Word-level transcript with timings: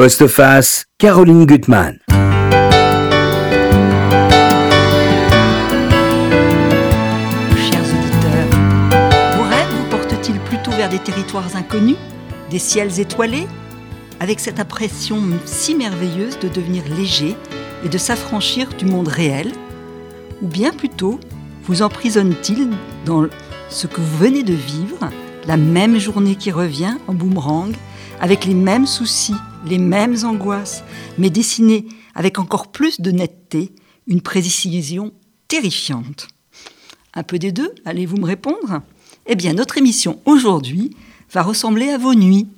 Postface, 0.00 0.86
Caroline 0.96 1.44
Gutmann. 1.44 1.98
Chers 7.54 7.84
auditeurs, 7.84 8.48
vos 9.36 9.42
rêves 9.42 9.68
vous 9.68 9.90
portent-ils 9.90 10.40
plutôt 10.40 10.70
vers 10.70 10.88
des 10.88 11.00
territoires 11.00 11.54
inconnus, 11.54 11.98
des 12.48 12.58
ciels 12.58 12.98
étoilés, 12.98 13.46
avec 14.20 14.40
cette 14.40 14.58
impression 14.58 15.20
si 15.44 15.74
merveilleuse 15.74 16.38
de 16.38 16.48
devenir 16.48 16.82
léger 16.96 17.36
et 17.84 17.90
de 17.90 17.98
s'affranchir 17.98 18.70
du 18.78 18.86
monde 18.86 19.08
réel 19.08 19.52
Ou 20.40 20.48
bien 20.48 20.72
plutôt 20.72 21.20
vous 21.64 21.82
emprisonne-t-il 21.82 22.70
dans 23.04 23.26
ce 23.68 23.86
que 23.86 24.00
vous 24.00 24.16
venez 24.16 24.44
de 24.44 24.54
vivre, 24.54 25.10
la 25.46 25.58
même 25.58 25.98
journée 25.98 26.36
qui 26.36 26.50
revient 26.52 26.94
en 27.06 27.12
boomerang, 27.12 27.74
avec 28.18 28.46
les 28.46 28.54
mêmes 28.54 28.86
soucis, 28.86 29.34
les 29.66 29.78
mêmes 29.78 30.16
angoisses, 30.24 30.82
mais 31.18 31.30
dessinée 31.30 31.86
avec 32.14 32.38
encore 32.38 32.72
plus 32.72 33.00
de 33.00 33.10
netteté, 33.10 33.72
une 34.06 34.20
précision 34.20 35.12
terrifiante. 35.48 36.28
Un 37.14 37.22
peu 37.22 37.38
des 37.38 37.52
deux, 37.52 37.72
allez-vous 37.84 38.16
me 38.16 38.26
répondre? 38.26 38.82
Eh 39.26 39.34
bien, 39.34 39.52
notre 39.52 39.78
émission 39.78 40.20
aujourd'hui 40.24 40.96
va 41.32 41.42
ressembler 41.42 41.88
à 41.90 41.98
vos 41.98 42.14
nuits. 42.14 42.48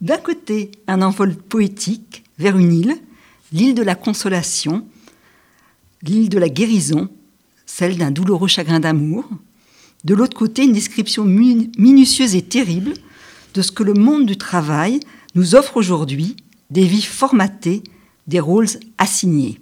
D'un 0.00 0.18
côté, 0.18 0.70
un 0.88 1.02
envol 1.02 1.36
poétique 1.36 2.24
vers 2.38 2.56
une 2.58 2.72
île, 2.72 2.96
l'île 3.52 3.74
de 3.74 3.82
la 3.82 3.94
consolation, 3.94 4.86
l'île 6.02 6.28
de 6.28 6.38
la 6.38 6.48
guérison, 6.48 7.08
celle 7.66 7.96
d'un 7.96 8.10
douloureux 8.10 8.48
chagrin 8.48 8.80
d'amour. 8.80 9.24
De 10.04 10.14
l'autre 10.14 10.36
côté, 10.36 10.64
une 10.64 10.72
description 10.72 11.24
minutieuse 11.24 12.34
et 12.34 12.42
terrible 12.42 12.94
de 13.54 13.62
ce 13.62 13.70
que 13.70 13.84
le 13.84 13.94
monde 13.94 14.26
du 14.26 14.36
travail 14.36 15.00
nous 15.34 15.54
offre 15.54 15.76
aujourd'hui, 15.76 16.36
des 16.70 16.84
vies 16.84 17.02
formatées, 17.02 17.82
des 18.26 18.40
rôles 18.40 18.68
assignés. 18.98 19.60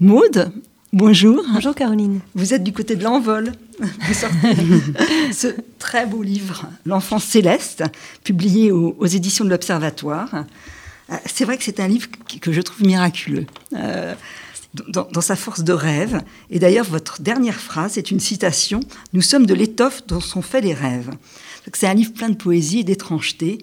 Maude, 0.00 0.52
bonjour. 0.92 1.44
Bonjour 1.52 1.74
Caroline. 1.74 2.20
Vous 2.34 2.54
êtes 2.54 2.64
du 2.64 2.72
côté 2.72 2.96
de 2.96 3.04
l'envol. 3.04 3.52
Vous 3.78 4.14
sortez 4.14 4.54
ce 5.32 5.48
très 5.78 6.06
beau 6.06 6.22
livre, 6.22 6.66
L'enfant 6.84 7.18
céleste, 7.18 7.84
publié 8.22 8.70
aux, 8.72 9.06
éditions 9.06 9.44
de 9.44 9.50
l'Observatoire. 9.50 10.44
Euh, 11.10 11.16
c'est 11.26 11.44
vrai 11.44 11.58
que 11.58 11.64
c'est 11.64 11.80
un 11.80 11.88
livre 11.88 12.08
que 12.40 12.52
je 12.52 12.60
trouve 12.60 12.86
miraculeux. 12.86 13.46
Euh, 13.74 14.14
dans, 14.88 15.20
sa 15.20 15.36
force 15.36 15.62
de 15.62 15.72
rêve. 15.72 16.20
Et 16.50 16.58
d'ailleurs, 16.58 16.84
votre 16.84 17.22
dernière 17.22 17.60
phrase 17.60 17.96
est 17.98 18.10
une 18.10 18.20
citation 18.20 18.80
Nous 19.12 19.22
sommes 19.22 19.46
de 19.46 19.54
l'étoffe 19.54 20.04
dont 20.06 20.20
sont 20.20 20.42
faits 20.42 20.64
les 20.64 20.74
rêves. 20.74 21.10
C'est 21.72 21.86
un 21.86 21.94
livre 21.94 22.12
plein 22.12 22.28
de 22.28 22.36
poésie 22.36 22.80
et 22.80 22.84
d'étrangeté, 22.84 23.58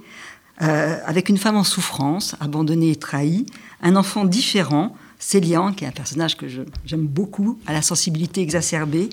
euh, 0.61 0.97
avec 1.05 1.29
une 1.29 1.37
femme 1.37 1.55
en 1.55 1.63
souffrance, 1.63 2.35
abandonnée 2.39 2.91
et 2.91 2.95
trahie, 2.95 3.45
un 3.81 3.95
enfant 3.95 4.25
différent, 4.25 4.95
Célian, 5.19 5.73
qui 5.73 5.85
est 5.85 5.87
un 5.87 5.91
personnage 5.91 6.37
que 6.37 6.45
j'aime 6.85 7.05
beaucoup, 7.05 7.59
à 7.67 7.73
la 7.73 7.81
sensibilité 7.81 8.41
exacerbée, 8.41 9.09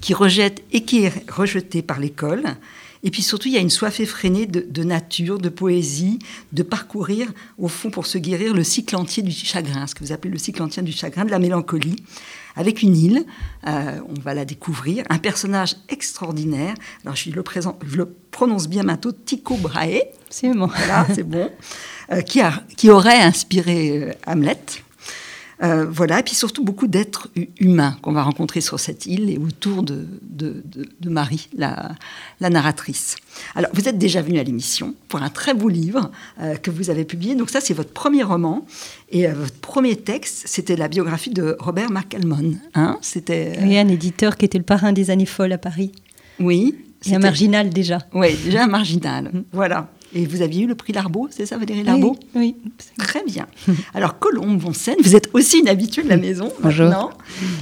qui 0.00 0.14
rejette 0.14 0.62
et 0.72 0.84
qui 0.84 1.04
est 1.04 1.30
rejeté 1.30 1.82
par 1.82 1.98
l'école, 1.98 2.44
et 3.04 3.10
puis 3.10 3.22
surtout, 3.22 3.48
il 3.48 3.54
y 3.54 3.56
a 3.56 3.60
une 3.60 3.70
soif 3.70 4.00
effrénée 4.00 4.46
de, 4.46 4.82
nature, 4.82 5.38
de 5.38 5.48
poésie, 5.48 6.18
de 6.52 6.62
parcourir, 6.62 7.28
au 7.56 7.68
fond, 7.68 7.90
pour 7.90 8.06
se 8.06 8.18
guérir, 8.18 8.54
le 8.54 8.64
cycle 8.64 8.96
entier 8.96 9.22
du 9.22 9.30
chagrin, 9.30 9.86
ce 9.86 9.94
que 9.94 10.02
vous 10.02 10.12
appelez 10.12 10.32
le 10.32 10.38
cycle 10.38 10.62
entier 10.62 10.82
du 10.82 10.92
chagrin, 10.92 11.24
de 11.24 11.30
la 11.30 11.38
mélancolie, 11.38 11.96
avec 12.58 12.82
une 12.82 12.96
île, 12.96 13.24
euh, 13.66 14.00
on 14.08 14.20
va 14.20 14.34
la 14.34 14.44
découvrir, 14.44 15.04
un 15.08 15.18
personnage 15.18 15.76
extraordinaire. 15.88 16.74
Alors, 17.04 17.14
je 17.14 17.30
le, 17.30 17.42
présente, 17.44 17.80
je 17.86 17.96
le 17.96 18.06
prononce 18.32 18.68
bien 18.68 18.82
bientôt, 18.82 19.12
Tycho 19.12 19.56
Brahe. 19.56 20.02
C'est 20.28 20.52
bon. 20.52 20.66
Voilà, 20.66 21.06
c'est 21.14 21.22
bon. 21.28 21.48
Euh, 22.10 22.20
qui, 22.20 22.40
a, 22.40 22.52
qui 22.76 22.90
aurait 22.90 23.20
inspiré 23.20 24.02
euh, 24.02 24.12
Hamlet. 24.26 24.58
Euh, 25.62 25.86
voilà, 25.90 26.20
et 26.20 26.22
puis 26.22 26.34
surtout 26.34 26.64
beaucoup 26.64 26.86
d'êtres 26.86 27.28
humains 27.58 27.96
qu'on 28.00 28.12
va 28.12 28.22
rencontrer 28.22 28.60
sur 28.60 28.78
cette 28.78 29.06
île 29.06 29.28
et 29.28 29.38
autour 29.38 29.82
de, 29.82 30.06
de, 30.22 30.62
Marie, 31.10 31.48
la, 31.56 31.96
narratrice. 32.40 33.16
Alors, 33.54 33.70
vous 33.74 33.88
êtes 33.88 33.98
déjà 33.98 34.22
venu 34.22 34.38
à 34.38 34.44
l'émission 34.44 34.94
pour 35.08 35.20
un 35.20 35.30
très 35.30 35.54
beau 35.54 35.68
livre 35.68 36.10
euh, 36.40 36.54
que 36.56 36.70
vous 36.70 36.90
avez 36.90 37.04
publié. 37.04 37.34
Donc 37.34 37.50
ça, 37.50 37.60
c'est 37.60 37.74
votre 37.74 37.92
premier 37.92 38.22
roman. 38.22 38.66
Et 39.10 39.26
euh, 39.26 39.32
votre 39.34 39.54
premier 39.54 39.96
texte, 39.96 40.44
c'était 40.46 40.76
la 40.76 40.88
biographie 40.88 41.30
de 41.30 41.56
Robert 41.58 41.90
McAlmon. 41.90 42.54
Hein 42.74 42.98
c'était, 43.02 43.58
Oui, 43.62 43.76
un 43.78 43.88
éditeur 43.88 44.36
qui 44.36 44.44
était 44.44 44.58
le 44.58 44.64
parrain 44.64 44.92
des 44.92 45.10
années 45.10 45.26
folles 45.26 45.52
à 45.52 45.58
Paris. 45.58 45.90
Oui. 46.38 46.76
Et 47.06 47.14
un 47.14 47.20
marginal 47.20 47.70
déjà. 47.70 47.98
Oui, 48.12 48.36
déjà 48.44 48.64
un 48.64 48.68
marginal. 48.68 49.30
voilà. 49.52 49.88
Et 50.14 50.26
vous 50.26 50.42
aviez 50.42 50.64
eu 50.64 50.66
le 50.66 50.74
prix 50.74 50.92
Larbeau, 50.92 51.28
c'est 51.30 51.46
ça 51.46 51.58
Valérie 51.58 51.82
Larbeau 51.82 52.16
Oui. 52.34 52.56
Très 52.98 53.22
bien. 53.24 53.46
Alors 53.94 54.18
Colombe 54.18 54.58
Vonsen, 54.58 54.96
vous 55.02 55.16
êtes 55.16 55.30
aussi 55.34 55.58
une 55.58 55.68
habituée 55.68 56.02
de 56.02 56.08
la 56.08 56.16
maison 56.16 56.52
Bonjour. 56.62 57.12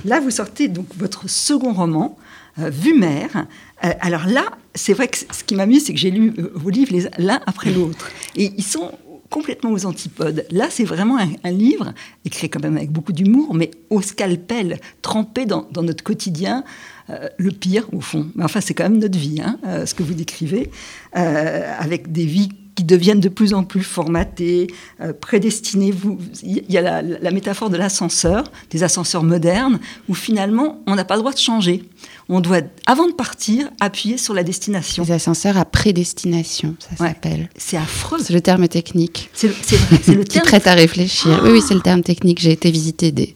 Là, 0.04 0.20
vous 0.20 0.30
sortez 0.30 0.68
donc 0.68 0.86
votre 0.96 1.28
second 1.28 1.72
roman, 1.72 2.16
euh, 2.58 2.70
Vue 2.70 2.94
mère. 2.94 3.46
Euh, 3.84 3.90
alors 4.00 4.26
là, 4.26 4.44
c'est 4.74 4.92
vrai 4.92 5.08
que 5.08 5.18
ce 5.18 5.44
qui 5.44 5.54
m'amuse, 5.54 5.84
c'est 5.84 5.92
que 5.92 5.98
j'ai 5.98 6.10
lu 6.10 6.32
euh, 6.38 6.52
vos 6.54 6.70
livres 6.70 6.92
l'un 7.18 7.40
après 7.46 7.70
l'autre. 7.70 8.10
Et 8.36 8.52
ils 8.56 8.64
sont 8.64 8.92
complètement 9.30 9.72
aux 9.72 9.86
antipodes. 9.86 10.46
Là, 10.50 10.68
c'est 10.70 10.84
vraiment 10.84 11.18
un, 11.18 11.50
livre 11.50 11.92
écrit 12.24 12.48
quand 12.48 12.62
même 12.62 12.76
avec 12.76 12.90
beaucoup 12.90 13.12
d'humour, 13.12 13.54
mais 13.54 13.70
au 13.90 14.02
scalpel, 14.02 14.80
trempé 15.02 15.46
dans, 15.46 15.66
notre 15.74 16.04
quotidien, 16.04 16.64
euh, 17.10 17.28
le 17.36 17.50
pire 17.50 17.86
au 17.92 18.00
fond. 18.00 18.28
Mais 18.34 18.44
enfin, 18.44 18.60
c'est 18.60 18.74
quand 18.74 18.84
même 18.84 18.98
notre 18.98 19.18
vie, 19.18 19.40
hein, 19.40 19.58
euh, 19.66 19.86
ce 19.86 19.94
que 19.94 20.02
vous 20.02 20.14
décrivez, 20.14 20.70
euh, 21.16 21.72
avec 21.78 22.12
des 22.12 22.26
vies 22.26 22.50
qui 22.74 22.84
deviennent 22.84 23.20
de 23.20 23.30
plus 23.30 23.54
en 23.54 23.64
plus 23.64 23.82
formatées, 23.82 24.66
prédestinées. 25.22 25.94
Il 26.42 26.70
y 26.70 26.76
a 26.76 26.82
la, 26.82 27.00
la 27.00 27.30
métaphore 27.30 27.70
de 27.70 27.78
l'ascenseur, 27.78 28.44
des 28.68 28.82
ascenseurs 28.82 29.22
modernes, 29.22 29.80
où 30.10 30.14
finalement, 30.14 30.82
on 30.86 30.94
n'a 30.94 31.06
pas 31.06 31.14
le 31.14 31.20
droit 31.20 31.32
de 31.32 31.38
changer 31.38 31.84
on 32.28 32.40
doit, 32.40 32.60
avant 32.86 33.06
de 33.06 33.12
partir, 33.12 33.70
appuyer 33.80 34.18
sur 34.18 34.34
la 34.34 34.42
destination. 34.42 35.04
Les 35.04 35.12
ascenseurs 35.12 35.56
à 35.56 35.64
prédestination, 35.64 36.74
ça 36.78 36.96
s'appelle. 36.96 37.48
C'est 37.56 37.76
affreux. 37.76 38.18
C'est 38.20 38.32
le 38.32 38.40
terme 38.40 38.66
technique. 38.66 39.30
C'est 39.32 39.48
vrai, 39.48 39.58
c'est 40.02 40.14
le 40.14 40.24
terme. 40.24 40.44
Qui 40.44 40.50
prête 40.50 40.66
à 40.66 40.74
réfléchir. 40.74 41.40
Oui, 41.44 41.50
oui, 41.52 41.62
c'est 41.66 41.74
le 41.74 41.80
terme 41.80 42.02
technique. 42.02 42.40
J'ai 42.40 42.52
été 42.52 42.70
visiter 42.70 43.12
des, 43.12 43.34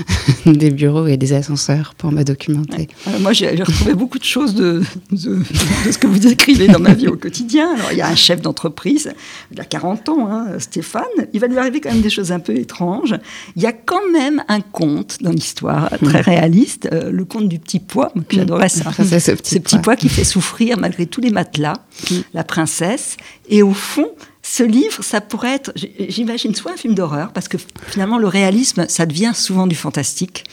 des 0.46 0.70
bureaux 0.70 1.06
et 1.06 1.16
des 1.16 1.32
ascenseurs 1.32 1.94
pour 1.96 2.10
me 2.10 2.24
documenter. 2.24 2.88
Euh, 3.06 3.18
moi, 3.20 3.32
j'ai 3.32 3.50
retrouvé 3.50 3.94
beaucoup 3.94 4.18
de 4.18 4.24
choses 4.24 4.54
de, 4.54 4.82
de, 5.12 5.42
ce 5.90 5.98
que 5.98 6.06
vous 6.06 6.26
écrivez 6.26 6.66
dans 6.66 6.80
ma 6.80 6.94
vie 6.94 7.08
au 7.08 7.16
quotidien. 7.16 7.74
Alors, 7.74 7.92
il 7.92 7.98
y 7.98 8.02
a 8.02 8.08
un 8.08 8.16
chef 8.16 8.40
d'entreprise, 8.40 9.12
il 9.52 9.60
a 9.60 9.64
40 9.64 10.08
ans, 10.08 10.28
hein, 10.30 10.58
Stéphane. 10.58 11.02
Il 11.32 11.40
va 11.40 11.46
lui 11.46 11.58
arriver 11.58 11.80
quand 11.80 11.92
même 11.92 12.02
des 12.02 12.10
choses 12.10 12.32
un 12.32 12.40
peu 12.40 12.56
étranges. 12.56 13.14
Il 13.56 13.62
y 13.62 13.66
a 13.66 13.72
quand 13.72 14.10
même 14.12 14.42
un 14.48 14.60
conte 14.60 15.18
dans 15.22 15.30
l'histoire 15.30 15.90
très 16.02 16.20
hmm. 16.20 16.24
réaliste, 16.24 16.88
euh, 16.92 17.10
le 17.10 17.24
conte 17.24 17.48
du 17.48 17.58
petit 17.58 17.78
pois 17.78 18.11
J'adorais 18.30 18.68
ça. 18.68 18.92
ce 18.92 19.32
petit, 19.32 19.78
pois. 19.78 19.96
qui 19.96 20.08
fait 20.08 20.24
souffrir 20.24 20.78
malgré 20.78 21.06
tous 21.06 21.20
les 21.20 21.30
matelas, 21.30 21.74
mm. 22.10 22.16
la 22.34 22.44
princesse. 22.44 23.16
Et 23.48 23.62
au 23.62 23.72
fond, 23.72 24.08
ce 24.42 24.62
livre, 24.62 25.02
ça 25.02 25.20
pourrait 25.20 25.54
être, 25.54 25.72
j'imagine, 26.08 26.54
soit 26.54 26.72
un 26.72 26.76
film 26.76 26.94
d'horreur, 26.94 27.32
parce 27.32 27.48
que 27.48 27.56
finalement, 27.88 28.18
le 28.18 28.28
réalisme, 28.28 28.86
ça 28.88 29.06
devient 29.06 29.32
souvent 29.34 29.66
du 29.66 29.76
fantastique. 29.76 30.44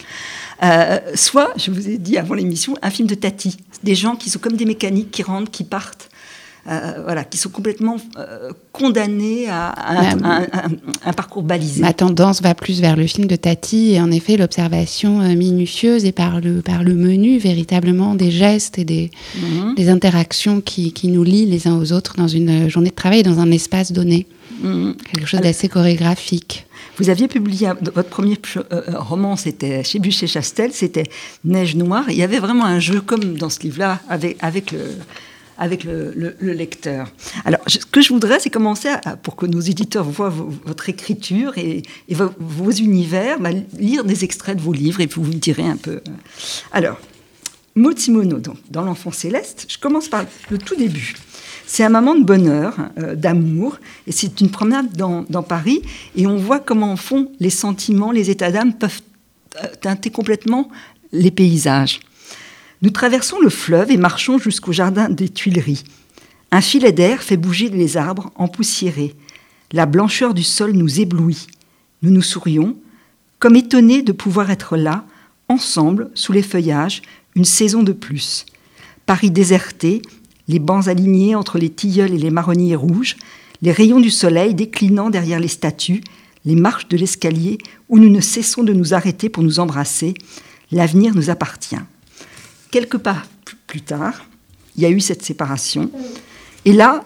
Euh, 0.61 0.99
soit, 1.15 1.53
je 1.57 1.71
vous 1.71 1.89
ai 1.89 1.97
dit 1.97 2.17
avant 2.17 2.35
l'émission, 2.35 2.75
un 2.81 2.89
film 2.89 3.07
de 3.07 3.15
Tati. 3.15 3.57
Des 3.83 3.95
gens 3.95 4.15
qui 4.15 4.29
sont 4.29 4.39
comme 4.39 4.57
des 4.57 4.65
mécaniques, 4.65 5.11
qui 5.11 5.23
rentrent, 5.23 5.51
qui 5.51 5.63
partent. 5.63 6.09
Euh, 6.67 7.01
voilà, 7.03 7.23
qui 7.23 7.37
sont 7.37 7.49
complètement 7.49 7.95
euh, 8.17 8.51
condamnés 8.73 9.47
à, 9.49 9.73
un, 11.05 11.13
parcours 11.13 11.41
balisé. 11.41 11.81
Ma 11.81 11.93
tendance 11.93 12.41
va 12.41 12.53
plus 12.53 12.81
vers 12.81 12.97
le 12.97 13.07
film 13.07 13.27
de 13.27 13.37
Tati 13.37 13.93
et 13.93 14.01
en 14.01 14.11
effet 14.11 14.35
l'observation 14.35 15.21
euh, 15.21 15.35
minutieuse 15.35 16.03
et 16.03 16.11
par 16.11 16.41
le, 16.41 16.61
par 16.61 16.83
le 16.83 16.93
menu 16.95 17.37
véritablement 17.37 18.13
des 18.13 18.29
gestes 18.29 18.77
et 18.77 18.83
des, 18.83 19.09
mhm. 19.35 19.75
des 19.75 19.89
interactions 19.89 20.59
qui, 20.59 20.91
qui, 20.91 21.07
nous 21.07 21.23
lient 21.23 21.45
les 21.45 21.67
uns 21.67 21.77
aux 21.77 21.93
autres 21.93 22.15
dans 22.17 22.27
une 22.27 22.69
journée 22.69 22.89
de 22.89 22.95
travail, 22.95 23.23
dans 23.23 23.39
un 23.39 23.49
espace 23.51 23.93
donné. 23.93 24.27
Mhm. 24.61 24.95
Quelque 25.11 25.27
chose 25.27 25.41
d'assez 25.41 25.69
chorégraphique. 25.69 26.67
Vous 26.97 27.09
aviez 27.09 27.29
publié 27.29 27.69
votre 27.93 28.09
premier 28.09 28.37
roman, 28.93 29.37
c'était 29.37 29.85
chez 29.85 29.99
Bûcher-Chastel, 29.99 30.71
c'était 30.73 31.05
Neige 31.45 31.75
Noire. 31.77 32.03
Il 32.09 32.17
y 32.17 32.23
avait 32.23 32.39
vraiment 32.39 32.65
un 32.65 32.79
jeu 32.79 32.99
comme 32.99 33.37
dans 33.37 33.49
ce 33.49 33.61
livre-là 33.61 34.01
avec, 34.09 34.35
avec 34.41 34.73
le, 34.73 34.79
avec 35.59 35.83
le, 35.83 36.35
lecteur. 36.41 37.11
Alors, 37.45 37.59
ce 37.67 37.77
que 37.77 38.01
je 38.01 38.11
voudrais, 38.13 38.39
c'est 38.39 38.49
commencer, 38.49 38.89
pour 39.21 39.35
que 39.35 39.45
nos 39.45 39.59
éditeurs 39.59 40.05
voient 40.05 40.33
votre 40.65 40.89
écriture 40.89 41.57
et, 41.57 41.83
vos, 42.09 42.71
univers, 42.71 43.39
bah, 43.39 43.49
lire 43.77 44.05
des 44.05 44.23
extraits 44.23 44.57
de 44.57 44.61
vos 44.61 44.73
livres 44.73 45.01
et 45.01 45.05
vous 45.05 45.23
vous 45.23 45.33
direz 45.33 45.65
un 45.65 45.75
peu. 45.75 46.01
Euh. 46.07 46.11
Alors, 46.71 46.97
Simoneau, 47.97 48.39
donc, 48.39 48.55
dans 48.69 48.83
L'Enfant 48.83 49.11
Céleste, 49.11 49.65
je 49.67 49.77
commence 49.77 50.07
par 50.07 50.25
le 50.49 50.57
tout 50.57 50.75
début. 50.75 51.15
C'est 51.67 51.83
un 51.83 51.89
moment 51.89 52.15
de 52.15 52.23
bonheur, 52.23 52.75
euh, 52.97 53.15
d'amour, 53.15 53.77
et 54.07 54.11
c'est 54.11 54.41
une 54.41 54.49
promenade 54.49 54.91
dans, 54.95 55.25
dans, 55.29 55.43
Paris, 55.43 55.81
et 56.15 56.25
on 56.25 56.37
voit 56.37 56.59
comment, 56.59 56.91
en 56.91 56.97
fond, 56.97 57.31
les 57.39 57.49
sentiments, 57.49 58.11
les 58.11 58.29
états 58.29 58.51
d'âme 58.51 58.73
peuvent 58.73 59.01
euh, 59.63 59.67
teinter 59.81 60.09
complètement 60.09 60.69
les 61.11 61.31
paysages. 61.31 61.99
Nous 62.81 62.91
traversons 62.91 63.39
le 63.41 63.49
fleuve 63.49 63.91
et 63.91 63.97
marchons 63.97 64.37
jusqu'au 64.37 64.71
jardin 64.71 65.09
des 65.09 65.27
Tuileries. 65.27 65.83
Un 66.51 66.61
filet 66.61 66.93
d'air 66.93 67.21
fait 67.21 67.35
bouger 67.35 67.67
les 67.67 67.97
arbres 67.97 68.31
empoussiérés. 68.35 69.15
La 69.73 69.85
blancheur 69.85 70.33
du 70.33 70.43
sol 70.43 70.71
nous 70.71 71.01
éblouit. 71.01 71.47
Nous 72.03 72.11
nous 72.11 72.21
sourions, 72.21 72.77
comme 73.37 73.57
étonnés 73.57 74.01
de 74.01 74.13
pouvoir 74.13 74.49
être 74.49 74.77
là, 74.77 75.03
ensemble, 75.49 76.09
sous 76.13 76.31
les 76.31 76.41
feuillages, 76.41 77.01
une 77.35 77.43
saison 77.43 77.83
de 77.83 77.91
plus. 77.91 78.45
Paris 79.05 79.29
déserté, 79.29 80.01
les 80.47 80.59
bancs 80.59 80.87
alignés 80.87 81.35
entre 81.35 81.57
les 81.57 81.69
tilleuls 81.69 82.13
et 82.13 82.17
les 82.17 82.31
marronniers 82.31 82.75
rouges, 82.75 83.17
les 83.61 83.73
rayons 83.73 83.99
du 83.99 84.09
soleil 84.09 84.53
déclinant 84.53 85.09
derrière 85.09 85.41
les 85.41 85.49
statues, 85.49 86.01
les 86.45 86.55
marches 86.55 86.87
de 86.87 86.95
l'escalier 86.95 87.57
où 87.89 87.99
nous 87.99 88.09
ne 88.09 88.21
cessons 88.21 88.63
de 88.63 88.71
nous 88.71 88.93
arrêter 88.93 89.27
pour 89.27 89.43
nous 89.43 89.59
embrasser, 89.59 90.13
l'avenir 90.71 91.13
nous 91.13 91.29
appartient. 91.29 91.75
Quelques 92.71 92.97
pas 92.97 93.23
plus 93.67 93.81
tard, 93.81 94.25
il 94.75 94.83
y 94.83 94.85
a 94.85 94.89
eu 94.89 94.99
cette 94.99 95.23
séparation. 95.23 95.89
Et 96.65 96.73
là, 96.73 97.03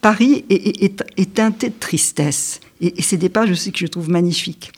Paris 0.00 0.44
est, 0.50 1.34
teinté 1.34 1.68
de 1.68 1.74
tristesse. 1.78 2.60
Et, 2.80 2.98
et 2.98 3.02
c'est 3.02 3.16
des 3.16 3.28
pages 3.28 3.50
aussi 3.50 3.72
que 3.72 3.78
je 3.78 3.86
trouve 3.86 4.10
magnifiques. 4.10 4.72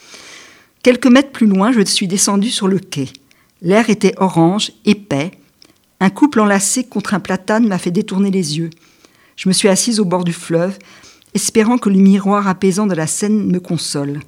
Quelques 0.82 1.06
mètres 1.06 1.32
plus 1.32 1.46
loin, 1.46 1.73
je 1.73 1.81
suis 1.81 2.06
descendue 2.06 2.50
sur 2.50 2.69
le 2.69 2.78
quai. 2.78 3.08
L'air 3.62 3.90
était 3.90 4.14
orange, 4.19 4.73
épais. 4.84 5.32
Un 5.99 6.11
couple 6.11 6.40
enlacé 6.40 6.84
contre 6.84 7.14
un 7.14 7.20
platane 7.20 7.67
m'a 7.67 7.78
fait 7.78 7.90
détourner 7.90 8.31
les 8.31 8.58
yeux. 8.58 8.70
Je 9.34 9.49
me 9.49 9.52
suis 9.52 9.69
assise 9.69 9.99
au 9.99 10.05
bord 10.05 10.25
du 10.25 10.32
fleuve, 10.32 10.78
espérant 11.34 11.78
que 11.78 11.88
le 11.88 11.99
miroir 11.99 12.49
apaisant 12.49 12.87
de 12.87 12.94
la 12.94 13.06
Seine 13.06 13.46
me 13.50 13.61
console. 13.61 14.20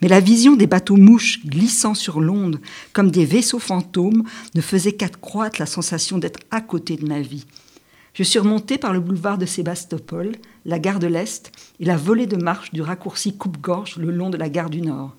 Mais 0.00 0.08
la 0.08 0.20
vision 0.20 0.56
des 0.56 0.66
bateaux 0.66 0.96
mouches 0.96 1.44
glissant 1.46 1.94
sur 1.94 2.20
l'onde 2.20 2.60
comme 2.92 3.10
des 3.10 3.24
vaisseaux 3.24 3.58
fantômes 3.58 4.24
ne 4.54 4.60
faisait 4.60 4.92
qu'accroître 4.92 5.60
la 5.60 5.66
sensation 5.66 6.18
d'être 6.18 6.40
à 6.50 6.60
côté 6.60 6.96
de 6.96 7.06
ma 7.06 7.20
vie. 7.20 7.46
Je 8.14 8.22
suis 8.22 8.38
remontée 8.38 8.78
par 8.78 8.92
le 8.92 9.00
boulevard 9.00 9.38
de 9.38 9.46
Sébastopol, 9.46 10.32
la 10.64 10.78
gare 10.78 11.00
de 11.00 11.08
l'Est 11.08 11.50
et 11.80 11.84
la 11.84 11.96
volée 11.96 12.26
de 12.26 12.36
marche 12.36 12.72
du 12.72 12.80
raccourci 12.80 13.36
coupe-gorge 13.36 13.96
le 13.96 14.10
long 14.10 14.30
de 14.30 14.36
la 14.36 14.48
gare 14.48 14.70
du 14.70 14.82
Nord. 14.82 15.16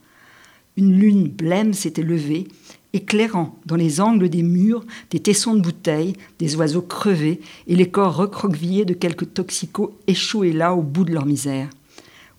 Une 0.78 0.98
lune 0.98 1.28
blême 1.28 1.74
s'était 1.74 2.02
levée, 2.02 2.48
éclairant 2.94 3.60
dans 3.66 3.76
les 3.76 4.00
angles 4.00 4.30
des 4.30 4.44
murs 4.44 4.86
des 5.10 5.20
tessons 5.20 5.56
de 5.56 5.62
bouteilles, 5.62 6.14
des 6.40 6.56
oiseaux 6.56 6.82
crevés 6.82 7.42
et 7.68 7.76
les 7.76 7.90
corps 7.90 8.16
recroquevillés 8.16 8.86
de 8.86 8.94
quelques 8.94 9.34
toxicos 9.34 9.92
échoués 10.08 10.54
là 10.54 10.74
au 10.74 10.82
bout 10.82 11.04
de 11.04 11.14
leur 11.14 11.26
misère. 11.26 11.70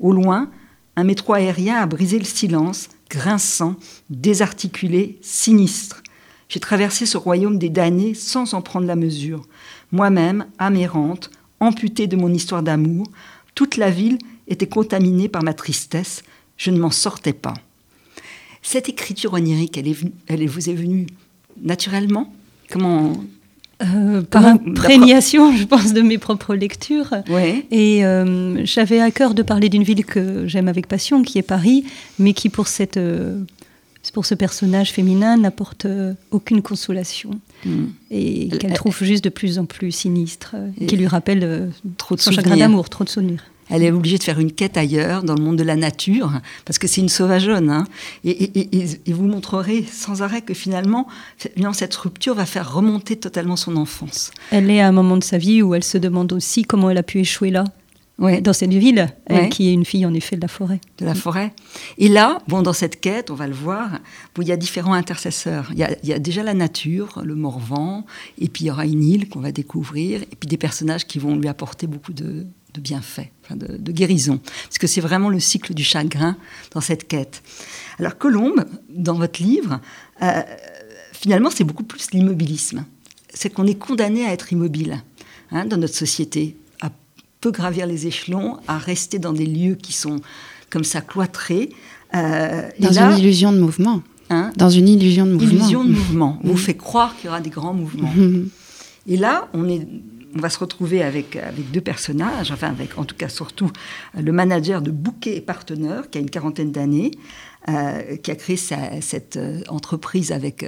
Au 0.01 0.13
loin, 0.13 0.51
un 0.97 1.05
métro 1.05 1.35
aérien 1.35 1.77
a 1.77 1.87
brisé 1.87 2.19
le 2.19 2.25
silence, 2.25 2.89
grinçant, 3.11 3.77
désarticulé, 4.11 5.19
sinistre. 5.21 6.03
J'ai 6.49 6.61
traversé 6.61 7.07
ce 7.07 7.19
royaume 7.19 7.59
des 7.59 7.69
damnés 7.69 8.15
sans 8.15 8.55
en 8.55 8.63
prendre 8.63 8.87
la 8.87 8.97
mesure 8.97 9.43
moi-même 9.93 10.47
amérante, 10.59 11.31
amputée 11.61 12.07
de 12.07 12.17
mon 12.17 12.33
histoire 12.33 12.63
d'amour, 12.63 13.07
toute 13.55 13.77
la 13.77 13.91
ville 13.91 14.19
était 14.49 14.69
contaminée 14.69 15.29
par 15.29 15.43
ma 15.43 15.55
tristesse, 15.55 16.23
je 16.57 16.71
ne 16.71 16.79
m'en 16.79 16.91
sortais 16.91 17.33
pas. 17.33 17.55
Cette 18.63 18.89
écriture 18.89 19.35
onirique, 19.35 19.79
elle, 19.79 19.89
est, 20.43 20.47
vous 20.47 20.71
est 20.71 20.75
venue 20.75 21.07
naturellement? 21.63 22.33
Comment 22.71 23.13
euh, 23.83 24.23
par 24.23 24.47
imprégnation, 24.47 25.55
je 25.55 25.65
pense, 25.65 25.93
de 25.93 26.01
mes 26.01 26.17
propres 26.17 26.55
lectures. 26.55 27.13
Ouais. 27.29 27.67
Et 27.71 28.07
euh, 28.07 28.65
j'avais 28.65 29.01
à 29.01 29.11
cœur 29.11 29.35
de 29.35 29.43
parler 29.43 29.69
d'une 29.69 29.83
ville 29.83 30.05
que 30.05 30.47
j'aime 30.47 30.69
avec 30.69 30.87
passion, 30.87 31.23
qui 31.23 31.39
est 31.39 31.43
Paris, 31.43 31.85
mais 32.19 32.33
qui, 32.33 32.49
pour, 32.49 32.69
cette, 32.69 32.97
euh, 32.97 33.39
pour 34.15 34.25
ce 34.25 34.35
personnage 34.35 34.93
féminin, 34.93 35.37
n'apporte 35.37 35.87
aucune 36.31 36.63
consolation. 36.63 37.39
Mm. 37.65 37.85
et 38.11 38.49
qu'elle 38.49 38.75
trouve 38.75 39.03
juste 39.03 39.25
de 39.25 39.31
plus 39.31 39.59
en 39.59 39.65
plus 39.65 39.91
sinistre, 39.91 40.57
et 40.81 40.87
qui 40.87 40.97
lui 40.97 41.07
rappelle 41.07 41.71
trop 41.97 42.15
de 42.15 42.21
son 42.21 42.31
chagrin 42.31 42.57
d'amour, 42.57 42.89
trop 42.89 43.05
de 43.05 43.09
souvenirs. 43.09 43.45
Elle 43.69 43.83
est 43.83 43.91
obligée 43.91 44.19
de 44.19 44.23
faire 44.23 44.39
une 44.39 44.53
quête 44.53 44.77
ailleurs, 44.77 45.23
dans 45.23 45.35
le 45.35 45.43
monde 45.43 45.57
de 45.57 45.65
la 45.65 45.77
nature, 45.77 46.33
parce 46.65 46.79
que 46.79 46.87
c'est 46.87 47.01
une 47.01 47.09
sauvageonne. 47.09 47.71
Hein. 47.71 47.85
Et, 48.25 49.13
vous 49.13 49.27
montrerez 49.27 49.85
sans 49.91 50.23
arrêt 50.23 50.43
que 50.43 50.55
finalement, 50.55 51.07
cette 51.73 51.95
rupture 51.95 52.35
va 52.35 52.47
faire 52.47 52.73
remonter 52.73 53.17
totalement 53.17 53.57
son 53.57 53.77
enfance. 53.77 54.31
Elle 54.51 54.71
est 54.71 54.81
à 54.81 54.89
un 54.89 54.93
moment 54.93 55.17
de 55.17 55.25
sa 55.25 55.39
vie 55.39 55.63
où 55.63 55.75
elle 55.75 55.85
se 55.85 55.99
demande 55.99 56.33
aussi 56.33 56.65
comment 56.65 56.91
elle 56.91 56.99
a 56.99 57.03
pu 57.03 57.21
échouer 57.21 57.51
là 57.51 57.65
dans 58.19 58.53
cette 58.53 58.73
ville, 58.73 59.09
elle 59.27 59.51
qui 59.51 59.69
est 59.69 59.73
une 59.73 59.85
fille 59.85 60.07
en 60.07 60.15
effet 60.15 60.37
de 60.37 60.41
la 60.41 60.49
forêt. 60.49 60.81
De 60.99 61.05
la 61.05 61.15
forêt. 61.15 61.53
Et 61.99 62.09
là, 62.09 62.39
bon, 62.49 62.63
dans 62.63 62.73
cette 62.73 63.01
quête, 63.01 63.31
on 63.31 63.35
va 63.35 63.47
le 63.47 63.55
voir, 63.55 63.99
il 64.41 64.49
y 64.49 64.53
a 64.53 64.57
différents 64.57 64.95
intercesseurs. 64.95 65.71
Il 65.73 65.79
y 65.79 66.13
a, 66.13 66.19
déjà 66.19 66.43
la 66.43 66.55
nature, 66.55 67.21
le 67.23 67.35
Morvan, 67.35 68.07
et 68.39 68.49
puis 68.49 68.65
il 68.65 68.67
y 68.69 68.71
aura 68.71 68.87
une 68.87 69.05
île 69.05 69.29
qu'on 69.29 69.41
va 69.41 69.53
découvrir, 69.53 70.23
et 70.23 70.37
puis 70.37 70.49
des 70.49 70.57
personnages 70.57 71.07
qui 71.07 71.19
vont 71.19 71.37
lui 71.37 71.49
apporter 71.49 71.87
beaucoup 71.87 72.15
de, 72.15 72.47
bienfaits, 72.81 73.31
de, 73.51 73.93
guérison. 73.93 74.41
Parce 74.65 74.79
que 74.79 74.87
c'est 74.87 75.01
vraiment 75.01 75.29
le 75.29 75.41
cycle 75.41 75.75
du 75.75 75.85
chagrin 75.85 76.37
dans 76.73 76.81
cette 76.81 77.09
quête. 77.09 77.43
Alors 77.99 78.19
Colombe, 78.19 78.65
dans 78.89 79.15
votre 79.15 79.43
livre, 79.43 79.81
euh, 80.23 80.43
finalement, 81.13 81.51
c'est 81.51 81.65
beaucoup 81.65 81.85
plus 81.85 82.11
l'immobilisme. 82.13 82.85
C'est 83.33 83.51
qu'on 83.51 83.67
est 83.67 83.79
condamné 83.79 84.27
à 84.27 84.33
être 84.33 84.53
immobile 84.53 85.03
hein, 85.51 85.67
dans 85.67 85.77
notre 85.77 85.95
société 85.95 86.57
peut 87.41 87.51
gravir 87.51 87.87
les 87.87 88.07
échelons, 88.07 88.59
à 88.67 88.79
rester 88.79 89.19
dans 89.19 89.33
des 89.33 89.47
lieux 89.47 89.75
qui 89.75 89.93
sont 89.93 90.21
comme 90.71 90.85
ça 90.85 91.01
cloîtrés. 91.01 91.71
Euh, 92.15 92.69
dans 92.79 92.93
une 92.93 93.19
illusion 93.19 93.53
de 93.53 93.59
mouvement. 93.59 94.03
Hein 94.31 94.51
dans 94.57 94.71
une 94.71 94.89
illusion 94.89 95.27
de 95.27 95.33
mouvement. 95.33 95.51
Illusion 95.51 95.85
de 95.85 95.93
mouvement. 95.93 96.41
On 96.43 96.49
vous 96.49 96.57
fait 96.57 96.77
croire 96.77 97.17
qu'il 97.17 97.27
y 97.27 97.29
aura 97.29 97.41
des 97.41 97.51
grands 97.51 97.75
mouvements. 97.75 98.13
Et 99.07 99.17
là, 99.17 99.49
on 99.53 99.69
est 99.69 99.87
on 100.37 100.41
va 100.41 100.51
se 100.51 100.59
retrouver 100.59 101.03
avec, 101.03 101.39
deux 101.73 101.81
personnages, 101.81 102.51
enfin 102.53 102.69
avec 102.69 102.99
en 102.99 103.05
tout 103.05 103.17
cas 103.17 103.29
surtout 103.29 103.71
le 104.15 104.33
manager 104.33 104.83
de 104.83 104.91
Bouquet 104.91 105.37
et 105.37 105.41
Partenaires, 105.41 106.11
qui 106.11 106.19
a 106.19 106.21
une 106.21 106.31
quarantaine 106.31 106.73
d'années, 106.73 107.13
euh, 107.69 108.17
qui 108.19 108.31
a 108.31 108.37
créé 108.37 108.57
cette 108.57 109.37
euh, 109.37 109.63
entreprise 109.69 110.31
avec 110.31 110.65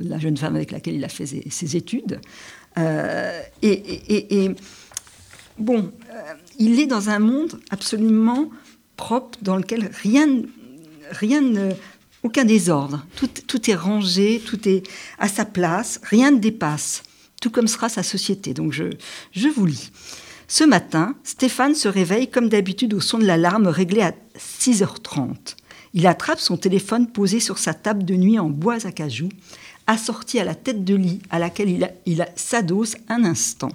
la 0.00 0.18
jeune 0.18 0.36
femme 0.36 0.56
avec 0.56 0.70
laquelle 0.70 0.94
il 0.94 1.04
a 1.04 1.08
fait 1.08 1.26
ses, 1.26 1.76
études. 1.76 2.20
et, 3.62 4.50
bon, 5.58 5.90
euh, 6.10 6.34
il 6.58 6.78
est 6.78 6.86
dans 6.86 7.08
un 7.08 7.18
monde 7.18 7.58
absolument 7.70 8.50
propre, 8.96 9.38
dans 9.42 9.56
lequel 9.56 9.90
rien, 10.02 10.28
rien 11.10 11.42
aucun 12.22 12.44
désordre. 12.44 13.04
Tout, 13.16 13.70
est 13.70 13.74
rangé, 13.74 14.42
tout 14.44 14.68
est 14.68 14.82
à 15.18 15.28
sa 15.28 15.44
place, 15.44 16.00
rien 16.04 16.30
ne 16.30 16.38
dépasse. 16.38 17.02
Tout 17.40 17.50
comme 17.50 17.68
sera 17.68 17.88
sa 17.88 18.02
société. 18.02 18.54
Donc 18.54 18.72
je, 18.72 18.84
je 19.32 19.48
vous 19.48 19.66
lis. 19.66 19.90
Ce 20.50 20.64
matin, 20.64 21.14
Stéphane 21.24 21.74
se 21.74 21.88
réveille 21.88 22.30
comme 22.30 22.48
d'habitude 22.48 22.94
au 22.94 23.00
son 23.00 23.18
de 23.18 23.26
l'alarme 23.26 23.66
réglée 23.66 24.02
à 24.02 24.14
6h30. 24.38 25.56
Il 25.92 26.06
attrape 26.06 26.40
son 26.40 26.56
téléphone 26.56 27.10
posé 27.10 27.38
sur 27.38 27.58
sa 27.58 27.74
table 27.74 28.04
de 28.04 28.14
nuit 28.14 28.38
en 28.38 28.48
bois 28.48 28.86
à 28.86 28.92
cajou, 28.92 29.28
assorti 29.86 30.38
à 30.38 30.44
la 30.44 30.54
tête 30.54 30.84
de 30.84 30.94
lit 30.94 31.20
à 31.30 31.38
laquelle 31.38 31.70
il, 31.70 31.90
il 32.06 32.26
s'adosse 32.34 32.96
un 33.08 33.24
instant. 33.24 33.70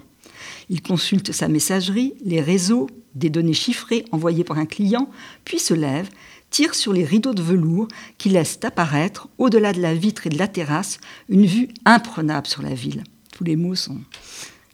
Il 0.68 0.82
consulte 0.82 1.32
sa 1.32 1.48
messagerie, 1.48 2.14
les 2.24 2.40
réseaux, 2.40 2.88
des 3.14 3.30
données 3.30 3.54
chiffrées 3.54 4.04
envoyées 4.10 4.44
par 4.44 4.58
un 4.58 4.66
client, 4.66 5.08
puis 5.44 5.58
se 5.58 5.74
lève, 5.74 6.08
tire 6.50 6.74
sur 6.74 6.92
les 6.92 7.04
rideaux 7.04 7.34
de 7.34 7.42
velours 7.42 7.88
qui 8.18 8.28
laissent 8.28 8.58
apparaître, 8.62 9.28
au-delà 9.38 9.72
de 9.72 9.80
la 9.80 9.94
vitre 9.94 10.26
et 10.26 10.30
de 10.30 10.38
la 10.38 10.48
terrasse, 10.48 10.98
une 11.28 11.46
vue 11.46 11.68
imprenable 11.84 12.46
sur 12.46 12.62
la 12.62 12.74
ville. 12.74 13.04
Tous 13.34 13.44
les 13.44 13.56
mots 13.56 13.74
sont 13.74 13.98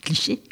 clichés. 0.02 0.42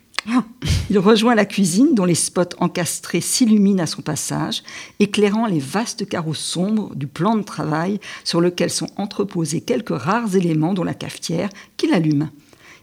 Il 0.91 0.99
rejoint 0.99 1.35
la 1.35 1.45
cuisine 1.45 1.95
dont 1.95 2.05
les 2.05 2.15
spots 2.15 2.57
encastrés 2.59 3.21
s'illuminent 3.21 3.83
à 3.83 3.87
son 3.87 4.03
passage, 4.03 4.63
éclairant 4.99 5.47
les 5.47 5.61
vastes 5.61 6.09
carreaux 6.09 6.35
sombres 6.35 6.95
du 6.95 7.07
plan 7.07 7.37
de 7.37 7.43
travail 7.43 8.01
sur 8.25 8.41
lequel 8.41 8.71
sont 8.71 8.89
entreposés 8.97 9.61
quelques 9.61 9.97
rares 9.97 10.37
éléments 10.37 10.75
dont 10.75 10.85
la 10.85 10.95
cafetière 10.95 11.51
qu'il 11.77 11.93
allume. 11.93 12.31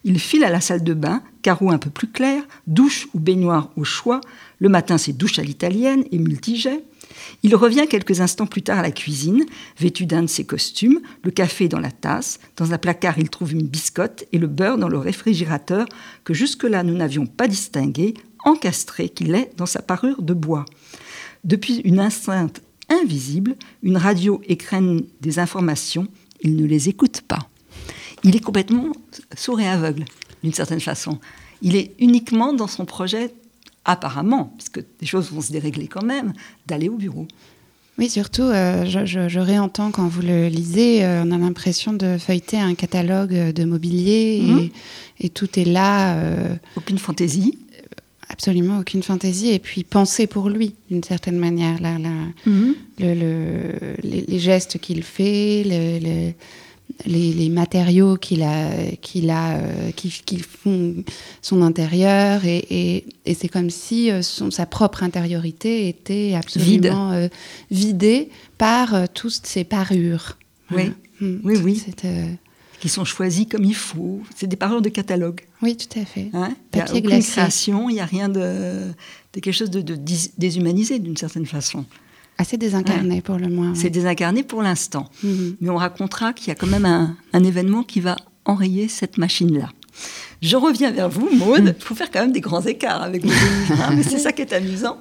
Il 0.03 0.20
file 0.20 0.44
à 0.44 0.51
la 0.51 0.62
salle 0.62 0.84
de 0.84 0.94
bain, 0.94 1.24
carreau 1.41 1.72
un 1.72 1.79
peu 1.79 1.89
plus 1.89 2.08
clair, 2.08 2.44
douche 2.67 3.08
ou 3.15 3.20
baignoire 3.20 3.72
au 3.75 3.84
choix. 3.84 4.22
Le 4.60 4.70
matin, 4.70 5.00
c'est 5.00 5.13
douche 5.13 5.39
à 5.39 5.44
l'italienne 5.44 6.05
et 6.12 6.20
multijet. 6.20 6.84
Il 7.43 7.55
revient 7.55 7.88
quelques 7.89 8.22
instants 8.22 8.45
plus 8.45 8.62
tard 8.62 8.79
à 8.79 8.81
la 8.81 8.91
cuisine, 8.91 9.45
vêtu 9.77 10.05
d'un 10.05 10.24
de 10.24 10.27
ses 10.27 10.45
costumes, 10.45 11.00
le 11.24 11.31
café 11.31 11.67
dans 11.67 11.79
la 11.79 11.91
tasse. 11.91 12.39
Dans 12.57 12.74
un 12.74 12.77
placard, 12.77 13.17
il 13.17 13.29
trouve 13.29 13.53
une 13.53 13.67
biscotte 13.67 14.25
et 14.31 14.38
le 14.38 14.48
beurre 14.48 14.77
dans 14.77 14.89
le 14.89 14.98
réfrigérateur 14.98 15.88
que 16.24 16.34
jusque-là 16.34 16.84
nous 16.84 16.95
n'avions 16.95 17.25
pas 17.25 17.48
distingué, 17.48 18.13
encastré 18.43 19.10
qu'il 19.10 19.36
est 19.36 19.51
dans 19.57 19.65
sa 19.65 19.81
parure 19.81 20.22
de 20.22 20.34
bois. 20.34 20.65
Depuis 21.43 21.77
une 21.86 22.00
enceinte 22.00 22.62
invisible, 22.89 23.55
une 23.84 23.98
radio 23.98 24.41
écrène 24.48 25.03
des 25.22 25.39
informations, 25.39 26.07
il 26.41 26.55
ne 26.55 26.65
les 26.65 26.89
écoute 26.89 27.22
pas 27.22 27.50
il 28.25 28.36
est 28.36 28.39
complètement 28.43 28.91
sourd 29.36 29.60
et 29.60 29.67
aveugle, 29.67 30.03
d'une 30.43 30.53
certaine 30.53 30.81
façon. 30.81 31.19
Il 31.62 31.75
est 31.75 31.93
uniquement 32.00 32.53
dans 32.53 32.67
son 32.67 32.86
projet, 32.86 33.34
apparemment, 33.86 34.54
puisque 34.58 34.80
des 35.00 35.06
choses 35.06 35.32
vont 35.32 35.42
se 35.42 35.51
dérégler 35.51 35.88
quand 35.88 36.04
même, 36.04 36.34
d'aller 36.68 36.89
au 36.89 36.98
bureau. 36.98 37.27
Oui, 37.98 38.10
surtout, 38.10 38.42
euh, 38.42 38.86
je, 38.86 39.39
réentends 39.39 39.92
quand 39.92 40.08
vous 40.08 40.22
le 40.22 40.48
lisez, 40.48 41.06
euh, 41.06 41.24
on 41.25 41.32
a 41.32 41.38
l'impression 41.38 41.94
de 41.94 42.18
feuilleter 42.18 42.58
un 42.58 42.75
catalogue 42.75 43.54
de 43.54 43.63
mobilier 43.63 44.72
et, 45.20 45.24
mhm. 45.24 45.30
tout 45.30 45.58
est 45.58 45.65
là. 45.65 46.15
Euh, 46.15 46.56
Aucune 46.75 46.98
fantaisie 46.98 47.60
absolument 48.27 48.80
aucune 48.80 49.04
fantaisie 49.04 49.51
et 49.51 49.60
puis 49.60 49.84
penser 49.84 50.25
pour 50.25 50.50
lui 50.50 50.74
d'une 50.89 51.04
certaine 51.04 51.38
manière 51.38 51.80
là, 51.80 51.98
mhm. 52.46 52.74
les, 52.98 54.39
gestes 54.39 54.80
qu'il 54.80 55.04
fait 55.04 55.63
les, 57.05 57.49
matériaux 57.49 58.17
qu'il 58.17 58.43
a, 58.43 58.69
qu'il 59.01 59.29
a 59.29 59.57
euh, 59.57 59.91
qui, 59.91 60.39
font 60.39 60.95
son 61.41 61.61
intérieur 61.61 62.41
et, 62.45 63.05
c'est 63.33 63.49
comme 63.49 63.69
si 63.69 64.11
euh, 64.11 64.21
son, 64.21 64.51
sa 64.51 64.65
propre 64.65 65.03
intériorité 65.03 65.87
était 65.89 66.35
absolument 66.35 67.11
euh, 67.11 67.27
vidée 67.71 68.29
par 68.57 69.09
toutes 69.09 69.45
ces 69.45 69.63
parures. 69.63 70.37
Oui, 70.71 70.91
hmm. 71.19 71.39
oui, 71.43 71.57
oui 71.63 71.83
qui 72.79 72.89
sont 72.89 73.05
choisis 73.05 73.47
comme 73.49 73.63
il 73.63 73.75
faut. 73.75 74.21
C'est 74.35 74.47
des 74.47 74.55
parures 74.55 74.81
de 74.81 74.89
catalogue. 74.89 75.41
Oui, 75.61 75.75
tout 75.75 75.99
à 75.99 76.05
fait. 76.05 76.29
Hein? 76.33 76.53
Il 76.73 76.77
n'y 76.77 76.81
a 76.81 76.93
aucune 76.93 77.23
création, 77.23 77.89
il 77.89 77.93
n'y 77.93 77.99
a 77.99 78.05
rien 78.05 78.29
de, 78.29 78.91
de, 79.33 79.39
quelque 79.39 79.53
chose 79.53 79.71
de, 79.71 79.97
déshumanisé 80.37 80.99
d'une 80.99 81.17
certaine 81.17 81.45
façon. 81.45 81.85
Assez 82.38 82.58
désincarné 82.58 83.22
pour 83.22 83.38
le 83.38 83.48
moins. 83.48 83.74
C'est 83.75 83.89
désincarné 83.89 84.44
pour 84.44 84.62
l'instant. 84.62 85.10
Mhm. 85.24 85.56
Mais 85.62 85.70
on 85.70 85.77
racontera 85.77 86.34
qu'il 86.34 86.50
y 86.50 86.51
a 86.51 86.56
quand 86.56 86.68
même 86.68 86.86
un, 86.86 87.15
un 87.34 87.44
événement 87.44 87.84
qui 87.84 88.01
va 88.01 88.18
enrayer 88.46 88.88
cette 88.88 89.18
machine-là. 89.18 89.70
Je 90.42 90.58
reviens 90.58 90.92
vers 90.92 91.10
vous, 91.10 91.30
Maude. 91.34 91.75
Il 91.77 91.84
faut 91.84 91.96
faire 91.96 92.12
quand 92.12 92.20
même 92.20 92.32
des 92.32 92.42
grands 92.42 92.62
écarts 92.62 93.01
avec 93.01 93.24
les 93.24 93.30
deux 93.30 93.74
hein, 93.74 93.92
mais 93.96 94.04
c'est 94.04 94.20
ça 94.20 94.32
qui 94.32 94.42
est 94.42 94.54
amusant. 94.54 94.98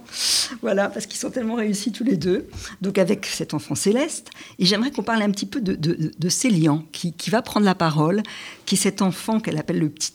Voilà, 0.62 0.88
parce 0.88 1.06
qu'ils 1.06 1.18
sont 1.18 1.30
tellement 1.30 1.56
réussis 1.56 1.92
tous 1.92 2.04
les 2.04 2.16
deux. 2.16 2.48
Donc 2.80 2.98
avec 2.98 3.26
cet 3.26 3.52
enfant 3.52 3.74
céleste. 3.74 4.30
Et 4.58 4.64
j'aimerais 4.64 4.90
qu'on 4.90 5.02
parle 5.02 5.22
un 5.22 5.30
petit 5.30 5.46
peu 5.46 5.60
de, 5.60 5.74
de, 5.74 6.28
Célian, 6.28 6.84
qui, 6.92 7.12
qui, 7.12 7.30
va 7.30 7.42
prendre 7.42 7.66
la 7.66 7.74
parole, 7.74 8.22
qui 8.64 8.76
est 8.76 8.78
cet 8.78 9.02
enfant 9.02 9.40
qu'elle 9.40 9.58
appelle 9.58 9.78
le 9.78 9.90
petit, 9.90 10.12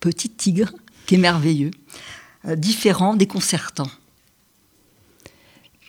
petit 0.00 0.28
tigre, 0.28 0.72
qui 1.06 1.14
est 1.14 1.18
merveilleux, 1.18 1.70
euh, 2.46 2.56
différent, 2.56 3.14
déconcertant. 3.14 3.88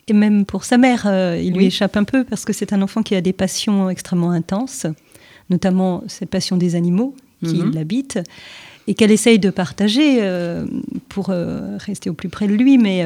Et 0.08 0.12
même 0.12 0.44
pour 0.44 0.64
sa 0.64 0.78
mère, 0.78 1.04
euh, 1.06 1.40
il 1.42 1.54
lui 1.54 1.66
échappe 1.66 1.96
un 1.96 2.04
peu 2.04 2.22
parce 2.22 2.44
que 2.44 2.52
c'est 2.52 2.72
un 2.72 2.80
enfant 2.80 3.02
qui 3.02 3.16
a 3.16 3.20
des 3.20 3.32
passions 3.32 3.90
extrêmement 3.90 4.30
intenses, 4.30 4.86
notamment 5.50 6.04
cette 6.06 6.30
passion 6.30 6.56
des 6.56 6.76
animaux 6.76 7.14
qui 7.44 7.56
mhm. 7.56 7.74
l'habite 7.74 8.18
et 8.86 8.94
qu'elle 8.94 9.10
essaye 9.10 9.40
de 9.40 9.50
partager 9.50 10.18
euh, 10.20 10.64
pour 11.08 11.30
euh, 11.30 11.76
rester 11.78 12.08
au 12.08 12.14
plus 12.14 12.28
près 12.28 12.46
de 12.46 12.54
lui, 12.54 12.78
mais 12.78 13.04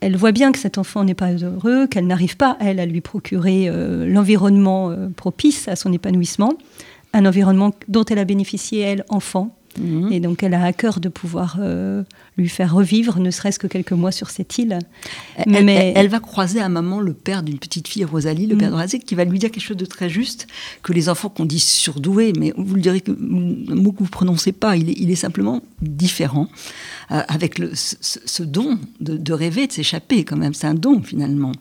elle 0.00 0.16
voit 0.16 0.30
bien 0.30 0.52
que 0.52 0.60
cet 0.60 0.78
enfant 0.78 1.02
n'est 1.02 1.14
pas 1.14 1.32
heureux, 1.32 1.88
qu'elle 1.88 2.06
n'arrive 2.06 2.36
pas, 2.36 2.56
elle, 2.60 2.78
à 2.78 2.86
lui 2.86 3.00
procurer 3.00 3.68
l'environnement 4.06 4.94
propice 5.16 5.66
à 5.66 5.74
son 5.74 5.92
épanouissement, 5.92 6.54
un 7.12 7.26
environnement 7.26 7.74
dont 7.88 8.04
elle 8.04 8.20
a 8.20 8.24
bénéficié, 8.24 8.78
elle, 8.78 9.04
enfant, 9.08 9.57
Mhm. 9.80 10.12
Et 10.12 10.20
donc, 10.20 10.42
elle 10.42 10.54
a 10.54 10.64
à 10.64 10.72
cœur 10.72 11.00
de 11.00 11.08
pouvoir 11.08 11.56
euh, 11.60 12.02
lui 12.36 12.48
faire 12.48 12.74
revivre, 12.74 13.18
ne 13.18 13.30
serait-ce 13.30 13.58
que 13.58 13.66
quelques 13.66 13.92
mois 13.92 14.12
sur 14.12 14.30
cette 14.30 14.58
île. 14.58 14.78
Elle, 15.36 15.64
Mais... 15.64 15.92
elle, 15.96 16.08
va 16.08 16.20
croiser 16.20 16.60
à 16.60 16.68
moment 16.68 17.00
le 17.00 17.14
père 17.14 17.42
d'une 17.42 17.58
petite 17.58 17.88
fille, 17.88 18.04
Rosalie, 18.04 18.46
le 18.46 18.56
père 18.56 18.68
mhm. 18.68 18.74
de 18.74 18.80
Razek, 18.80 19.04
qui 19.04 19.14
va 19.14 19.24
lui 19.24 19.38
dire 19.38 19.50
quelque 19.50 19.64
chose 19.64 19.76
de 19.76 19.86
très 19.86 20.08
juste, 20.08 20.46
que 20.82 20.92
les 20.92 21.08
enfants 21.08 21.28
qu'on 21.28 21.44
dit 21.44 21.60
surdoués, 21.60 22.32
mais 22.38 22.52
vous 22.56 22.74
le 22.74 22.80
direz 22.80 23.00
que 23.00 23.10
un 23.10 23.74
mot 23.74 23.92
que 23.92 23.98
vous 23.98 24.10
prononcez 24.10 24.52
pas, 24.52 24.76
il 24.76 24.90
est, 24.90 24.94
il 24.98 25.10
est 25.10 25.16
simplement 25.16 25.62
différent, 25.82 26.48
euh, 27.10 27.22
avec 27.28 27.58
le, 27.58 27.70
ce, 27.74 28.42
don 28.42 28.78
de, 29.00 29.32
rêver, 29.32 29.66
de 29.66 29.72
s'échapper 29.72 30.24
quand 30.24 30.36
même. 30.36 30.54
C'est 30.54 30.66
un 30.66 30.74
don 30.74 31.02
finalement. 31.02 31.52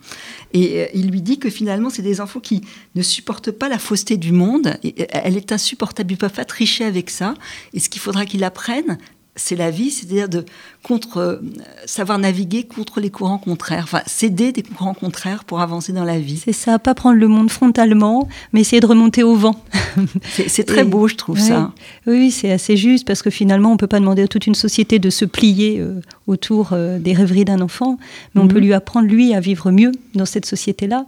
Et 0.54 0.82
euh, 0.82 0.86
il 0.94 1.10
lui 1.10 1.22
dit 1.22 1.40
que 1.40 1.50
finalement, 1.50 1.90
c'est 1.90 2.02
des 2.02 2.20
enfants 2.20 2.40
qui 2.40 2.62
ne 2.96 3.02
supportent 3.02 3.52
pas 3.52 3.70
la 3.70 3.80
fausseté 3.80 4.18
du 4.18 4.32
monde. 4.32 4.78
Et, 4.84 5.08
elle 5.10 5.38
est 5.38 5.52
insupportable, 5.52 6.12
ils 6.12 6.16
ne 6.16 6.20
peuvent 6.20 6.34
pas 6.34 6.46
tricher 6.46 6.84
avec 6.84 7.10
ça. 7.10 7.34
Et 7.74 7.80
ce 7.80 7.90
qu'il 7.90 8.02
faudra 8.08 8.26
qu'il 8.26 8.44
apprenne, 8.46 8.98
c'est 9.38 9.56
la 9.56 9.70
vie, 9.70 9.92
c'est-à-dire 9.92 10.30
de 10.30 10.46
contre, 10.82 11.18
euh, 11.18 11.38
savoir 11.86 12.18
naviguer 12.18 12.64
contre 12.64 13.00
les 13.00 13.10
courants 13.10 13.38
contraires, 13.38 13.84
enfin 13.84 14.02
céder 14.06 14.52
des 14.52 14.64
courants 14.64 14.94
contraires 14.94 15.44
pour 15.44 15.60
avancer 15.60 15.94
dans 15.94 16.04
la 16.04 16.20
vie. 16.20 16.38
C'est 16.38 16.54
ça, 16.54 16.80
pas 16.80 16.96
prendre 16.96 17.18
le 17.18 17.28
monde 17.28 17.52
frontalement, 17.52 18.28
mais 18.52 18.62
essayer 18.62 18.80
de 18.80 18.86
remonter 18.86 19.24
au 19.24 19.36
vent. 19.36 19.62
C'est 20.48 20.64
très 20.64 20.84
beau, 20.84 21.08
je 21.08 21.16
trouve 21.16 21.40
ça. 21.40 21.74
Oui, 22.06 22.32
c'est 22.32 22.52
assez 22.52 22.78
juste 22.78 23.06
parce 23.06 23.22
que 23.22 23.30
finalement, 23.30 23.72
on 23.72 23.78
peut 23.78 23.88
pas 23.88 24.00
demander 24.00 24.24
à 24.24 24.28
toute 24.28 24.48
une 24.48 24.56
société 24.56 25.00
de 25.00 25.10
se 25.10 25.26
plier 25.26 25.80
euh, 25.80 26.02
autour 26.28 26.70
euh, 26.72 27.00
des 27.00 27.14
rêveries 27.14 27.46
d'un 27.46 27.62
enfant, 27.62 27.98
mais 28.34 28.42
on 28.42 28.46
mhm. 28.46 28.54
peut 28.54 28.60
lui 28.60 28.74
apprendre 28.74 29.08
lui 29.08 29.34
à 29.34 29.40
vivre 29.40 29.72
mieux 29.72 29.92
dans 30.14 30.26
cette 30.26 30.46
société-là. 30.46 31.06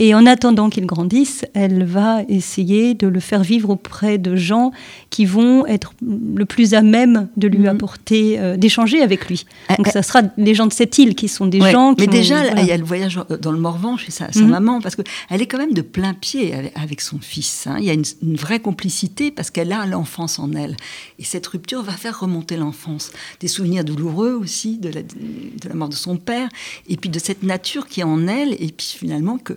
Et 0.00 0.14
en 0.14 0.26
attendant 0.26 0.70
qu'il 0.70 0.86
grandisse, 0.86 1.44
elle 1.54 1.84
va 1.84 2.22
essayer 2.28 2.94
de 2.94 3.08
le 3.08 3.18
faire 3.18 3.42
vivre 3.42 3.70
auprès 3.70 4.16
de 4.16 4.36
gens 4.36 4.70
qui 5.10 5.24
vont 5.24 5.66
être 5.66 5.92
le 6.00 6.44
plus 6.44 6.74
à 6.74 6.82
même 6.82 7.28
de 7.36 7.48
lui 7.48 7.60
mhm. 7.60 7.66
apporter, 7.66 8.56
d'échanger 8.56 9.00
avec 9.00 9.28
lui. 9.28 9.44
Euh, 9.70 9.76
Donc 9.76 9.88
ça 9.88 10.02
sera 10.02 10.22
les 10.36 10.54
gens 10.54 10.66
de 10.66 10.72
cette 10.72 10.98
île 10.98 11.16
qui 11.16 11.26
sont 11.26 11.46
des 11.46 11.60
gens 11.60 11.94
qui. 11.94 12.06
Mais 12.06 12.06
déjà, 12.06 12.46
il 12.60 12.66
y 12.66 12.70
a 12.70 12.76
le 12.76 12.84
voyage 12.84 13.18
dans 13.40 13.50
le 13.50 13.58
Morvan 13.58 13.96
chez 13.96 14.12
sa, 14.12 14.30
sa 14.30 14.40
mhm. 14.40 14.50
maman, 14.50 14.80
parce 14.80 14.94
qu'elle 14.94 15.42
est 15.42 15.46
quand 15.46 15.58
même 15.58 15.74
de 15.74 15.82
plein 15.82 16.14
pied 16.14 16.54
avec, 16.74 17.00
son 17.00 17.18
fils. 17.20 17.66
Hein. 17.66 17.76
Il 17.78 17.84
y 17.84 17.90
a 17.90 17.94
une, 17.94 18.04
vraie 18.36 18.60
complicité 18.60 19.30
parce 19.30 19.50
qu'elle 19.50 19.72
a 19.72 19.84
l'enfance 19.86 20.38
en 20.38 20.52
elle. 20.52 20.76
Et 21.18 21.24
cette 21.24 21.46
rupture 21.46 21.82
va 21.82 21.92
faire 21.92 22.20
remonter 22.20 22.56
l'enfance. 22.56 23.10
Des 23.40 23.48
souvenirs 23.48 23.84
douloureux 23.84 24.32
aussi 24.32 24.78
de 24.78 24.90
la, 24.90 25.02
de 25.02 25.68
la 25.68 25.74
mort 25.74 25.88
de 25.88 25.94
son 25.94 26.16
père, 26.16 26.48
et 26.88 26.96
puis 26.96 27.10
de 27.10 27.18
cette 27.18 27.42
nature 27.42 27.88
qui 27.88 28.00
est 28.00 28.04
en 28.04 28.28
elle, 28.28 28.52
et 28.52 28.72
puis 28.76 28.94
finalement 28.98 29.38
que 29.38 29.54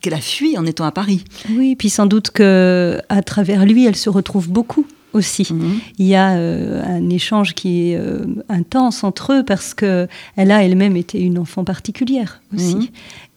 qu'elle 0.00 0.14
a 0.14 0.20
fui 0.20 0.56
en 0.56 0.66
étant 0.66 0.84
à 0.84 0.92
Paris. 0.92 1.24
Oui, 1.50 1.76
puis 1.76 1.90
sans 1.90 2.06
doute 2.06 2.30
que 2.30 3.00
à 3.08 3.22
travers 3.22 3.64
lui, 3.64 3.86
elle 3.86 3.96
se 3.96 4.10
retrouve 4.10 4.48
beaucoup 4.48 4.86
aussi. 5.12 5.48
Mhm. 5.50 5.80
Il 5.98 6.06
y 6.06 6.14
a 6.14 6.32
euh, 6.32 6.82
un 6.84 7.08
échange 7.10 7.54
qui 7.54 7.90
est 7.90 7.96
euh, 7.96 8.26
intense 8.48 9.04
entre 9.04 9.32
eux 9.32 9.44
parce 9.44 9.74
que 9.74 10.06
elle 10.36 10.50
a 10.50 10.62
elle-même 10.62 10.96
été 10.96 11.20
une 11.20 11.38
enfant 11.38 11.64
particulière 11.64 12.40
aussi 12.54 12.76
mhm. 12.76 12.86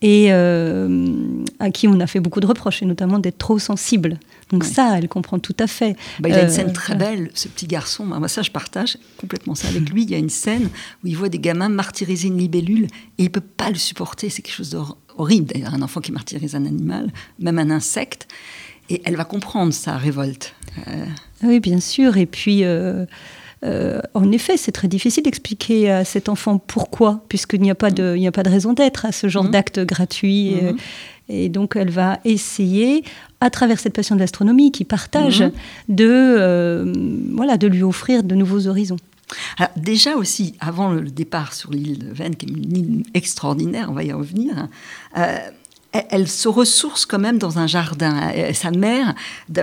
et 0.01 0.27
euh, 0.31 1.33
à 1.59 1.71
qui 1.71 1.87
on 1.87 1.99
a 1.99 2.07
fait 2.07 2.19
beaucoup 2.19 2.39
de 2.39 2.47
reproches 2.47 2.81
et 2.81 2.85
notamment 2.85 3.19
d'être 3.19 3.37
trop 3.37 3.59
sensible. 3.59 4.19
Donc 4.51 4.63
ça, 4.63 4.97
elle 4.97 5.07
comprend 5.07 5.39
tout 5.39 5.55
à 5.59 5.67
fait. 5.67 5.95
Bah, 6.19 6.29
il 6.29 6.35
y 6.35 6.37
a 6.37 6.43
une 6.43 6.49
scène 6.49 6.73
très 6.73 6.95
belle, 6.95 7.31
ce 7.33 7.47
petit 7.47 7.67
garçon. 7.67 8.05
Moi, 8.05 8.27
ça, 8.27 8.41
je 8.41 8.51
partage 8.51 8.97
complètement 9.17 9.55
ça 9.55 9.67
avec 9.69 9.89
lui. 9.89 10.03
Il 10.03 10.11
y 10.11 10.15
a 10.15 10.17
une 10.17 10.29
scène 10.29 10.69
où 11.03 11.07
il 11.07 11.15
voit 11.15 11.29
des 11.29 11.39
gamins 11.39 11.69
martyriser 11.69 12.27
une 12.27 12.37
libellule 12.37 12.87
et 13.17 13.23
il 13.23 13.31
peut 13.31 13.39
pas 13.39 13.69
le 13.69 13.75
supporter. 13.75 14.29
C'est 14.29 14.41
quelque 14.41 14.55
chose 14.55 14.71
d'horrible. 14.71 15.47
D'ailleurs, 15.53 15.73
un 15.73 15.81
enfant 15.81 16.01
qui 16.01 16.11
martyrise 16.11 16.55
un 16.55 16.65
animal, 16.65 17.11
même 17.39 17.59
un 17.59 17.69
insecte. 17.71 18.27
Et 18.89 19.01
elle 19.05 19.15
va 19.15 19.23
comprendre 19.23 19.71
sa 19.71 19.95
révolte. 19.95 20.53
Oui, 21.43 21.59
bien 21.59 21.79
sûr. 21.79 22.17
Et 22.17 22.25
puis, 22.25 22.65
euh, 22.65 23.05
euh, 23.63 24.01
en 24.13 24.31
effet, 24.31 24.57
c'est 24.57 24.71
très 24.71 24.87
difficile 24.87 25.23
d'expliquer 25.23 25.91
à 25.91 26.03
cet 26.03 26.29
enfant 26.29 26.57
pourquoi, 26.57 27.23
puisqu'il 27.29 27.61
n'y 27.61 27.71
a, 27.71 27.75
pas 27.75 27.91
de, 27.91 28.15
il 28.15 28.19
n'y 28.19 28.27
a 28.27 28.31
pas 28.31 28.43
de 28.43 28.49
raison 28.49 28.73
d'être 28.73 29.05
à 29.05 29.11
ce 29.11 29.27
genre 29.27 29.45
mmh. 29.45 29.51
d'acte 29.51 29.79
gratuit. 29.79 30.55
Mmh. 30.55 30.75
Et, 31.31 31.49
donc, 31.49 31.75
elle 31.75 31.89
va 31.89 32.19
essayer, 32.25 33.03
à 33.39 33.49
travers 33.49 33.79
cette 33.79 33.93
passion 33.93 34.15
de 34.15 34.19
l'astronomie 34.19 34.71
qui 34.71 34.83
partage, 34.83 35.41
mmh. 35.41 35.51
de, 35.89 36.05
euh, 36.07 36.93
voilà, 37.33 37.57
de 37.57 37.67
lui 37.67 37.83
offrir 37.83 38.23
de 38.23 38.35
nouveaux 38.35 38.67
horizons. 38.67 38.97
Alors, 39.57 39.71
déjà 39.77 40.15
aussi, 40.15 40.55
avant 40.59 40.91
le 40.91 41.09
départ 41.09 41.53
sur 41.53 41.71
l'île 41.71 41.99
de 41.99 42.11
Vennes, 42.11 42.35
qui 42.35 42.45
est 42.45 42.49
une 42.49 42.77
île 42.77 43.03
extraordinaire, 43.13 43.87
on 43.89 43.93
va 43.93 44.03
y 44.03 44.11
revenir, 44.11 44.67
hein, 45.15 45.39
elle, 45.91 46.27
se 46.27 46.47
ressource 46.47 47.05
quand 47.05 47.19
même 47.19 47.37
dans 47.37 47.59
un 47.59 47.67
jardin. 47.67 48.31
sa 48.53 48.71
mère, 48.71 49.13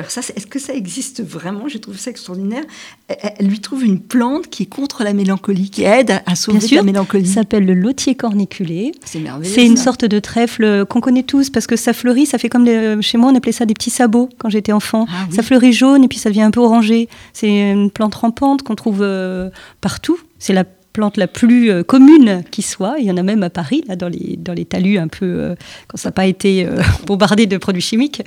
ça, 0.08 0.20
est-ce 0.20 0.46
que 0.46 0.58
ça 0.58 0.74
existe 0.74 1.22
vraiment? 1.22 1.68
Je 1.68 1.78
trouve 1.78 1.98
ça 1.98 2.10
extraordinaire. 2.10 2.64
Elle, 3.08 3.46
lui 3.46 3.60
trouve 3.60 3.84
une 3.84 4.00
plante 4.00 4.48
qui 4.48 4.64
est 4.64 4.66
contre 4.66 5.04
la 5.04 5.14
mélancolie, 5.14 5.70
qui 5.70 5.84
aide 5.84 6.20
à, 6.26 6.34
sauver 6.34 6.60
la 6.76 6.82
mélancolie. 6.82 7.26
Ça 7.26 7.34
s'appelle 7.34 7.64
le 7.64 7.74
lotier 7.74 8.14
corniculé. 8.14 8.92
C'est 9.04 9.20
merveilleux. 9.20 9.54
C'est 9.54 9.64
une 9.64 9.76
sorte 9.76 10.04
de 10.04 10.18
trèfle 10.18 10.84
qu'on 10.86 11.00
connaît 11.00 11.22
tous 11.22 11.50
parce 11.50 11.66
que 11.66 11.76
ça 11.76 11.92
fleurit. 11.92 12.26
Ça 12.26 12.38
fait 12.38 12.48
comme 12.48 12.66
chez 13.00 13.18
moi, 13.18 13.30
on 13.30 13.34
appelait 13.34 13.52
ça 13.52 13.64
des 13.64 13.74
petits 13.74 13.90
sabots 13.90 14.28
quand 14.38 14.50
j'étais 14.50 14.72
enfant. 14.72 15.06
Ah 15.08 15.26
ça 15.30 15.42
fleurit 15.42 15.72
jaune 15.72 16.04
et 16.04 16.08
puis 16.08 16.18
ça 16.18 16.28
devient 16.28 16.42
un 16.42 16.50
peu 16.50 16.60
orangé. 16.60 17.08
C'est 17.32 17.70
une 17.70 17.90
plante 17.90 18.14
rampante 18.14 18.62
qu'on 18.62 18.74
trouve 18.74 19.02
euh, 19.02 19.50
partout. 19.80 20.18
C'est 20.38 20.52
la 20.52 20.64
plante 20.98 21.16
la 21.16 21.28
plus 21.28 21.70
euh, 21.70 21.84
commune 21.84 22.42
qui 22.50 22.60
soit. 22.60 22.96
Il 22.98 23.04
y 23.04 23.10
en 23.12 23.16
a 23.16 23.22
même 23.22 23.44
à 23.44 23.50
Paris, 23.50 23.84
là, 23.86 23.94
dans 23.94 24.08
les, 24.08 24.36
dans 24.36 24.52
les 24.52 24.64
talus, 24.64 24.98
un 24.98 25.06
peu, 25.06 25.26
euh, 25.26 25.54
quand 25.86 25.96
ça 25.96 26.08
n'a 26.08 26.12
pas 26.12 26.26
été 26.26 26.66
euh, 26.66 26.82
bombardé 27.06 27.46
de 27.46 27.56
produits 27.56 27.82
chimiques. 27.82 28.20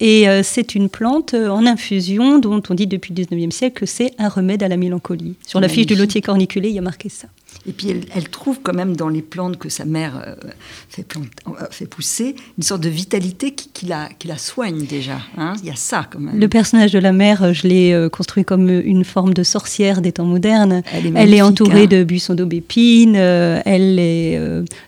Et 0.00 0.26
c'est 0.42 0.74
une 0.74 0.88
plante 0.88 1.34
en 1.34 1.66
infusion 1.66 2.38
dont 2.38 2.62
on 2.70 2.74
dit 2.74 2.86
depuis 2.86 3.14
le 3.14 3.22
19e 3.22 3.50
siècle 3.50 3.80
que 3.80 3.86
c'est 3.86 4.12
un 4.18 4.28
remède 4.28 4.62
à 4.62 4.68
la 4.68 4.78
mélancolie. 4.78 5.34
Sur 5.46 5.60
la 5.60 5.68
fiche 5.68 5.86
du 5.86 5.94
lotier 5.94 6.22
corniculé, 6.22 6.68
il 6.70 6.74
y 6.74 6.78
a 6.78 6.82
marqué 6.82 7.10
ça. 7.10 7.28
Et 7.66 7.72
puis 7.72 7.88
elle, 8.14 8.28
trouve 8.28 8.60
quand 8.62 8.72
même 8.72 8.96
dans 8.96 9.08
les 9.08 9.20
plantes 9.20 9.58
que 9.58 9.68
sa 9.68 9.84
mère 9.84 10.22
euh, 10.26 10.34
fait, 10.88 11.06
euh, 11.16 11.52
fait, 11.70 11.86
pousser 11.86 12.34
une 12.56 12.64
sorte 12.64 12.80
de 12.80 12.88
vitalité 12.88 13.52
qui, 13.52 13.86
la, 13.86 14.08
qui 14.18 14.28
la, 14.28 14.38
soigne 14.38 14.86
déjà. 14.86 15.18
Hein. 15.36 15.52
Il 15.62 15.68
y 15.68 15.70
a 15.70 15.76
ça 15.76 16.06
quand 16.10 16.20
même. 16.20 16.38
Le 16.38 16.48
personnage 16.48 16.92
de 16.92 16.98
la 16.98 17.12
mère, 17.12 17.52
je 17.52 17.68
l'ai 17.68 18.08
construit 18.10 18.44
comme 18.44 18.68
une 18.70 19.04
forme 19.04 19.34
de 19.34 19.42
sorcière 19.42 20.00
des 20.00 20.12
temps 20.12 20.24
modernes. 20.24 20.82
Elle 20.92 21.34
est, 21.34 21.42
entourée 21.42 21.84
hein. 21.84 21.86
de 21.86 22.02
buissons 22.02 22.34
d'aubépine, 22.34 23.16
elle 23.16 23.98
est 23.98 24.40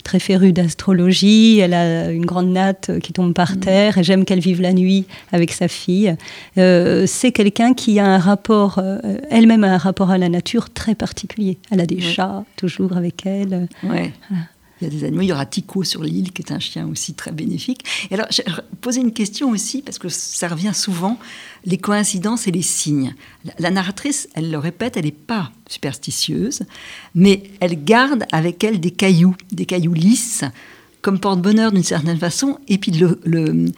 très 0.02 0.18
férue 0.18 0.52
d'astrologie, 0.52 1.58
elle 1.58 1.74
a 1.74 2.10
une 2.10 2.26
grande 2.26 2.48
natte 2.48 2.98
qui 3.00 3.12
tombe 3.12 3.34
par 3.34 3.52
mm. 3.52 3.60
terre 3.60 3.98
et 3.98 4.02
j'aime 4.02 4.24
qu'elle 4.24 4.40
vive 4.40 4.62
la 4.62 4.72
nuit 4.72 5.06
avec 5.30 5.52
sa 5.52 5.68
fille. 5.68 6.16
C'est 6.56 7.32
quelqu'un 7.32 7.74
qui 7.74 7.98
a 7.98 8.06
un 8.06 8.18
rapport, 8.18 8.82
elle-même 9.30 9.64
a 9.64 9.74
un 9.74 9.78
rapport 9.78 10.10
à 10.10 10.18
la 10.18 10.30
nature 10.30 10.70
très 10.70 10.94
particulier. 10.94 11.58
Elle 11.70 11.80
a 11.80 11.86
des 11.86 12.00
chats 12.00 12.44
toujours 12.56 12.71
avec 12.96 13.26
elle. 13.26 13.68
Ouais. 13.82 14.12
Il 14.82 14.86
y 14.86 14.88
a 14.88 14.90
des 14.90 15.04
animaux. 15.04 15.22
Il 15.22 15.28
y 15.28 15.32
aura 15.32 15.46
Tico 15.46 15.84
sur 15.84 16.02
l'île, 16.02 16.32
qui 16.32 16.42
est 16.42 16.50
un 16.50 16.58
chien 16.58 16.88
aussi 16.88 17.14
très 17.14 17.30
bénéfique. 17.30 17.84
Et 18.10 18.14
alors, 18.14 18.26
j'ai 18.30 18.42
posé 18.80 19.00
une 19.00 19.12
question 19.12 19.50
aussi, 19.50 19.80
parce 19.80 19.98
que 19.98 20.08
ça 20.08 20.48
revient 20.48 20.72
souvent, 20.74 21.18
les 21.64 21.78
coïncidences 21.78 22.48
et 22.48 22.50
les 22.50 22.62
signes. 22.62 23.14
La, 23.60 23.70
narratrice, 23.70 24.28
elle 24.34 24.50
le 24.50 24.58
répète, 24.58 24.96
elle 24.96 25.04
n'est 25.04 25.12
pas 25.12 25.52
superstitieuse, 25.68 26.62
mais 27.14 27.44
elle 27.60 27.84
garde 27.84 28.24
avec 28.32 28.64
elle 28.64 28.80
des 28.80 28.90
cailloux, 28.90 29.36
des 29.52 29.66
cailloux 29.66 29.94
lisses, 29.94 30.44
comme 31.00 31.20
porte-bonheur 31.20 31.70
d'une 31.70 31.84
certaine 31.84 32.18
façon, 32.18 32.58
et 32.66 32.78
puis 32.78 32.90
le, 32.90 33.20
le, 33.24 33.68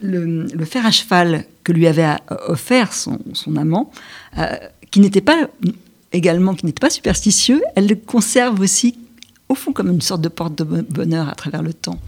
le, 0.00 0.64
fer 0.64 0.84
à 0.86 0.90
cheval 0.90 1.46
que 1.64 1.72
lui 1.72 1.86
avait 1.86 2.08
offert 2.48 2.92
son, 2.92 3.18
son 3.32 3.56
amant, 3.56 3.90
euh, 4.38 4.56
qui 4.90 5.00
n'était 5.00 5.22
pas 5.22 5.48
également, 6.12 6.54
qui 6.54 6.66
n'était 6.66 6.80
pas 6.80 6.90
superstitieux, 6.90 7.62
elle 7.74 7.86
le 7.86 7.96
conserve 7.96 8.60
aussi, 8.60 8.96
au 9.48 9.54
fond, 9.54 9.72
comme 9.72 9.90
une 9.90 10.00
sorte 10.00 10.20
de 10.20 10.28
porte 10.28 10.56
de 10.56 10.64
bonheur 10.64 11.28
à 11.28 11.34
travers 11.34 11.62
le 11.62 11.72
temps. 11.72 11.98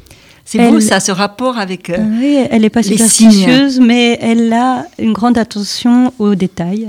C'est 0.44 0.70
beau 0.70 0.80
ça, 0.80 1.00
ce 1.00 1.10
rapport 1.10 1.58
avec. 1.58 1.88
Euh, 1.88 1.96
oui, 2.20 2.46
elle 2.50 2.62
n'est 2.62 2.70
pas 2.70 2.82
superstitieuse, 2.82 3.80
mais 3.80 4.18
elle 4.20 4.52
a 4.52 4.84
une 4.98 5.14
grande 5.14 5.38
attention 5.38 6.12
aux 6.18 6.34
détails 6.34 6.88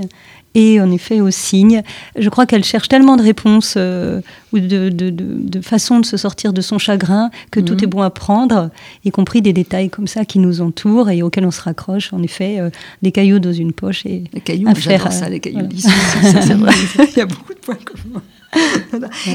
et 0.56 0.80
en 0.80 0.90
effet 0.90 1.20
aux 1.20 1.30
signes. 1.30 1.82
Je 2.18 2.28
crois 2.30 2.46
qu'elle 2.46 2.64
cherche 2.64 2.88
tellement 2.88 3.16
de 3.16 3.22
réponses 3.22 3.74
euh, 3.76 4.22
ou 4.54 4.58
de, 4.58 4.88
de, 4.88 5.10
de, 5.10 5.60
façons 5.60 6.00
de 6.00 6.06
se 6.06 6.16
sortir 6.16 6.54
de 6.54 6.62
son 6.62 6.78
chagrin 6.78 7.30
que 7.50 7.60
tout 7.60 7.74
mhm. 7.74 7.84
est 7.84 7.86
bon 7.86 8.00
à 8.00 8.08
prendre, 8.08 8.70
y 9.04 9.10
compris 9.10 9.42
des 9.42 9.52
détails 9.52 9.90
comme 9.90 10.06
ça 10.06 10.24
qui 10.24 10.38
nous 10.38 10.62
entourent 10.62 11.10
et 11.10 11.22
auxquels 11.22 11.44
on 11.44 11.50
se 11.50 11.60
raccroche. 11.60 12.12
En 12.14 12.22
effet, 12.22 12.58
euh, 12.58 12.70
des 13.02 13.12
cailloux 13.12 13.38
dans 13.38 13.52
une 13.52 13.74
poche 13.74 14.06
et 14.06 14.24
les 14.32 14.40
cailloux, 14.40 14.72
j'adore 14.78 15.12
ça, 15.12 15.28
les 15.28 15.40
cailloux 15.40 15.68
c'est 15.76 16.54
vrai. 16.54 16.72
Il 17.14 17.18
y 17.18 17.20
a 17.20 17.26
beaucoup 17.26 17.52
de 17.52 17.58
points 17.58 17.76
communs. 17.76 18.22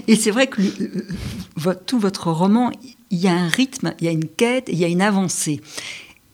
et 0.07 0.15
c'est 0.15 0.31
vrai 0.31 0.47
que 0.47 0.59
euh, 0.59 1.73
tout 1.85 1.99
votre 1.99 2.31
roman, 2.31 2.71
il 3.11 3.19
y 3.19 3.27
a 3.27 3.33
un 3.33 3.47
rythme, 3.47 3.93
il 3.99 4.05
y 4.05 4.07
a 4.07 4.11
une 4.11 4.25
quête, 4.25 4.69
il 4.71 4.79
y 4.79 4.85
a 4.85 4.87
une 4.87 5.01
avancée. 5.03 5.61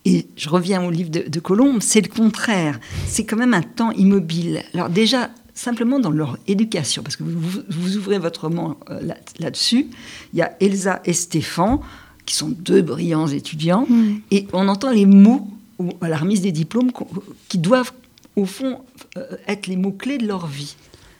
Et 0.07 0.25
je 0.37 0.47
reviens 0.47 0.81
au 0.85 0.89
livre 0.89 1.09
de, 1.09 1.39
Colombe, 1.41 1.81
c'est 1.81 1.99
le 1.99 2.07
contraire. 2.07 2.79
C'est 3.07 3.25
quand 3.25 3.35
même 3.35 3.53
un 3.53 3.61
temps 3.61 3.91
immobile. 3.91 4.63
Alors 4.73 4.89
déjà, 4.89 5.31
simplement 5.53 5.99
dans 5.99 6.11
leur 6.11 6.37
éducation, 6.47 7.03
parce 7.03 7.17
que 7.17 7.23
vous, 7.23 7.97
ouvrez 7.97 8.17
votre 8.17 8.45
roman 8.45 8.77
euh, 8.89 9.01
là-dessus, 9.37 9.87
il 10.31 10.39
y 10.39 10.41
a 10.41 10.55
Elsa 10.61 11.01
et 11.03 11.11
Stéphane, 11.11 11.79
qui 12.25 12.35
sont 12.35 12.47
deux 12.47 12.81
brillants 12.81 13.27
étudiants, 13.27 13.85
mm. 13.89 14.21
et 14.31 14.47
on 14.53 14.69
entend 14.69 14.91
les 14.91 15.05
mots 15.05 15.45
à 15.99 16.07
la 16.07 16.15
remise 16.15 16.39
des 16.39 16.53
diplômes 16.53 16.93
qui 17.49 17.57
doivent, 17.57 17.91
au 18.37 18.45
fond, 18.45 18.79
euh, 19.17 19.25
être 19.45 19.67
les 19.67 19.75
mots-clés 19.75 20.19
de 20.19 20.25
leur 20.25 20.47
vie. 20.47 20.77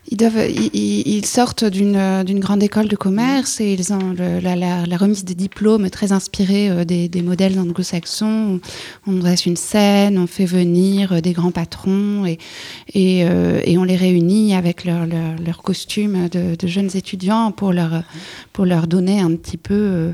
Ils, 0.10 1.26
sortent 1.26 1.66
d'une 1.66 2.40
grande 2.40 2.64
école 2.64 2.88
de 2.88 2.96
commerce 2.96 3.60
et 3.60 3.74
ils 3.74 3.92
ont 3.92 4.16
la, 4.18 4.98
remise 4.98 5.26
des 5.26 5.36
diplômes 5.36 5.90
très 5.90 6.12
inspirée 6.12 6.70
euh, 6.70 6.86
des, 6.86 7.22
modèles 7.22 7.60
anglo-saxons. 7.60 8.60
On 9.06 9.12
dresse 9.14 9.46
une 9.46 9.58
scène, 9.58 10.18
on 10.18 10.28
fait 10.28 10.46
venir 10.46 11.12
euh, 11.12 11.20
des 11.20 11.34
grands 11.34 11.52
patrons 11.52 12.26
et, 12.26 12.38
euh, 12.96 13.62
on 13.78 13.84
les 13.84 13.96
réunit 13.96 14.56
avec 14.56 14.86
leurs 14.86 15.06
leur, 15.06 15.62
costumes 15.62 16.30
de, 16.30 16.68
jeunes 16.68 16.90
étudiants 16.96 17.52
pour 17.52 17.74
leur, 17.74 18.88
donner 18.88 19.20
un 19.20 19.36
petit 19.36 19.58
peu 19.58 20.14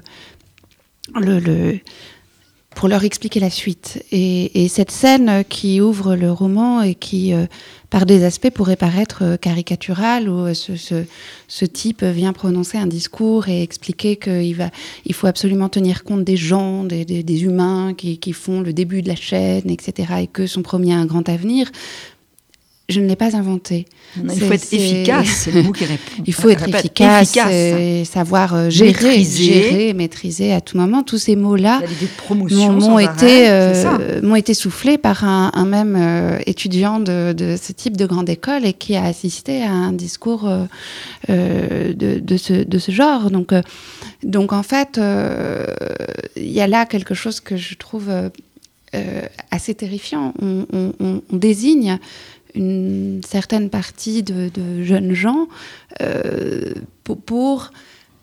pour 2.73 2.87
leur 2.87 3.03
expliquer 3.03 3.39
la 3.39 3.49
suite. 3.49 4.03
Et, 4.11 4.67
cette 4.67 4.91
scène 4.91 5.43
qui 5.47 5.81
ouvre 5.81 6.15
le 6.15 6.31
roman 6.31 6.81
et 6.81 6.95
qui, 6.95 7.33
euh, 7.33 7.45
par 7.93 8.07
des 8.07 8.23
aspects, 8.23 8.49
pourrait 8.49 8.75
paraître 8.75 9.19
euh, 9.21 9.37
caricaturale, 9.37 10.27
où 10.27 10.47
euh, 10.47 10.55
ce, 10.55 11.65
type 11.65 12.03
vient 12.03 12.33
prononcer 12.33 12.79
un 12.79 12.87
discours 12.87 13.49
et 13.49 13.61
expliquer 13.61 14.15
qu'il 14.15 14.55
va, 14.55 14.71
il 15.05 15.13
faut 15.13 15.27
absolument 15.27 15.69
tenir 15.69 16.03
compte 16.03 16.23
des 16.23 16.35
gens, 16.35 16.83
des, 16.85 17.43
humains 17.43 17.93
qui, 17.95 18.17
qui, 18.17 18.33
font 18.33 18.61
le 18.61 18.73
début 18.73 19.03
de 19.03 19.09
la 19.09 19.15
chaîne, 19.15 19.69
etc., 19.69 20.13
et 20.21 20.27
que 20.27 20.47
sont 20.47 20.63
promis 20.63 20.91
un 20.91 21.05
grand 21.05 21.29
avenir, 21.29 21.69
je 22.89 22.99
ne 22.99 23.07
l'ai 23.07 23.15
pas 23.15 23.35
inventé. 23.37 23.85
Il 24.17 24.39
faut 24.41 24.51
être 24.51 24.73
efficace, 24.73 25.27
c'est 25.27 25.51
le 25.51 25.63
mot 25.63 25.71
qui 25.71 25.85
répond. 25.85 26.03
Il 26.25 26.33
faut 26.33 26.49
être 26.49 26.67
efficace, 26.67 27.37
et 27.49 28.03
savoir 28.03 28.53
euh, 28.53 28.69
gérer, 28.69 28.91
maîtriser. 28.91 29.43
gérer, 29.43 29.93
maîtriser 29.93 30.53
à 30.53 30.59
tout 30.59 30.77
moment. 30.77 31.01
Tous 31.01 31.17
ces 31.17 31.37
mots-là 31.37 31.81
m'ont 32.41 32.99
été, 32.99 33.49
euh, 33.49 34.35
été 34.35 34.53
soufflés 34.53 34.97
par 34.97 35.23
un, 35.23 35.65
même 35.65 35.95
euh, 35.97 36.39
étudiant 36.45 36.99
de, 36.99 37.33
ce 37.59 37.71
type 37.71 37.95
de 37.95 38.05
grande 38.05 38.29
école 38.29 38.65
et 38.65 38.73
qui 38.73 38.97
a 38.97 39.05
assisté 39.05 39.63
à 39.63 39.71
un 39.71 39.93
discours 39.93 40.49
de, 41.29 41.93
de, 41.93 42.37
ce, 42.37 42.65
de, 42.65 42.79
ce, 42.79 42.91
genre. 42.91 43.31
Donc, 43.31 43.53
donc 44.23 44.51
en 44.51 44.63
fait, 44.63 44.99
il 46.35 46.51
y 46.51 46.59
a 46.59 46.67
là 46.67 46.85
quelque 46.85 47.13
chose 47.13 47.39
que 47.39 47.55
je 47.55 47.75
trouve 47.75 48.11
assez 49.51 49.73
terrifiant. 49.73 50.33
On, 50.41 50.65
on, 50.73 51.21
on 51.31 51.35
désigne 51.35 51.97
une 52.55 53.21
certaine 53.25 53.69
partie 53.69 54.23
de, 54.23 54.49
jeunes 54.83 55.13
gens 55.13 55.47
euh, 56.01 56.73
pour, 57.03 57.71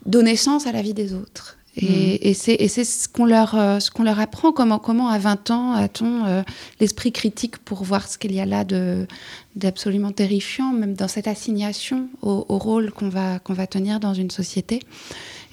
donner 0.05 0.35
sens 0.35 0.65
à 0.65 0.71
la 0.71 0.81
vie 0.81 0.93
des 0.93 1.13
autres. 1.13 1.57
Et, 1.77 2.19
mmh. 2.19 2.51
et 2.59 2.67
c'est 2.67 2.83
ce 2.83 3.07
qu'on 3.07 3.23
leur, 3.23 3.55
euh, 3.55 3.79
ce 3.79 3.91
qu'on 3.91 4.03
leur 4.03 4.19
apprend, 4.19 4.51
comment, 4.51 4.77
comment 4.79 5.07
à 5.07 5.19
20 5.19 5.51
ans 5.51 5.71
a-t-on 5.73 6.25
euh, 6.25 6.41
l'esprit 6.81 7.13
critique 7.13 7.57
pour 7.59 7.83
voir 7.83 8.09
ce 8.09 8.17
qu'il 8.17 8.33
y 8.33 8.41
a 8.41 8.45
là 8.45 8.65
d'absolument 9.55 10.11
terrifiant, 10.11 10.73
même 10.73 10.95
dans 10.95 11.07
cette 11.07 11.27
assignation 11.27 12.09
au, 12.21 12.45
au 12.49 12.57
rôle 12.57 12.91
qu'on 12.91 13.07
va, 13.07 13.39
qu'on 13.39 13.53
va 13.53 13.67
tenir 13.67 14.01
dans 14.01 14.13
une 14.13 14.31
société. 14.31 14.81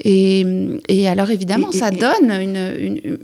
Et, 0.00 0.44
et 0.88 1.08
alors 1.08 1.30
évidemment, 1.30 1.72
ça 1.72 1.90
donne 1.90 2.30
une, 2.30 3.18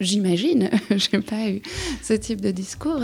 j'imagine, 0.00 0.70
je 0.90 1.16
n'ai 1.16 1.22
pas 1.22 1.48
eu 1.48 1.62
ce 2.02 2.14
type 2.14 2.40
de 2.40 2.50
discours, 2.50 3.00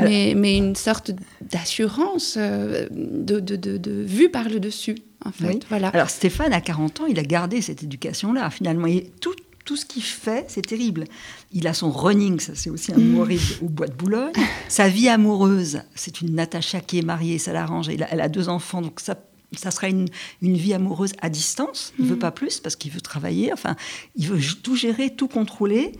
mais, 0.00 0.34
mais 0.36 0.56
une 0.56 0.76
sorte 0.76 1.12
d'assurance 1.40 2.36
euh, 2.38 2.86
de, 2.90 3.40
de, 3.40 3.56
de, 3.56 4.02
vue 4.02 4.28
par 4.28 4.48
le 4.48 4.60
dessus. 4.60 4.96
En 5.24 5.32
fait, 5.32 5.64
voilà. 5.68 5.88
Alors 5.88 6.10
Stéphane, 6.10 6.52
à 6.52 6.60
40 6.60 7.00
ans, 7.00 7.06
il 7.06 7.18
a 7.18 7.22
gardé 7.22 7.60
cette 7.62 7.82
éducation-là. 7.84 8.50
Finalement, 8.50 8.88
tout, 9.20 9.34
tout 9.64 9.76
ce 9.76 9.86
qu'il 9.86 10.02
fait, 10.02 10.44
c'est 10.48 10.66
terrible. 10.66 11.04
Il 11.52 11.66
a 11.68 11.74
son 11.74 11.90
running, 11.90 12.40
ça 12.40 12.52
c'est 12.54 12.70
aussi 12.70 12.92
un 12.92 12.96
mm. 12.96 13.02
humoriste 13.02 13.62
au 13.62 13.68
Bois 13.68 13.86
de 13.86 13.94
Boulogne. 13.94 14.32
Sa 14.68 14.88
vie 14.88 15.08
amoureuse, 15.08 15.82
c'est 15.94 16.20
une 16.20 16.34
Natacha 16.34 16.80
qui 16.80 16.98
est 16.98 17.04
mariée, 17.04 17.38
ça 17.38 17.52
l'arrange. 17.52 17.88
Elle 17.88 18.20
a 18.20 18.28
deux 18.28 18.48
enfants, 18.48 18.82
donc 18.82 19.00
ça 19.00 19.16
ça 19.58 19.70
sera 19.70 19.88
une, 19.88 20.08
vie 20.40 20.74
amoureuse 20.74 21.12
à 21.20 21.28
distance. 21.28 21.92
Il 21.98 22.04
ne 22.04 22.10
veut 22.10 22.14
mhm. 22.14 22.20
pas 22.20 22.30
plus 22.30 22.60
parce 22.60 22.76
qu'il 22.76 22.90
veut 22.92 23.00
travailler. 23.00 23.52
Enfin, 23.52 23.76
il 24.16 24.28
veut 24.28 24.40
tout 24.62 24.76
gérer, 24.76 25.10
tout 25.10 25.28
contrôler. 25.28 25.92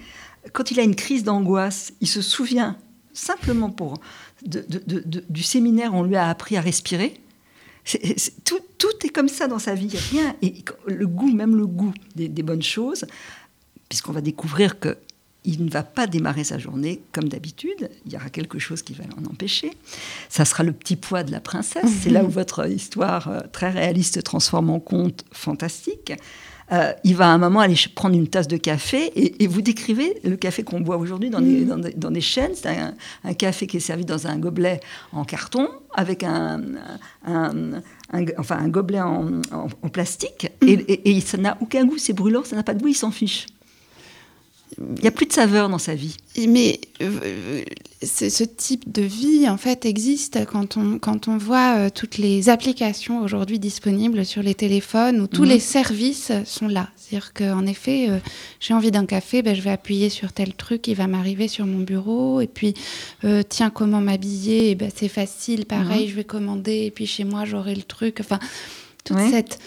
Quand 0.52 0.70
il 0.70 0.80
a 0.80 0.82
une 0.82 0.96
crise 0.96 1.24
d'angoisse, 1.24 1.92
il 2.00 2.08
se 2.08 2.22
souvient 2.22 2.76
simplement 3.12 3.70
pour 3.70 4.00
du 4.44 5.42
séminaire, 5.42 5.94
on 5.94 6.02
lui 6.02 6.16
a 6.16 6.28
appris 6.28 6.56
à 6.56 6.60
respirer. 6.60 7.20
tout, 8.44 8.58
est 9.04 9.08
comme 9.08 9.28
ça 9.28 9.46
dans 9.46 9.58
sa 9.58 9.74
vie. 9.74 9.96
rien. 10.10 10.34
Et 10.42 10.64
le 10.86 11.06
goût, 11.06 11.32
même 11.32 11.56
le 11.56 11.66
goût 11.66 11.92
des, 12.16 12.28
des 12.28 12.42
bonnes 12.42 12.62
choses, 12.62 13.04
puisqu'on 13.88 14.12
va 14.12 14.20
découvrir 14.20 14.80
que 14.80 14.96
il 15.44 15.64
ne 15.64 15.70
va 15.70 15.82
pas 15.82 16.06
démarrer 16.06 16.44
sa 16.44 16.58
journée 16.58 17.02
comme 17.12 17.28
d'habitude. 17.28 17.90
Il 18.06 18.12
y 18.12 18.16
aura 18.16 18.30
quelque 18.30 18.58
chose 18.58 18.82
qui 18.82 18.94
va 18.94 19.04
l'en 19.04 19.30
empêcher. 19.30 19.72
Ça 20.28 20.44
sera 20.44 20.62
le 20.62 20.72
petit 20.72 20.96
poids 20.96 21.24
de 21.24 21.32
la 21.32 21.40
princesse. 21.40 21.90
C'est 22.02 22.10
là 22.10 22.24
où 22.24 22.28
votre 22.30 22.68
histoire 22.70 23.28
euh, 23.28 23.40
très 23.52 23.70
réaliste 23.70 24.14
se 24.14 24.20
transforme 24.20 24.70
en 24.70 24.80
conte 24.80 25.24
fantastique. 25.32 26.12
Euh, 26.70 26.92
il 27.04 27.16
va 27.16 27.26
à 27.26 27.28
un 27.28 27.38
moment 27.38 27.60
aller 27.60 27.74
prendre 27.94 28.16
une 28.16 28.28
tasse 28.28 28.48
de 28.48 28.56
café 28.56 29.12
et, 29.14 29.46
vous 29.46 29.60
décrivez 29.60 30.18
le 30.24 30.36
café 30.36 30.62
qu'on 30.62 30.80
boit 30.80 30.96
aujourd'hui 30.96 31.28
dans, 31.28 31.40
mm. 31.40 31.90
dans, 31.96 32.10
des 32.10 32.20
chaînes. 32.20 32.52
C'est 32.54 32.68
un, 32.68 33.34
café 33.34 33.66
qui 33.66 33.76
est 33.76 33.80
servi 33.80 34.04
dans 34.04 34.26
un 34.26 34.38
gobelet 34.38 34.80
en 35.12 35.24
carton 35.24 35.68
avec 35.92 36.22
un, 36.22 36.62
enfin, 37.26 38.58
un 38.58 38.68
gobelet 38.68 39.00
en, 39.00 39.42
plastique. 39.92 40.50
Mm. 40.62 40.68
Et, 40.68 41.16
et 41.16 41.20
ça 41.20 41.36
n'a 41.36 41.58
aucun 41.60 41.84
goût, 41.84 41.98
c'est 41.98 42.14
brûlant, 42.14 42.44
ça 42.44 42.56
n'a 42.56 42.62
pas 42.62 42.74
de 42.74 42.80
goût, 42.80 42.88
il 42.88 42.94
s'en 42.94 43.10
fiche. 43.10 43.46
Il 44.78 45.02
n'y 45.02 45.08
a 45.08 45.10
plus 45.10 45.26
de 45.26 45.32
saveur 45.32 45.68
dans 45.68 45.78
sa 45.78 45.94
vie. 45.94 46.16
Mais 46.48 46.80
euh, 47.02 47.62
ce 48.02 48.44
type 48.44 48.90
de 48.90 49.02
vie, 49.02 49.48
en 49.48 49.56
fait, 49.56 49.84
existe 49.84 50.44
quand 50.46 50.76
on, 50.76 50.98
quand 50.98 51.28
on 51.28 51.36
voit 51.36 51.76
euh, 51.76 51.90
toutes 51.94 52.18
les 52.18 52.48
applications 52.48 53.22
aujourd'hui 53.22 53.58
disponibles 53.58 54.24
sur 54.24 54.42
les 54.42 54.54
téléphones 54.54 55.20
où 55.20 55.26
tous 55.26 55.42
mhm. 55.42 55.48
les 55.48 55.58
services 55.60 56.32
sont 56.44 56.68
là. 56.68 56.88
C'est-à-dire 56.96 57.32
qu'en 57.34 57.66
effet, 57.66 58.08
euh, 58.08 58.18
j'ai 58.60 58.74
envie 58.74 58.90
d'un 58.90 59.06
café, 59.06 59.42
ben, 59.42 59.54
je 59.54 59.60
vais 59.60 59.70
appuyer 59.70 60.08
sur 60.08 60.32
tel 60.32 60.54
truc, 60.54 60.88
il 60.88 60.94
va 60.94 61.06
m'arriver 61.06 61.48
sur 61.48 61.66
mon 61.66 61.80
bureau. 61.80 62.40
Et 62.40 62.46
puis, 62.46 62.74
tiens, 63.48 63.70
comment 63.70 64.00
m'habiller? 64.00 64.70
Eh 64.70 64.74
ben, 64.74 64.90
C'est 64.94 65.08
facile, 65.08 65.66
pareil, 65.66 66.04
mhm. 66.04 66.10
je 66.10 66.14
vais 66.14 66.24
commander. 66.24 66.86
Et 66.86 66.90
puis, 66.90 67.06
chez 67.06 67.24
moi, 67.24 67.44
j'aurai 67.44 67.74
le 67.74 67.82
truc. 67.82 68.18
Enfin, 68.20 68.38
toute 69.04 69.18
cette 69.30 69.58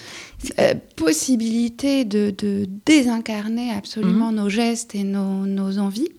euh, 0.60 0.74
possibilité 0.96 2.06
de, 2.06 2.34
désincarner 2.86 3.72
absolument 3.72 4.32
mhm. 4.32 4.38
nos 4.38 4.50
gestes 4.50 4.96
et 4.96 5.04
nos, 5.04 5.78
envies 5.78 6.10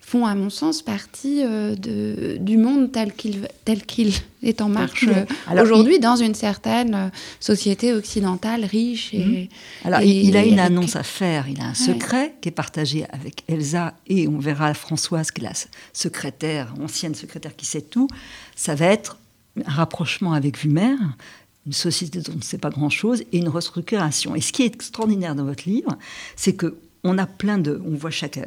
font, 0.00 0.26
à 0.26 0.34
mon 0.34 0.50
sens, 0.50 0.82
partie 0.82 1.42
euh, 1.42 1.74
de, 1.74 2.36
du 2.38 2.58
monde 2.58 2.92
tel 2.92 3.12
qu'il 3.14 3.48
tel 3.64 3.84
qu'il 3.86 4.12
est 4.42 4.60
en 4.60 4.68
marche 4.68 5.06
euh, 5.08 5.62
aujourd'hui 5.62 5.98
dans 5.98 6.16
une 6.16 6.34
certaine 6.34 7.10
société 7.40 7.94
occidentale 7.94 8.64
riche. 8.64 9.14
Et, 9.14 9.24
mhm. 9.24 9.48
Alors, 9.84 10.02
il, 10.02 10.36
a 10.36 10.44
une 10.44 10.58
annonce 10.58 10.96
à 10.96 11.02
faire, 11.02 11.48
il 11.48 11.60
a 11.60 11.66
un 11.66 11.74
secret 11.74 12.34
qui 12.40 12.50
est 12.50 12.52
partagé 12.52 13.06
avec 13.10 13.44
Elsa 13.48 13.94
et 14.06 14.28
on 14.28 14.38
verra 14.38 14.74
Françoise, 14.74 15.30
qui 15.30 15.40
est 15.40 15.44
la 15.44 15.52
secrétaire, 15.92 16.74
ancienne 16.82 17.14
secrétaire 17.14 17.56
qui 17.56 17.66
sait 17.66 17.82
tout. 17.82 18.08
Ça 18.54 18.74
va 18.74 18.86
être 18.86 19.18
un 19.64 19.72
rapprochement 19.72 20.32
avec 20.32 20.58
Vumer, 20.58 20.96
une 21.66 21.72
société 21.72 22.20
dont 22.20 22.32
on 22.32 22.36
ne 22.36 22.42
sait 22.42 22.58
pas 22.58 22.70
grand-chose 22.70 23.22
et 23.32 23.38
une 23.38 23.48
restructuration. 23.48 24.34
Et 24.34 24.40
ce 24.40 24.52
qui 24.52 24.62
est 24.62 24.66
extraordinaire 24.66 25.34
dans 25.34 25.44
votre 25.44 25.68
livre, 25.68 25.96
c'est 26.36 26.54
que 26.54 26.78
on 27.04 27.18
a 27.18 27.26
plein 27.26 27.58
de, 27.58 27.82
on 27.84 27.94
voit 27.94 28.10
chaque, 28.10 28.40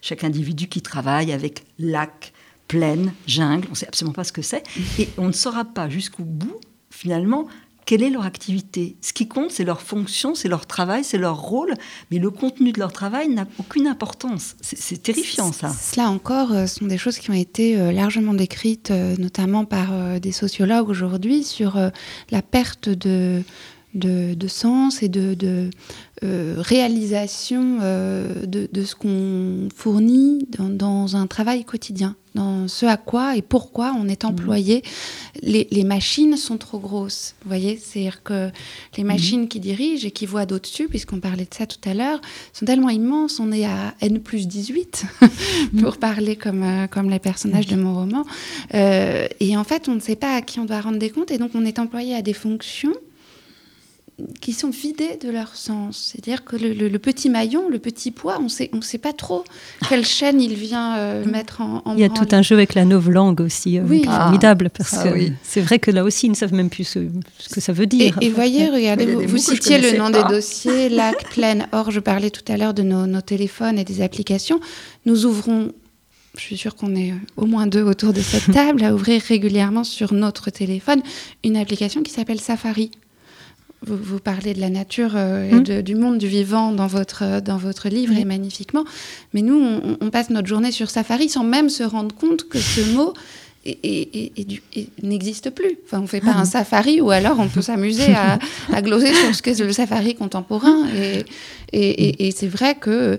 chaque 0.00 0.22
individu 0.22 0.68
qui 0.68 0.80
travaille 0.80 1.32
avec 1.32 1.64
lac, 1.78 2.32
plaine, 2.68 3.12
jungle, 3.26 3.66
on 3.68 3.72
ne 3.72 3.76
sait 3.76 3.88
absolument 3.88 4.14
pas 4.14 4.24
ce 4.24 4.32
que 4.32 4.42
c'est, 4.42 4.62
et 4.98 5.08
on 5.18 5.26
ne 5.26 5.32
saura 5.32 5.64
pas 5.64 5.88
jusqu'au 5.88 6.22
bout, 6.22 6.60
finalement, 6.90 7.48
quelle 7.86 8.02
est 8.02 8.10
leur 8.10 8.26
activité? 8.26 8.96
Ce 9.00 9.12
qui 9.12 9.28
compte, 9.28 9.52
c'est 9.52 9.64
leur 9.64 9.80
fonction, 9.80 10.34
c'est 10.34 10.48
leur 10.48 10.66
travail, 10.66 11.04
c'est 11.04 11.18
leur 11.18 11.40
rôle, 11.40 11.72
mais 12.10 12.18
le 12.18 12.30
contenu 12.30 12.72
de 12.72 12.80
leur 12.80 12.92
travail 12.92 13.28
n'a 13.28 13.46
aucune 13.58 13.86
importance. 13.86 14.56
C'est 14.60 15.02
terrifiant, 15.02 15.52
ça. 15.52 15.70
Cela 15.70 16.10
encore 16.10 16.52
euh, 16.52 16.66
sont 16.66 16.86
des 16.86 16.98
choses 16.98 17.18
qui 17.18 17.30
ont 17.30 17.34
été 17.34 17.78
euh, 17.78 17.92
largement 17.92 18.34
décrites, 18.34 18.90
euh, 18.90 19.14
notamment 19.18 19.64
par 19.64 20.20
des 20.20 20.32
sociologues 20.32 20.88
aujourd'hui, 20.88 21.44
sur 21.44 21.78
la 22.30 22.42
perte 22.42 22.88
de, 22.88 23.42
de, 23.94 24.48
sens 24.48 25.02
et 25.02 25.08
de, 25.08 25.70
réalisation 26.22 27.78
de, 27.78 28.84
ce 28.84 28.94
qu'on 28.96 29.68
fournit 29.74 30.48
dans, 30.58 31.16
un 31.16 31.26
travail 31.28 31.64
quotidien 31.64 32.16
dans 32.36 32.68
ce 32.68 32.86
à 32.86 32.96
quoi 32.96 33.36
et 33.36 33.42
pourquoi 33.42 33.94
on 33.98 34.08
est 34.08 34.24
employé. 34.24 34.82
Les, 35.42 35.84
machines 35.84 36.36
sont 36.36 36.56
trop 36.56 36.78
grosses, 36.78 37.34
vous 37.42 37.48
voyez 37.48 37.78
C'est-à-dire 37.82 38.22
que 38.22 38.50
les 38.96 39.02
mhm. 39.02 39.08
machines 39.08 39.48
qui 39.48 39.60
dirigent 39.60 40.06
et 40.06 40.10
qui 40.10 40.26
voient 40.26 40.46
d'au-dessus, 40.46 40.88
puisqu'on 40.88 41.20
parlait 41.20 41.44
de 41.44 41.54
ça 41.54 41.66
tout 41.66 41.88
à 41.88 41.94
l'heure, 41.94 42.20
sont 42.52 42.64
tellement 42.64 42.90
immenses, 42.90 43.40
on 43.40 43.52
est 43.52 43.64
à 43.64 43.94
N 44.00 44.20
plus 44.20 44.46
18, 44.46 45.04
mhm. 45.72 45.82
pour 45.82 45.98
parler 45.98 46.36
comme, 46.36 46.62
euh, 46.62 46.86
comme 46.86 47.10
les 47.10 47.18
personnages 47.18 47.66
de 47.66 47.76
mon 47.76 47.94
roman. 47.94 48.24
Euh, 48.74 49.26
et 49.40 49.56
en 49.56 49.64
fait, 49.64 49.88
on 49.88 49.94
ne 49.94 50.00
sait 50.00 50.16
pas 50.16 50.36
à 50.36 50.42
qui 50.42 50.60
on 50.60 50.64
doit 50.64 50.80
rendre 50.80 50.98
des 50.98 51.10
comptes, 51.10 51.30
et 51.30 51.38
donc 51.38 51.50
on 51.54 51.64
est 51.64 51.78
employé 51.78 52.14
à 52.14 52.22
des 52.22 52.34
fonctions 52.34 52.94
qui 54.40 54.52
sont 54.52 54.70
vidés 54.70 55.18
de 55.20 55.28
leur 55.28 55.54
sens. 55.54 56.12
C'est-à-dire 56.12 56.44
que 56.44 56.56
le, 56.56 56.98
petit 56.98 57.28
maillon, 57.28 57.68
le 57.68 57.78
petit 57.78 58.10
pois, 58.10 58.38
on 58.40 58.48
sait, 58.48 58.70
ne 58.72 58.78
on 58.78 58.82
sait 58.82 58.98
pas 58.98 59.12
trop 59.12 59.44
quelle 59.88 60.06
chaîne 60.06 60.40
il 60.40 60.54
vient 60.54 60.96
euh, 60.96 61.24
mettre 61.26 61.60
en, 61.60 61.82
en 61.84 61.94
Il 61.94 62.00
y 62.00 62.04
a 62.04 62.08
tout 62.08 62.28
un 62.32 62.40
jeu 62.40 62.56
avec 62.56 62.74
la 62.74 62.86
novlangue 62.86 63.42
aussi, 63.42 63.78
euh, 63.78 63.82
oui. 63.86 64.04
formidable, 64.04 64.70
parce 64.70 64.94
ah 64.94 65.10
que 65.10 65.18
c'est 65.42 65.60
vrai 65.60 65.78
que 65.78 65.90
là 65.90 66.02
aussi, 66.02 66.26
ils 66.26 66.30
ne 66.30 66.34
savent 66.34 66.54
même 66.54 66.70
plus 66.70 66.84
ce, 66.84 66.98
que 67.52 67.60
ça 67.60 67.72
veut 67.72 67.86
dire. 67.86 68.16
Et, 68.22 68.30
voyez, 68.30 68.70
regardez, 68.70 69.06
vous, 69.06 69.38
citiez 69.38 69.78
le 69.78 69.98
nom 69.98 70.08
des 70.08 70.24
dossiers, 70.24 70.88
lac, 70.90 71.28
plaine. 71.30 71.68
Or, 71.72 71.90
je 71.90 72.00
parlais 72.00 72.30
tout 72.30 72.50
à 72.50 72.56
l'heure 72.56 72.74
de 72.74 72.82
nos, 72.82 73.06
nos 73.06 73.20
téléphones 73.20 73.78
et 73.78 73.84
des 73.84 74.00
applications. 74.00 74.60
Nous 75.04 75.26
ouvrons 75.26 75.72
je 76.38 76.42
suis 76.42 76.58
sûre 76.58 76.74
qu'on 76.74 76.94
est 76.94 77.14
au 77.38 77.46
moins 77.46 77.66
deux 77.66 77.82
autour 77.82 78.12
de 78.12 78.20
cette 78.20 78.52
table 78.52 78.84
à 78.84 78.92
ouvrir 78.92 79.22
régulièrement 79.22 79.84
sur 79.84 80.12
notre 80.12 80.50
téléphone 80.50 81.00
une 81.42 81.56
application 81.56 82.02
qui 82.02 82.12
s'appelle 82.12 82.40
Safari 82.40 82.90
vous, 83.82 84.18
parlez 84.18 84.54
de 84.54 84.60
la 84.60 84.70
nature 84.70 85.12
euh, 85.14 85.48
et 85.48 85.54
hum. 85.54 85.82
du 85.82 85.94
monde 85.94 86.18
du 86.18 86.28
vivant 86.28 86.72
dans 86.72 86.86
votre, 86.86 87.40
dans 87.40 87.56
votre 87.56 87.88
livre 87.88 88.16
et 88.16 88.24
magnifiquement. 88.24 88.84
Mais 89.34 89.42
nous, 89.42 89.80
on, 90.00 90.10
passe 90.10 90.30
notre 90.30 90.48
journée 90.48 90.72
sur 90.72 90.90
Safari 90.90 91.28
sans 91.28 91.44
même 91.44 91.68
se 91.68 91.82
rendre 91.82 92.14
compte 92.14 92.48
que 92.48 92.58
ce 92.58 92.80
mot 92.94 93.14
n'existe 95.02 95.50
plus. 95.50 95.76
Enfin, 95.84 95.98
on 95.98 96.02
ne 96.02 96.06
fait 96.06 96.20
pas 96.20 96.34
ah 96.34 96.40
un 96.40 96.44
safari 96.44 97.00
ou 97.00 97.10
alors 97.10 97.40
on 97.40 97.48
peut 97.48 97.62
s'amuser 97.62 98.14
à, 98.14 98.38
à, 98.72 98.80
gloser 98.80 99.12
sur 99.12 99.34
ce 99.34 99.42
qu'est 99.42 99.58
le 99.58 99.72
safari 99.72 100.14
contemporain. 100.14 100.86
Et, 101.72 102.30
c'est 102.30 102.46
vrai 102.46 102.76
que 102.76 103.18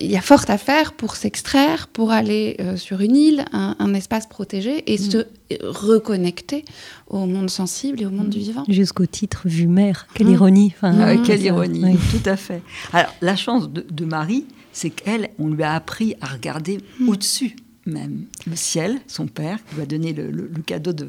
il 0.00 0.10
y 0.10 0.16
a 0.16 0.20
fort 0.20 0.44
à 0.48 0.58
faire 0.58 0.92
pour 0.92 1.16
s'extraire, 1.16 1.88
pour 1.88 2.10
aller 2.10 2.56
euh, 2.60 2.76
sur 2.76 3.00
une 3.00 3.16
île, 3.16 3.44
un, 3.52 3.94
espace 3.94 4.26
protégé 4.26 4.92
et 4.92 4.96
mm. 4.96 4.98
se 4.98 5.26
reconnecter 5.62 6.64
au 7.08 7.26
monde 7.26 7.50
sensible 7.50 8.02
et 8.02 8.06
au 8.06 8.10
monde 8.10 8.28
du 8.28 8.38
vivant. 8.38 8.64
Jusqu'au 8.68 9.06
titre 9.06 9.42
Vue 9.44 9.68
mère, 9.68 10.06
quelle 10.14 10.28
mm. 10.28 10.32
ironie. 10.32 10.74
Ah 10.82 11.16
quelle 11.24 11.42
ironie, 11.42 11.96
tout 12.10 12.28
à 12.28 12.36
fait. 12.36 12.62
Alors 12.92 13.14
la 13.20 13.36
chance 13.36 13.70
de, 13.70 14.04
Marie, 14.04 14.46
c'est 14.72 14.90
qu'elle, 14.90 15.30
on 15.38 15.48
lui 15.48 15.62
a 15.62 15.74
appris 15.74 16.14
à 16.20 16.26
regarder 16.26 16.78
mm. 17.00 17.08
au-dessus 17.08 17.56
même 17.86 18.24
le 18.48 18.56
ciel, 18.56 18.98
son 19.06 19.28
père, 19.28 19.58
qui 19.68 19.76
lui 19.76 19.82
a 19.82 19.86
donné 19.86 20.12
le 20.12 20.50
cadeau 20.66 20.92
de 20.92 21.08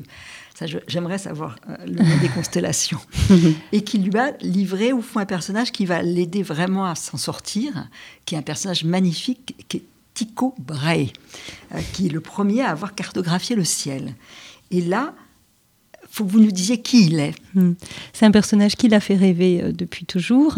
j'aimerais 0.88 1.18
savoir 1.18 1.58
euh, 1.70 1.76
le 1.86 2.04
nom 2.04 2.18
des 2.22 2.30
constellations. 2.36 3.00
et 3.72 3.84
qui 3.84 3.98
lui 4.00 4.18
a 4.18 4.32
livré 4.42 4.94
au 4.94 5.02
fond 5.02 5.20
un 5.20 5.26
personnage 5.26 5.72
qui 5.72 5.86
va 5.86 6.02
l'aider 6.02 6.44
vraiment 6.44 6.86
à 6.86 6.96
s'en 6.96 7.18
sortir, 7.18 7.88
qui 8.26 8.36
est 8.36 8.38
un 8.38 8.44
personnage 8.44 8.84
magnifique, 8.84 9.56
qui 9.68 9.78
est 9.78 9.84
Tycho 10.14 10.56
Brahe, 10.58 11.12
euh, 11.76 11.80
qui 11.94 12.08
est 12.08 12.10
le 12.10 12.22
premier 12.22 12.62
à 12.62 12.70
avoir 12.70 12.96
cartographié 12.96 13.56
le 13.56 13.64
ciel. 13.64 14.16
Et 14.72 14.82
là, 14.82 15.14
faut 16.10 16.26
que 16.26 16.32
vous 16.32 16.40
nous 16.40 16.52
disiez 16.52 16.82
qui 16.82 17.06
il 17.06 17.20
est. 17.20 17.36
Hmm. 17.54 17.74
C'est 18.14 18.26
un 18.26 18.32
personnage 18.32 18.76
qui 18.76 18.88
l'a 18.88 19.00
fait 19.00 19.16
rêver 19.16 19.62
euh, 19.62 19.72
depuis 19.72 20.06
toujours 20.06 20.58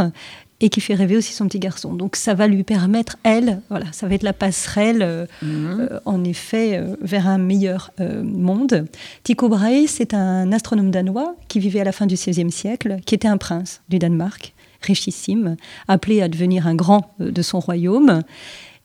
et 0.62 0.70
qui 0.70 0.82
fait 0.82 0.94
rêver 0.94 1.16
aussi 1.16 1.34
son 1.34 1.48
petit 1.48 1.60
garçon. 1.60 1.94
Donc 1.94 2.16
ça 2.16 2.34
va 2.34 2.48
lui 2.48 2.64
permettre, 2.64 3.18
elle, 3.24 3.62
voilà, 3.70 3.86
ça 3.92 4.08
va 4.08 4.16
être 4.16 4.24
la 4.24 4.34
passerelle, 4.34 5.02
euh, 5.02 5.26
mhm. 5.42 5.88
euh, 5.92 6.00
en 6.06 6.24
effet, 6.24 6.78
euh, 6.78 6.96
vers 7.02 7.28
un 7.28 7.38
meilleur 7.38 7.92
monde. 8.00 8.86
Tycho 9.24 9.50
Brahe, 9.50 9.88
c'est 9.88 10.14
un 10.14 10.52
astronome 10.52 10.92
danois 10.92 11.36
qui 11.48 11.60
vivait 11.60 11.82
à 11.82 11.84
la 11.84 11.92
fin 11.92 12.06
du 12.06 12.16
XVIe 12.16 12.52
siècle, 12.52 12.98
qui 13.06 13.16
était 13.16 13.28
un 13.28 13.38
prince 13.38 13.82
du 13.90 14.00
Danemark, 14.00 14.54
richissime, 14.82 15.56
appelé 15.88 16.22
à 16.22 16.28
devenir 16.28 16.68
un 16.68 16.76
grand 16.76 17.14
de 17.20 17.42
son 17.42 17.60
royaume, 17.60 18.22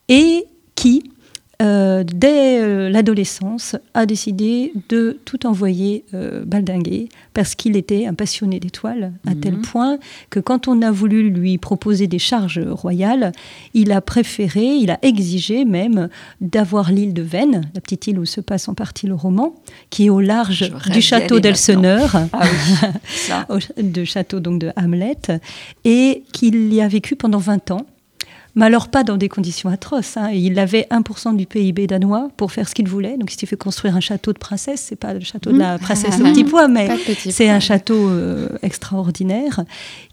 et 0.08 0.46
qui, 0.74 1.10
euh, 1.62 2.04
dès 2.04 2.60
euh, 2.60 2.88
l'adolescence, 2.90 3.76
a 3.94 4.06
décidé 4.06 4.72
de 4.88 5.18
tout 5.24 5.46
envoyer 5.46 6.04
euh, 6.14 6.44
baldinguer 6.44 7.08
parce 7.32 7.54
qu'il 7.54 7.76
était 7.76 8.06
un 8.06 8.14
passionné 8.14 8.60
d'étoiles, 8.60 9.12
à 9.26 9.34
mhm. 9.34 9.40
tel 9.40 9.58
point 9.58 9.98
que 10.30 10.40
quand 10.40 10.68
on 10.68 10.82
a 10.82 10.90
voulu 10.90 11.30
lui 11.30 11.58
proposer 11.58 12.06
des 12.06 12.18
charges 12.18 12.60
royales, 12.60 13.32
il 13.72 13.92
a 13.92 14.00
préféré, 14.00 14.64
il 14.64 14.90
a 14.90 14.98
exigé 15.02 15.64
même 15.64 16.08
d'avoir 16.40 16.90
l'île 16.90 17.14
de 17.14 17.22
Venne, 17.22 17.70
la 17.74 17.80
petite 17.80 18.06
île 18.06 18.18
où 18.18 18.24
se 18.24 18.40
passe 18.40 18.68
en 18.68 18.74
partie 18.74 19.06
le 19.06 19.14
roman, 19.14 19.54
qui 19.90 20.06
est 20.06 20.10
au 20.10 20.20
large 20.20 20.72
du 20.92 21.00
château 21.00 21.40
d'Elseneur, 21.40 22.16
ah 22.32 23.46
de 23.82 24.04
château 24.04 24.40
donc 24.40 24.60
de 24.60 24.72
Hamlet, 24.76 25.40
et 25.84 26.24
qu'il 26.32 26.72
y 26.72 26.80
a 26.80 26.88
vécu 26.88 27.16
pendant 27.16 27.38
20 27.38 27.70
ans 27.70 27.86
mais 28.54 28.66
alors 28.66 28.88
pas 28.88 29.02
dans 29.02 29.16
des 29.16 29.28
conditions 29.28 29.68
atroces. 29.68 30.16
Hein. 30.16 30.30
Il 30.32 30.58
avait 30.58 30.86
1% 30.90 31.36
du 31.36 31.46
PIB 31.46 31.86
danois 31.86 32.28
pour 32.36 32.52
faire 32.52 32.68
ce 32.68 32.74
qu'il 32.74 32.88
voulait. 32.88 33.16
Donc 33.16 33.32
il 33.32 33.38
s'est 33.38 33.46
fait 33.46 33.56
construire 33.56 33.96
un 33.96 34.00
château 34.00 34.32
de 34.32 34.38
princesse. 34.38 34.84
C'est 34.88 34.96
pas 34.96 35.14
le 35.14 35.20
château 35.20 35.52
de 35.52 35.58
la 35.58 35.76
mmh. 35.76 35.80
princesse 35.80 36.14
au 36.20 36.24
petit 36.24 36.44
pois, 36.44 36.68
mais 36.68 36.88
c'est 37.30 37.48
un 37.48 37.60
château 37.60 38.08
euh, 38.08 38.48
extraordinaire 38.62 39.64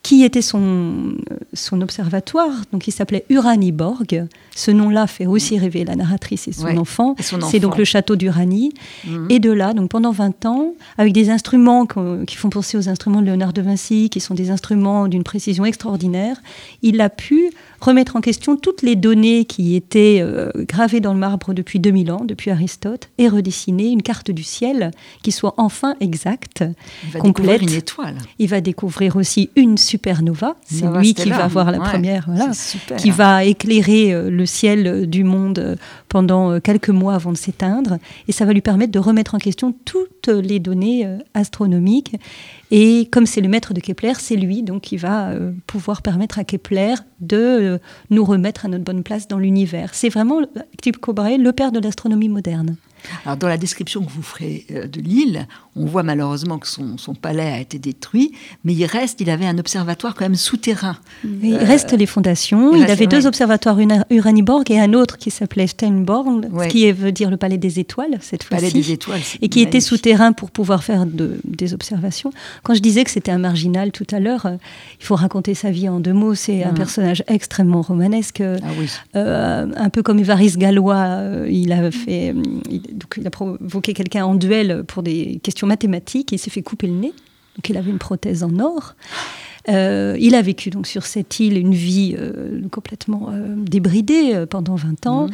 qui 0.04 0.24
était 0.24 0.42
son, 0.42 1.14
son 1.54 1.82
observatoire. 1.82 2.52
Donc 2.72 2.88
il 2.88 2.92
s'appelait 2.92 3.26
Uraniborg. 3.30 4.28
Ce 4.56 4.72
nom-là 4.72 5.08
fait 5.08 5.28
aussi 5.28 5.60
rêver 5.60 5.86
la 5.86 5.96
narratrice 5.96 6.48
et 6.48 6.54
son 6.54 6.78
enfant. 6.78 7.16
C'est 7.20 7.60
donc 7.60 7.78
le 7.78 7.86
château 7.86 8.16
d'Uranie. 8.16 8.74
Mmh. 9.06 9.28
Et 9.30 9.40
de 9.40 9.52
là, 9.52 9.74
donc 9.74 9.90
pendant 9.90 10.12
20 10.12 10.46
ans, 10.46 10.74
avec 10.98 11.14
des 11.14 11.30
instruments 11.30 11.86
qui 12.26 12.36
font 12.36 12.50
penser 12.50 12.78
aux 12.78 12.90
instruments 12.90 13.22
de 13.22 13.28
Léonard 13.28 13.54
de 13.54 13.62
Vinci, 13.62 14.10
qui 14.10 14.20
sont 14.20 14.34
des 14.34 14.50
instruments 14.50 15.08
d'une 15.08 15.24
précision 15.24 15.66
extraordinaire, 15.66 16.38
il 16.82 17.00
a 17.00 17.10
pu 17.10 17.52
remettre 17.80 18.16
en 18.16 18.22
question 18.22 18.56
toutes 18.56 18.82
les 18.82 18.96
données 18.96 19.46
qui 19.46 19.76
étaient 19.76 20.20
euh, 20.22 20.52
gravées 20.56 21.00
dans 21.00 21.14
le 21.14 21.20
marbre 21.20 21.54
depuis 21.54 21.80
2000 21.80 22.12
ans, 22.12 22.24
depuis 22.24 22.52
Aristote, 22.52 23.10
et 23.18 23.28
redessiner 23.28 23.90
une 23.90 24.04
carte 24.04 24.32
du 24.32 24.44
ciel 24.44 24.92
qui 25.24 25.32
soit 25.32 25.56
enfin 25.58 25.96
exacte, 26.00 26.64
Il 27.04 27.12
va 27.12 27.20
découvrir 27.22 27.62
une 27.62 27.74
étoile. 27.74 28.18
Il 28.40 28.48
va 28.48 28.62
découvrir 28.62 29.16
aussi 29.16 29.50
une 29.56 29.78
supernova. 29.92 30.56
C'est 30.64 30.88
lui 30.98 31.14
qui 31.14 31.30
va 31.30 31.48
voir 31.48 31.72
la 31.72 31.80
Ouais, 31.80 31.90
première, 31.90 32.26
voilà, 32.28 32.54
c'est 32.54 32.78
super. 32.78 32.98
qui 32.98 33.12
va 33.12 33.44
éclairer 33.44 34.14
euh, 34.14 34.30
le 34.30 34.46
ciel 34.46 34.88
euh, 34.88 35.06
du 35.06 35.24
monde 35.24 35.60
euh, 35.60 35.76
pendant 36.08 36.60
quelques 36.60 36.90
mois 36.90 37.16
avant 37.16 37.32
de 37.32 37.38
s'éteindre. 37.38 37.98
Et 38.28 38.32
ça 38.32 38.46
va 38.46 38.54
lui 38.54 38.62
permettre 38.62 38.92
de 38.92 39.00
remettre 39.00 39.36
en 39.36 39.38
question 39.38 39.74
toutes 39.86 40.28
les 40.28 40.60
données 40.60 41.08
astronomiques. 41.34 42.16
Et 42.70 43.08
comme 43.12 43.26
c'est 43.26 43.42
le 43.42 43.50
maître 43.50 43.74
de 43.74 43.80
Kepler, 43.80 44.14
c'est 44.18 44.36
lui 44.36 44.62
donc 44.64 44.82
qui 44.82 44.98
va 44.98 45.32
pouvoir 45.68 46.02
permettre 46.02 46.38
à 46.40 46.44
Kepler 46.44 46.96
de 47.20 47.80
nous 48.10 48.26
remettre 48.26 48.66
à 48.66 48.68
notre 48.68 48.84
bonne 48.84 49.04
place 49.04 49.28
dans 49.28 49.40
l'univers. 49.40 49.94
C'est 49.94 50.10
vraiment 50.10 50.42
Tycho 50.82 51.14
Brahe, 51.14 51.38
le 51.38 51.52
père 51.54 51.72
de 51.72 51.80
l'astronomie 51.80 52.30
moderne. 52.30 52.76
Alors, 53.26 53.38
dans 53.38 53.48
la 53.48 53.58
description 53.58 54.04
que 54.04 54.12
vous 54.12 54.22
ferez 54.22 54.66
de 54.70 55.02
l'île, 55.02 55.48
on 55.76 55.86
voit 55.86 56.04
malheureusement 56.04 56.58
que 56.60 56.68
son, 56.68 56.98
son 56.98 57.14
palais 57.16 57.44
a 57.52 57.60
été 57.60 57.80
détruit, 57.80 58.34
mais 58.66 58.74
il 58.74 58.86
reste, 58.86 59.22
il 59.22 59.30
avait 59.30 59.46
un 59.46 59.58
observatoire 59.58 60.16
quand 60.16 60.26
même 60.26 60.36
souterrain. 60.36 60.98
Il 61.24 61.56
reste 61.56 61.94
les 61.94 62.06
fondations. 62.06 62.74
il 62.74 62.80
Il, 62.80 62.82
reste- 62.82 62.92
avait 62.94 63.08
deux 63.08 63.20
ouais. 63.22 63.26
observatoires, 63.28 63.80
une 63.80 63.92
à 63.94 64.06
Uraniborg 64.10 64.70
et 64.70 64.80
un 64.80 64.94
autre 64.94 65.18
qui 65.18 65.32
s'appelait 65.32 65.68
Steinborn, 65.68 66.48
Ouais. 66.52 66.66
ce 66.68 66.72
qui 66.72 66.92
veut 66.92 67.12
dire 67.12 67.30
le 67.30 67.38
palais 67.38 67.58
des 67.58 67.80
étoiles 67.80 68.18
cette 68.22 68.44
Palais 68.50 68.70
fois-ci. 68.70 68.74
des 68.88 68.92
étoiles. 68.92 69.22
Et 69.42 69.48
qui 69.50 69.62
était 69.62 69.80
souterrain 69.80 70.34
pour 70.34 70.52
pouvoir 70.52 70.84
faire 70.84 71.06
de- 71.06 71.40
des 71.46 71.74
observations. 71.74 72.32
Quand 72.64 72.74
je 72.74 72.82
disais 72.82 73.04
que 73.04 73.10
c'était 73.12 73.32
un 73.32 73.38
marginal 73.38 73.92
tout 73.92 74.08
à 74.12 74.20
l'heure, 74.20 74.46
euh, 74.46 74.56
il 75.00 75.06
faut 75.06 75.16
raconter 75.16 75.54
sa 75.54 75.72
vie 75.72 75.88
en 75.88 76.00
deux 76.00 76.14
mots. 76.14 76.36
C'est 76.36 76.64
un 76.64 76.70
Mhm. 76.72 76.76
personnage 76.78 77.24
extrêmement 77.28 77.82
romanesque. 77.82 78.42
euh, 78.42 78.58
Ah 78.64 78.68
oui. 78.78 78.88
euh, 79.16 79.68
un 79.76 79.90
peu 79.90 80.04
comme 80.04 80.20
Évariste 80.20 80.58
Gallois, 80.58 80.96
euh, 80.98 81.48
il 81.50 81.72
a 81.72 81.90
fait, 81.92 82.34
euh, 82.36 82.42
il, 82.70 82.82
donc 82.98 83.14
il 83.18 83.26
a 83.26 83.30
provoqué 83.30 83.94
quelqu'un 83.94 84.26
en 84.26 84.36
duel 84.36 84.84
pour 84.88 85.02
des 85.04 85.40
questions 85.44 85.61
mathématiques 85.68 86.32
et 86.34 86.36
il 86.36 86.40
s'est 86.40 86.50
fait 86.50 86.62
couper 86.62 86.88
le 86.88 86.94
nez. 86.94 87.14
Donc 87.58 87.70
il 87.70 87.78
avait 87.78 87.92
une 87.92 87.98
prothèse 88.00 88.44
en 88.44 88.58
or. 88.60 88.96
Euh, 89.70 90.18
il 90.20 90.34
a 90.36 90.42
vécu 90.42 90.70
donc 90.72 90.88
sur 90.88 91.06
cette 91.06 91.40
île 91.40 91.58
une 91.58 91.74
vie 91.76 92.16
euh, 92.18 92.62
complètement 92.72 93.30
euh, 93.32 93.56
débridée 93.58 94.46
pendant 94.50 94.76
20 94.76 95.06
ans 95.08 95.26
Mhm. 95.28 95.32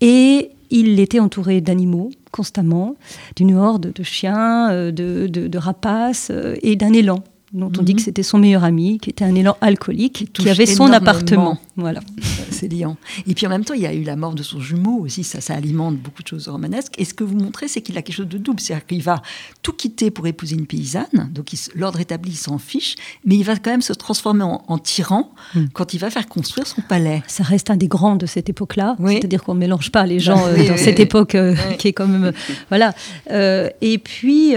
et 0.00 0.50
il 0.70 0.98
était 0.98 1.20
entouré 1.20 1.60
d'animaux 1.60 2.10
constamment, 2.32 2.96
d'une 3.36 3.54
horde 3.54 3.92
de 3.92 4.02
chiens, 4.02 4.70
de, 4.90 5.26
de- 5.28 5.46
de 5.46 5.58
rapaces 5.58 6.32
et 6.62 6.74
d'un 6.76 6.92
élan 6.92 7.22
dont 7.52 7.70
on 7.78 7.82
dit 7.82 7.92
Mhm. 7.92 7.96
que 7.98 8.02
c'était 8.02 8.22
son 8.22 8.38
meilleur 8.38 8.64
ami, 8.64 8.98
qui 8.98 9.10
était 9.10 9.24
un 9.24 9.34
élan 9.34 9.56
alcoolique, 9.60 10.30
qui 10.32 10.48
avait 10.50 10.66
son 10.66 10.86
énormément. 10.86 10.96
appartement. 10.96 11.58
Voilà. 11.76 12.00
C'est 12.50 12.68
liant. 12.72 12.96
Et 13.26 13.34
puis 13.34 13.46
en 13.46 13.50
même 13.50 13.64
temps, 13.64 13.74
il 13.74 13.82
y 13.82 13.86
a 13.86 13.92
eu 13.92 14.02
la 14.02 14.16
mort 14.16 14.34
de 14.34 14.42
son 14.42 14.60
jumeau 14.60 15.00
aussi, 15.00 15.24
ça, 15.24 15.40
ça 15.40 15.54
alimente 15.54 15.96
beaucoup 15.96 16.22
de 16.22 16.28
choses 16.28 16.48
romanesques. 16.48 16.94
Et 16.98 17.04
ce 17.04 17.12
que 17.14 17.22
vous 17.22 17.36
montrez, 17.36 17.68
c'est 17.68 17.82
qu'il 17.82 17.96
a 17.98 18.02
quelque 18.02 18.16
chose 18.16 18.28
de 18.28 18.38
double. 18.38 18.60
C'est-à-dire 18.60 18.86
qu'il 18.86 19.02
va 19.02 19.20
tout 19.62 19.72
quitter 19.74 20.10
pour 20.10 20.26
épouser 20.26 20.54
une 20.56 20.66
paysanne, 20.66 21.30
donc 21.32 21.50
l'ordre 21.74 22.00
établi, 22.00 22.30
il 22.32 22.36
s'en 22.36 22.58
fiche, 22.58 22.96
mais 23.24 23.36
il 23.36 23.42
va 23.44 23.56
quand 23.56 23.70
même 23.70 23.82
se 23.82 23.92
transformer 23.92 24.44
en, 24.44 24.64
en 24.66 24.78
tyran 24.78 25.30
Mm. 25.54 25.66
quand 25.74 25.92
il 25.94 25.98
va 25.98 26.10
faire 26.10 26.26
construire 26.28 26.66
son 26.66 26.80
palais. 26.82 27.22
Ça 27.28 27.42
reste 27.44 27.70
un 27.70 27.76
des 27.76 27.88
grands 27.88 28.16
de 28.16 28.26
cette 28.26 28.48
époque-là. 28.48 28.96
Oui. 28.98 29.14
C'est-à-dire 29.14 29.44
qu'on 29.44 29.54
ne 29.54 29.60
mélange 29.60 29.92
pas 29.92 30.04
les 30.06 30.18
gens 30.18 30.40
euh, 30.46 30.68
dans 30.68 30.76
cette 30.76 30.98
époque 30.98 31.34
euh, 31.34 31.54
Oui. 31.70 31.76
qui 31.76 31.88
est 31.88 31.92
quand 31.92 32.08
même. 32.08 32.24
euh, 32.24 32.32
voilà. 32.70 32.94
Euh, 33.30 33.68
et 33.82 33.98
puis, 33.98 34.54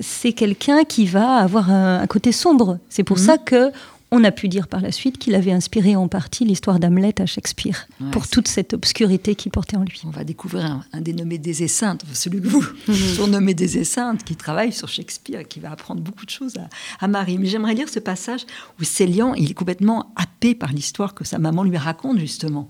c'est 0.00 0.32
quelqu'un 0.32 0.84
qui 0.84 1.06
va 1.06 1.36
avoir 1.36 1.70
un, 1.70 1.95
un 2.00 2.06
côté 2.06 2.32
sombre. 2.32 2.78
C'est 2.88 3.04
pour 3.04 3.18
Mhm. 3.18 3.24
ça 3.24 3.38
que. 3.38 3.70
On 4.12 4.22
a 4.22 4.30
pu 4.30 4.46
dire 4.46 4.68
par 4.68 4.80
la 4.80 4.92
suite 4.92 5.18
qu'il 5.18 5.34
avait 5.34 5.50
inspiré 5.50 5.96
en 5.96 6.06
partie 6.06 6.44
l'histoire 6.44 6.78
d'Hamlet 6.78 7.20
à 7.20 7.26
Shakespeare, 7.26 7.88
Ouais, 8.00 8.12
pour 8.12 8.28
toute 8.28 8.46
cette 8.46 8.72
obscurité 8.72 9.34
qu'il 9.34 9.50
portait 9.50 9.76
en 9.76 9.82
lui. 9.82 10.00
On 10.06 10.10
va 10.10 10.22
découvrir 10.22 10.64
un, 10.64 10.84
un 10.92 11.00
dénommé 11.00 11.38
des 11.38 11.64
Esseintes, 11.64 12.04
celui 12.14 12.40
que 12.40 12.46
vous 12.46 12.64
surnommez 13.16 13.52
des 13.52 13.78
Esseintes, 13.78 14.22
qui 14.22 14.36
travaille 14.36 14.72
sur 14.72 14.88
Shakespeare 14.88 15.40
et 15.40 15.44
qui 15.44 15.58
va 15.58 15.72
apprendre 15.72 16.00
beaucoup 16.02 16.24
de 16.24 16.30
choses 16.30 16.54
à, 16.56 16.68
à 17.04 17.08
Marie. 17.08 17.36
Mais 17.36 17.46
j'aimerais 17.48 17.74
lire 17.74 17.88
ce 17.88 17.98
passage 17.98 18.46
où 18.80 18.84
Célian, 18.84 19.34
il 19.34 19.50
est 19.50 19.54
complètement 19.54 20.12
happé 20.14 20.54
par 20.54 20.72
l'histoire 20.72 21.12
que 21.12 21.24
sa 21.24 21.40
maman 21.40 21.64
lui 21.64 21.76
raconte, 21.76 22.20
justement, 22.20 22.68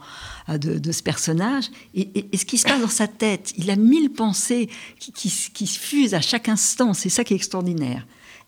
euh, 0.48 0.56
de, 0.56 0.78
de 0.78 0.90
ce 0.90 1.02
personnage. 1.02 1.66
Et, 1.94 2.08
et- 2.18 2.28
et 2.32 2.36
ce 2.38 2.46
qui 2.46 2.56
se 2.56 2.64
passe 2.66 2.80
dans 2.80 2.88
sa 2.88 3.08
tête, 3.08 3.52
il 3.58 3.70
a 3.70 3.76
mille 3.76 4.08
pensées 4.10 4.70
qui, 4.98 5.12
qui, 5.12 5.30
qui 5.52 5.66
se 5.66 5.78
fusent 5.78 6.14
à 6.14 6.22
chaque 6.22 6.48
instant. 6.48 6.94
C'est 6.94 7.10
ça 7.10 7.24
qui 7.24 7.34
est 7.34 7.36
extraordinaire. 7.36 8.06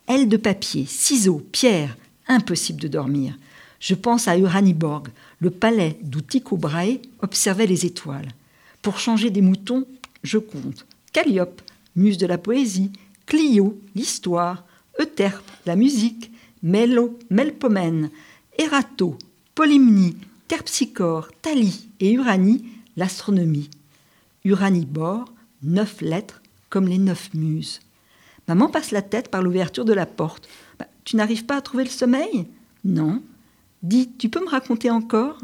Aile 0.09 0.27
de 0.27 0.37
papier, 0.37 0.87
ciseaux, 0.87 1.43
pierre, 1.51 1.95
impossible 2.27 2.81
de 2.81 2.87
dormir. 2.87 3.37
Je 3.79 3.93
pense 3.93 4.27
à 4.27 4.39
Uraniborg, 4.39 5.09
le 5.39 5.51
palais 5.51 5.99
d'où 6.01 6.21
Tycho 6.21 6.57
Brahe 6.57 6.97
observait 7.19 7.67
les 7.67 7.85
étoiles. 7.85 8.29
Pour 8.81 8.97
changer 8.97 9.29
des 9.29 9.43
moutons, 9.43 9.85
je 10.23 10.39
compte 10.39 10.87
Calliope, 11.13 11.61
muse 11.95 12.17
de 12.17 12.25
la 12.25 12.39
poésie, 12.39 12.91
Clio, 13.27 13.79
l'histoire, 13.93 14.65
Euterpe, 14.99 15.47
la 15.67 15.75
musique, 15.75 16.31
Mélo, 16.63 17.19
Melpomène, 17.29 18.09
Erato, 18.57 19.15
Polymnie, 19.53 20.17
Terpsichore, 20.47 21.29
Thalie 21.43 21.87
et 21.99 22.13
Uranie, 22.13 22.65
l'astronomie. 22.97 23.69
Uranibor, 24.43 25.25
neuf 25.61 26.01
lettres 26.01 26.41
comme 26.71 26.87
les 26.87 26.97
neuf 26.97 27.31
muses. 27.35 27.79
Maman 28.49 28.67
passe 28.67 28.89
la 28.89 29.03
tête 29.03 29.29
par 29.29 29.43
l'ouverture 29.43 29.85
de 29.85 29.93
la 29.93 30.07
porte. 30.07 30.49
Bah, 30.79 30.87
tu 31.05 31.17
n'arrives 31.17 31.45
pas 31.45 31.57
à 31.57 31.61
trouver 31.61 31.83
le 31.83 31.89
sommeil? 31.91 32.47
Non. 32.83 33.21
Dis, 33.83 34.09
tu 34.17 34.27
peux 34.27 34.43
me 34.43 34.49
raconter 34.49 34.89
encore? 34.89 35.37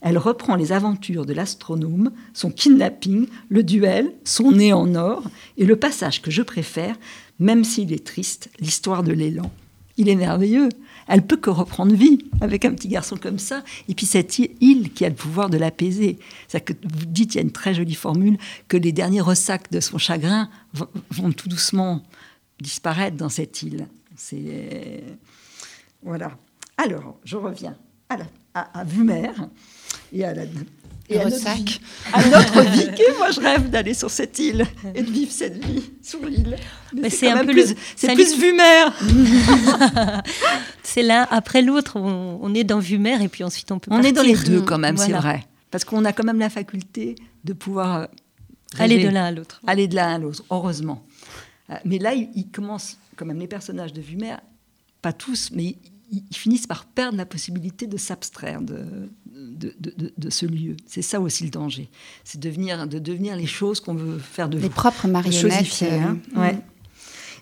Elle 0.00 0.16
reprend 0.16 0.54
les 0.54 0.72
aventures 0.72 1.26
de 1.26 1.34
l'astronome, 1.34 2.10
son 2.32 2.50
kidnapping, 2.50 3.26
le 3.50 3.62
duel, 3.62 4.14
son 4.24 4.52
nez 4.52 4.72
en 4.72 4.94
or, 4.94 5.24
et 5.58 5.66
le 5.66 5.76
passage 5.76 6.22
que 6.22 6.30
je 6.30 6.40
préfère, 6.40 6.96
même 7.38 7.64
s'il 7.64 7.92
est 7.92 8.06
triste, 8.06 8.48
l'histoire 8.60 9.02
de 9.02 9.12
l'élan. 9.12 9.52
Il 9.98 10.08
est 10.08 10.16
merveilleux. 10.16 10.70
Elle 11.06 11.26
peut 11.26 11.36
que 11.36 11.50
reprendre 11.50 11.94
vie 11.94 12.24
avec 12.40 12.64
un 12.64 12.72
petit 12.72 12.88
garçon 12.88 13.16
comme 13.16 13.38
ça. 13.38 13.62
Et 13.88 13.94
puis 13.94 14.06
cette 14.06 14.38
île 14.38 14.90
qui 14.94 15.04
a 15.04 15.10
le 15.10 15.14
pouvoir 15.14 15.50
de 15.50 15.58
l'apaiser. 15.58 16.18
C'est 16.46 16.62
que 16.62 16.72
vous 16.72 17.04
dites, 17.04 17.34
il 17.34 17.38
y 17.38 17.40
a 17.40 17.42
une 17.42 17.52
très 17.52 17.74
jolie 17.74 17.94
formule, 17.94 18.38
que 18.68 18.78
les 18.78 18.92
derniers 18.92 19.20
ressacs 19.20 19.70
de 19.70 19.80
son 19.80 19.98
chagrin 19.98 20.48
vont 21.10 21.32
tout 21.32 21.50
doucement 21.50 22.02
disparaître 22.60 23.16
dans 23.16 23.28
cette 23.28 23.62
île. 23.62 23.86
C'est 24.16 25.02
voilà. 26.02 26.32
Alors, 26.76 27.18
je 27.24 27.36
reviens 27.36 27.76
à, 28.08 28.16
la, 28.16 28.24
à, 28.54 28.80
à 28.80 28.84
Vumer 28.84 29.30
et 30.12 30.24
à 30.24 30.34
la 30.34 30.42
et 31.10 31.18
à 31.20 31.24
notre, 31.24 31.54
vie, 31.54 31.80
à 32.12 32.22
notre 32.28 32.60
vie. 32.70 32.82
Et 32.82 33.16
moi, 33.16 33.30
je 33.30 33.40
rêve 33.40 33.70
d'aller 33.70 33.94
sur 33.94 34.10
cette 34.10 34.38
île 34.38 34.66
et 34.94 35.02
de 35.02 35.10
vivre 35.10 35.32
cette 35.32 35.64
vie 35.64 35.82
sur 36.02 36.22
l'île. 36.24 36.56
Mais 36.92 37.00
Mais 37.02 37.10
c'est 37.10 37.30
un 37.30 37.44
peu 37.46 37.52
plus, 37.52 37.74
c'est 37.96 38.12
plus 38.14 38.36
Vumer. 38.38 38.84
C'est 40.82 41.02
l'un 41.02 41.26
après 41.30 41.62
l'autre. 41.62 41.96
On, 41.96 42.38
on 42.42 42.54
est 42.54 42.64
dans 42.64 42.78
Vumer 42.78 43.22
et 43.22 43.28
puis 43.28 43.42
ensuite 43.44 43.70
on 43.72 43.78
peut 43.78 43.90
On 43.92 44.02
est 44.02 44.12
dans 44.12 44.22
les 44.22 44.34
partir. 44.34 44.50
deux 44.52 44.60
quand 44.62 44.78
même, 44.78 44.96
c'est 44.96 45.12
vrai. 45.12 45.44
Parce 45.70 45.84
qu'on 45.84 46.04
a 46.04 46.12
quand 46.12 46.24
même 46.24 46.38
la 46.38 46.50
faculté 46.50 47.14
de 47.44 47.52
pouvoir 47.52 47.96
euh, 47.96 48.06
Aller 48.78 49.02
de 49.02 49.08
l'un 49.08 49.24
à 49.26 49.30
l'autre. 49.30 49.60
aller 49.66 49.86
de 49.88 49.94
l'un 49.94 50.14
à 50.14 50.18
l'autre, 50.18 50.44
heureusement. 50.50 51.04
Euh, 51.70 51.74
Mais 51.84 51.98
là, 51.98 52.14
ils 52.14 52.28
il 52.34 52.48
commencent, 52.48 52.98
quand 53.16 53.26
même, 53.26 53.38
les 53.38 53.46
personnages 53.48 53.92
de 53.92 54.00
Vumer, 54.00 54.36
pas 55.02 55.12
tous, 55.12 55.50
mais 55.52 55.76
ils, 56.10 56.22
ils 56.30 56.36
finissent 56.36 56.66
par 56.66 56.86
perdre 56.86 57.16
la 57.18 57.26
possibilité 57.26 57.86
de 57.86 57.96
s'abstraire 57.96 58.60
de, 58.62 58.84
de, 59.26 59.74
de- 59.78 59.94
de- 59.96 60.12
de 60.16 60.30
ce 60.30 60.46
lieu. 60.46 60.76
C'est 60.86 61.02
ça 61.02 61.20
aussi 61.20 61.44
le 61.44 61.50
danger. 61.50 61.88
C'est 62.24 62.40
devenir, 62.40 62.86
de 62.86 62.98
devenir 62.98 63.36
les 63.36 63.46
choses 63.46 63.80
qu'on 63.80 63.94
veut 63.94 64.18
faire 64.18 64.48
de 64.48 64.56
Les 64.58 64.68
vous. 64.68 64.74
propres 64.74 65.06
marionnettes. 65.08 65.82
Hein. 65.82 66.18
euh, 66.36 66.40
Ouais. 66.40 66.58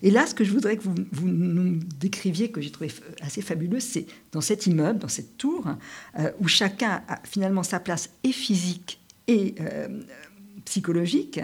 Et 0.02 0.10
là, 0.10 0.26
ce 0.26 0.34
que 0.34 0.44
je 0.44 0.52
voudrais 0.52 0.76
que 0.76 0.82
vous, 0.82 0.94
vous 1.12 1.26
nous 1.28 1.78
décriviez, 1.98 2.50
que 2.50 2.60
j'ai 2.60 2.70
trouvé 2.70 2.90
assez 3.22 3.40
fabuleux, 3.40 3.80
c'est 3.80 4.06
dans 4.32 4.42
cet 4.42 4.66
immeuble, 4.66 4.98
dans 4.98 5.08
cette 5.08 5.38
tour, 5.38 5.64
euh, 6.18 6.30
où 6.40 6.48
chacun 6.48 7.02
a 7.08 7.18
finalement 7.24 7.62
sa 7.62 7.80
place 7.80 8.10
et 8.22 8.32
physique 8.32 9.00
et 9.26 9.54
euh, 9.60 10.02
psychologique, 10.66 11.40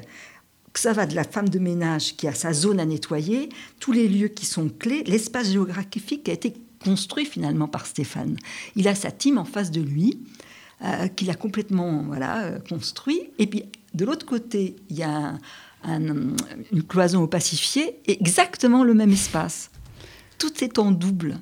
que 0.72 0.80
ça 0.80 0.92
va 0.92 1.06
de 1.06 1.14
la 1.14 1.24
femme 1.24 1.48
de 1.48 1.58
ménage 1.58 2.16
qui 2.16 2.26
a 2.28 2.34
sa 2.34 2.52
zone 2.52 2.80
à 2.80 2.84
nettoyer, 2.84 3.48
tous 3.80 3.92
les 3.92 4.08
lieux 4.08 4.28
qui 4.28 4.46
sont 4.46 4.68
clés, 4.68 5.02
l'espace 5.06 5.50
géographique 5.50 6.24
qui 6.24 6.30
a 6.30 6.34
été 6.34 6.54
construit 6.82 7.26
finalement 7.26 7.68
par 7.68 7.86
Stéphane. 7.86 8.36
Il 8.76 8.88
a 8.88 8.94
sa 8.94 9.10
team 9.10 9.38
en 9.38 9.44
face 9.44 9.70
de 9.70 9.80
lui, 9.80 10.18
euh, 10.84 11.08
qu'il 11.08 11.30
a 11.30 11.34
complètement 11.34 12.02
voilà, 12.04 12.44
euh, 12.44 12.58
construit. 12.68 13.20
Et 13.38 13.46
puis 13.46 13.64
de 13.94 14.04
l'autre 14.04 14.26
côté, 14.26 14.76
il 14.90 14.96
y 14.96 15.02
a 15.02 15.10
un- 15.10 15.38
un- 15.84 16.36
une 16.72 16.82
cloison 16.82 17.22
opacifiée, 17.22 18.00
exactement 18.06 18.82
le 18.82 18.94
même 18.94 19.10
espace. 19.12 19.70
Tout 20.38 20.64
est 20.64 20.78
en 20.78 20.90
double. 20.90 21.38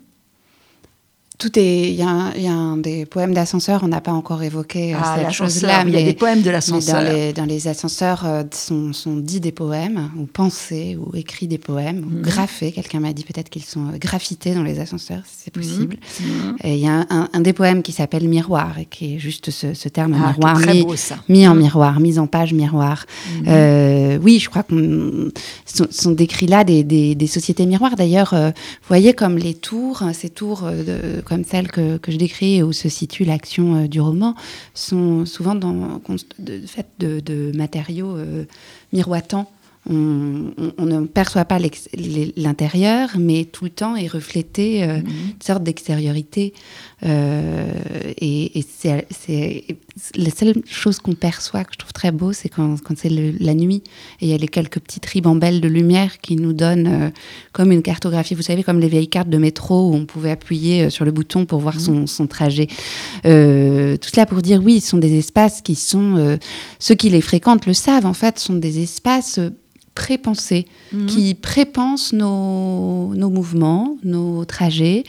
Tout 1.40 1.58
est. 1.58 1.90
Il 1.90 1.94
y, 1.96 2.02
a 2.02 2.52
un 2.52 2.76
des 2.76 3.06
poèmes 3.06 3.34
d'ascenseur, 3.34 3.80
on 3.82 3.88
n'a 3.88 4.00
pas 4.00 4.12
encore 4.12 4.42
évoqué 4.44 4.94
euh, 4.94 4.98
Ah, 5.02 5.16
cette 5.18 5.32
chose-là. 5.32 5.82
il 5.86 5.92
y 5.94 5.96
a 5.96 6.02
des 6.04 6.12
poèmes 6.14 6.42
de 6.42 6.46
mais 6.46 6.52
l'ascenseur. 6.52 7.02
Dans 7.02 7.10
les, 7.12 7.32
dans 7.32 7.44
les 7.46 7.66
ascenseurs 7.66 8.22
euh, 8.26 8.42
sont, 8.52 8.92
sont 8.92 9.16
dits 9.16 9.40
des 9.40 9.50
poèmes, 9.50 10.10
ou 10.18 10.26
pensés, 10.26 10.96
ou 11.00 11.16
écrits 11.16 11.48
des 11.48 11.58
poèmes, 11.58 12.04
ou 12.06 12.10
Mhm. 12.16 12.22
graffés. 12.22 12.70
Quelqu'un 12.72 13.00
m'a 13.00 13.12
dit 13.12 13.24
peut-être 13.24 13.48
qu'ils 13.48 13.64
sont 13.64 13.86
euh, 13.88 13.98
graffités 13.98 14.54
dans 14.54 14.62
les 14.62 14.78
ascenseurs, 14.78 15.22
si 15.26 15.44
c'est 15.44 15.56
Mhm. 15.56 15.62
possible. 15.62 15.96
Mhm. 16.20 16.56
Et 16.62 16.74
il 16.74 16.80
y 16.80 16.86
a 16.86 16.92
un, 16.92 17.06
un- 17.10 17.28
un 17.32 17.40
des 17.40 17.52
poèmes 17.54 17.82
qui 17.82 17.92
s'appelle 17.92 18.28
Miroir, 18.28 18.78
et 18.78 18.84
qui 18.84 19.14
est 19.14 19.18
juste 19.18 19.50
ce, 19.50 19.74
ce 19.74 19.88
terme 19.88 20.14
Ah, 20.22 20.28
miroir 20.32 20.60
très 20.60 20.74
mis, 20.74 20.84
beau 20.84 20.94
ça. 20.96 21.16
mis 21.28 21.48
en 21.48 21.54
miroir, 21.54 21.98
mis 22.00 22.18
en 22.18 22.26
page 22.26 22.52
miroir. 22.52 23.06
Euh, 23.48 24.18
oui, 24.22 24.38
je 24.38 24.48
crois 24.50 24.62
qu'on 24.62 25.30
sont, 25.64 25.86
sont 25.90 26.10
décrits 26.12 26.46
là 26.46 26.64
des, 26.64 26.84
des- 26.84 27.14
des 27.14 27.26
sociétés 27.26 27.66
miroirs. 27.66 27.96
D'ailleurs, 27.96 28.34
euh, 28.34 28.48
vous 28.50 28.88
voyez 28.88 29.14
comme 29.14 29.38
les 29.38 29.54
tours, 29.54 30.02
hein, 30.02 30.12
ces 30.12 30.28
tours 30.28 30.62
de- 30.62 31.20
comme 31.30 31.44
celles 31.44 31.70
que, 31.70 31.96
que 31.96 32.10
je 32.10 32.16
décris 32.18 32.60
où 32.62 32.72
se 32.72 32.88
situe 32.88 33.24
l'action 33.24 33.76
euh, 33.76 33.86
du 33.86 34.00
roman, 34.00 34.34
sont 34.74 35.24
souvent 35.26 35.54
dans, 35.54 36.00
de, 36.40 36.60
faites 36.66 36.90
de, 36.98 37.20
de 37.20 37.56
matériaux 37.56 38.16
euh, 38.16 38.44
miroitants. 38.92 39.48
On, 39.88 40.50
on- 40.58 40.72
on 40.76 40.84
ne 40.86 41.06
perçoit 41.06 41.46
pas 41.46 41.58
l'intérieur, 42.36 43.08
mais 43.18 43.44
tout 43.46 43.64
le 43.64 43.70
temps 43.70 43.94
est 43.96 44.08
reflété 44.08 44.82
euh, 44.82 44.98
Mhm. 44.98 45.06
une 45.36 45.42
sorte 45.42 45.62
d'extériorité. 45.62 46.52
Euh, 47.04 47.72
et 48.18 48.58
et 48.58 48.64
c'est- 48.68 49.06
la 50.16 50.30
seule 50.30 50.54
chose 50.66 50.98
qu'on 50.98 51.14
perçoit, 51.14 51.64
que 51.64 51.72
je 51.74 51.78
trouve 51.78 51.92
très 51.92 52.10
beau, 52.12 52.32
c'est 52.32 52.48
quand, 52.48 52.76
quand 52.82 52.94
c'est 52.96 53.08
la 53.10 53.54
nuit. 53.54 53.82
Et 54.20 54.26
il 54.26 54.28
y 54.28 54.34
a 54.34 54.36
les 54.36 54.48
quelques 54.48 54.80
petites 54.80 55.06
ribambelles 55.06 55.60
de 55.60 55.68
lumière 55.68 56.20
qui 56.20 56.36
nous 56.36 56.52
donnent 56.52 56.86
euh, 56.86 57.10
comme 57.52 57.72
une 57.72 57.82
cartographie. 57.82 58.34
Vous 58.34 58.42
savez, 58.42 58.62
comme 58.62 58.80
les 58.80 58.88
vieilles 58.88 59.08
cartes 59.08 59.28
de 59.30 59.38
métro 59.38 59.90
où 59.90 59.94
on 59.94 60.06
pouvait 60.06 60.30
appuyer 60.30 60.84
euh, 60.84 60.90
sur 60.90 61.04
le 61.04 61.12
bouton 61.12 61.46
pour 61.46 61.60
voir 61.60 61.78
son, 61.80 62.06
son 62.06 62.26
trajet. 62.26 62.68
Euh, 63.26 63.96
tout 63.96 64.08
cela 64.12 64.26
pour 64.26 64.42
dire, 64.42 64.62
oui, 64.64 64.80
ce 64.80 64.90
sont 64.90 64.98
des 64.98 65.18
espaces 65.18 65.60
qui 65.62 65.74
sont... 65.74 66.16
euh, 66.16 66.36
ceux 66.78 66.94
qui 66.94 67.10
les 67.10 67.20
fréquentent 67.20 67.66
le 67.66 67.74
savent, 67.74 68.06
en 68.06 68.14
fait, 68.14 68.38
sont 68.38 68.54
des 68.54 68.82
espaces... 68.82 69.38
pré-pensés, 69.94 70.66
Mhm. 70.92 71.06
qui 71.06 71.34
prépensent 71.34 72.16
nos, 72.16 73.12
nos 73.14 73.28
mouvements, 73.30 73.96
nos 74.02 74.44
trajets, 74.44 75.04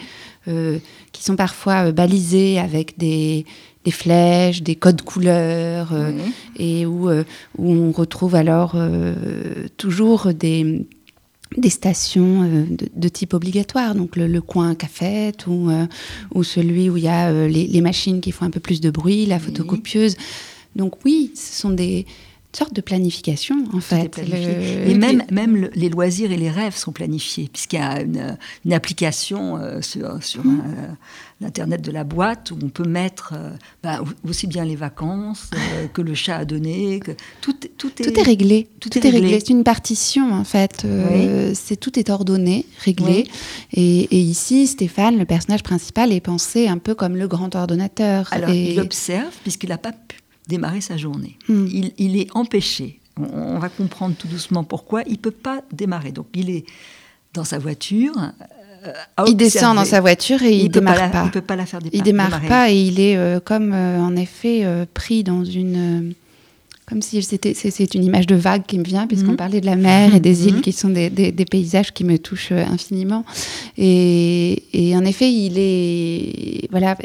qui 1.11 1.23
sont 1.23 1.35
parfois 1.35 1.91
balisés 1.91 2.59
avec 2.59 2.97
des, 2.97 3.45
des 3.85 3.91
flèches, 3.91 4.61
des 4.61 4.75
codes 4.75 5.01
couleurs, 5.01 5.91
euh, 5.93 6.11
Oui. 6.11 6.31
et 6.57 6.85
où, 6.85 7.09
euh, 7.09 7.23
où 7.57 7.71
on 7.71 7.91
retrouve 7.91 8.35
alors 8.35 8.73
euh, 8.75 9.15
toujours 9.77 10.33
des, 10.33 10.85
des 11.57 11.69
stations 11.69 12.43
de, 12.43 12.87
de 12.95 13.07
type 13.09 13.33
obligatoire, 13.33 13.95
donc 13.95 14.15
le, 14.15 14.27
le 14.27 14.41
coin 14.41 14.75
cafette 14.75 15.47
ou, 15.47 15.69
ou 16.33 16.43
celui 16.43 16.89
où 16.89 16.97
il 16.97 17.03
y 17.03 17.07
a 17.07 17.47
les, 17.47 17.67
les 17.67 17.81
machines 17.81 18.21
qui 18.21 18.31
font 18.31 18.45
un 18.45 18.51
peu 18.51 18.59
plus 18.59 18.81
de 18.81 18.89
bruit, 18.89 19.25
la 19.25 19.39
photocopieuse. 19.39 20.15
Donc 20.75 21.03
oui, 21.03 21.31
ce 21.35 21.59
sont 21.61 21.71
des 21.71 22.05
sortes 22.53 22.73
de 22.73 22.81
planification 22.81 23.55
en 23.67 23.71
Tout 23.71 23.81
fait. 23.81 24.17
Le- 24.17 24.89
Et 24.89 24.93
même, 24.95 25.23
même 25.31 25.55
le- 25.55 25.71
les 25.73 25.89
loisirs 25.89 26.31
et 26.31 26.37
les 26.37 26.49
rêves 26.49 26.75
sont 26.75 26.91
planifiés, 26.91 27.49
puisqu'il 27.51 27.77
y 27.79 27.81
a 27.81 28.01
une, 28.01 28.37
une 28.65 28.73
application 28.73 29.57
euh, 29.57 29.81
sur, 29.81 30.21
sur 30.23 30.45
Mmh. 30.45 30.61
euh, 30.65 30.87
l'internet 31.39 31.81
de 31.81 31.91
la 31.91 32.03
boîte 32.03 32.51
où 32.51 32.57
on 32.63 32.69
peut 32.69 32.87
mettre 32.87 33.33
euh, 33.35 33.49
bah, 33.83 34.01
aussi 34.27 34.47
bien 34.47 34.63
les 34.65 34.75
vacances 34.75 35.49
que 35.93 36.01
le 36.01 36.13
chat 36.13 36.37
a 36.37 36.45
donné, 36.45 36.99
que 36.99 37.11
tout, 37.41 37.53
tout 37.77 37.91
est, 37.99 38.03
Tout 38.11 38.19
est 38.19 38.23
réglé. 38.23 38.67
tout 38.79 38.89
Tout, 38.89 38.99
est 38.99 39.01
réglé. 39.01 39.21
réglé. 39.21 39.39
C'est 39.39 39.49
une 39.53 39.63
partition 39.63 40.31
en 40.33 40.43
fait. 40.43 40.85
C'est 41.53 41.75
tout 41.79 41.97
est 41.99 42.09
ordonné, 42.09 42.65
réglé. 42.83 43.25
Oui. 43.27 43.31
Et, 43.73 44.01
et 44.15 44.19
ici, 44.19 44.67
Stéphane, 44.67 45.17
le 45.17 45.25
personnage 45.25 45.63
principal, 45.63 46.11
est 46.11 46.19
pensé 46.21 46.67
un 46.67 46.77
peu 46.77 46.95
comme 46.95 47.15
le 47.15 47.27
grand 47.27 47.55
ordonnateur. 47.55 48.27
Alors 48.31 48.49
Et- 48.49 48.73
il 48.73 48.79
observe 48.79 49.33
puisqu'il 49.43 49.69
n'a 49.69 49.77
pas 49.77 49.91
pu 49.93 50.17
démarrer 50.47 50.81
sa 50.81 50.97
journée. 50.97 51.37
Hmm. 51.47 51.67
Il, 51.71 51.91
il 51.97 52.17
est 52.17 52.27
empêché. 52.35 52.99
On, 53.17 53.23
on 53.55 53.59
va 53.59 53.69
comprendre 53.69 54.15
tout 54.17 54.27
doucement 54.27 54.63
pourquoi. 54.63 55.03
Il 55.07 55.17
peut 55.17 55.31
pas 55.31 55.61
démarrer. 55.71 56.11
Donc 56.11 56.27
il 56.33 56.49
est 56.49 56.65
dans 57.33 57.43
sa 57.43 57.59
voiture. 57.59 58.13
euh, 58.85 58.91
à 59.17 59.25
il 59.27 59.35
descend 59.37 59.75
dans 59.75 59.85
sa 59.85 60.01
voiture 60.01 60.41
et 60.43 60.55
il, 60.57 60.65
peut 60.71 60.79
démarre 60.79 60.95
la- 60.97 61.09
pas. 61.09 61.23
Il 61.25 61.31
peut 61.31 61.41
pas 61.41 61.55
la 61.55 61.65
faire 61.65 61.79
dépa- 61.81 61.91
Il 61.93 62.01
démarre 62.03 62.27
démarrer. 62.27 62.47
pas 62.47 62.71
et 62.71 62.81
il 62.81 62.99
est 62.99 63.15
euh, 63.17 63.39
comme 63.39 63.73
euh, 63.73 63.99
en 63.99 64.15
effet 64.15 64.65
pris 64.93 65.23
dans 65.23 65.43
une 65.45 66.13
comme 66.87 67.01
si 67.01 67.21
c'était 67.23 67.53
c'est, 67.53 67.93
une 67.95 68.03
image 68.03 68.27
de 68.27 68.35
vague 68.35 68.65
qui 68.65 68.77
me 68.77 68.83
vient 68.83 69.07
puisqu'on 69.07 69.31
Mhm. 69.31 69.37
parlait 69.37 69.61
de 69.61 69.65
la 69.65 69.77
mer 69.77 70.13
et 70.13 70.19
des 70.19 70.35
Mhm. 70.41 70.47
îles 70.49 70.61
qui 70.61 70.73
sont 70.73 70.89
des, 70.89 71.09
des- 71.09 71.31
des 71.31 71.45
paysages 71.45 71.93
qui 71.93 72.03
me 72.03 72.17
touchent 72.17 72.51
infiniment 72.51 73.23
et, 73.77 74.63
et 74.73 74.95
en 74.97 75.05
effet 75.05 75.31
il 75.31 75.53
est 75.57 76.67
voilà 76.71 76.97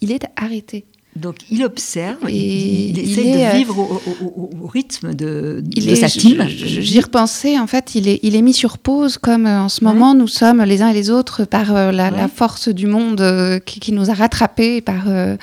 il 0.00 0.12
est 0.12 0.24
arrêté 0.36 0.84
Donc 1.20 1.36
il 1.50 1.64
observe, 1.64 2.18
Et 2.28 2.32
il, 2.36 2.90
il 2.90 2.98
il 2.98 3.10
essaie 3.10 3.26
est, 3.28 3.32
de 3.38 3.44
euh, 3.54 3.56
vivre 3.56 3.78
au, 3.78 3.82
au- 3.82 4.24
au- 4.26 4.50
au 4.64 4.66
rythme 4.66 5.14
de, 5.14 5.62
il 5.74 5.86
de 5.86 5.90
est, 5.90 5.96
sa 5.96 6.08
team. 6.08 6.44
J'y 6.48 7.00
repensais, 7.00 7.58
en 7.58 7.66
fait, 7.66 7.94
il 7.94 8.08
est, 8.08 8.20
il 8.22 8.36
est 8.36 8.42
mis 8.42 8.54
sur 8.54 8.78
pause, 8.78 9.18
comme 9.18 9.46
euh, 9.46 9.62
en 9.62 9.68
ce 9.68 9.82
moment, 9.84 10.14
nous 10.14 10.28
sommes 10.28 10.62
les 10.62 10.82
uns 10.82 10.88
et 10.90 10.94
les 10.94 11.10
autres 11.10 11.44
par 11.44 11.74
euh, 11.74 11.92
la, 11.92 12.28
force 12.28 12.68
du 12.68 12.86
monde 12.86 13.20
euh, 13.20 13.58
qui, 13.58 13.80
qui 13.80 13.92
nous 13.92 14.10
a 14.10 14.14
rattrapés, 14.14 14.80
par, 14.80 15.04
euh, 15.08 15.36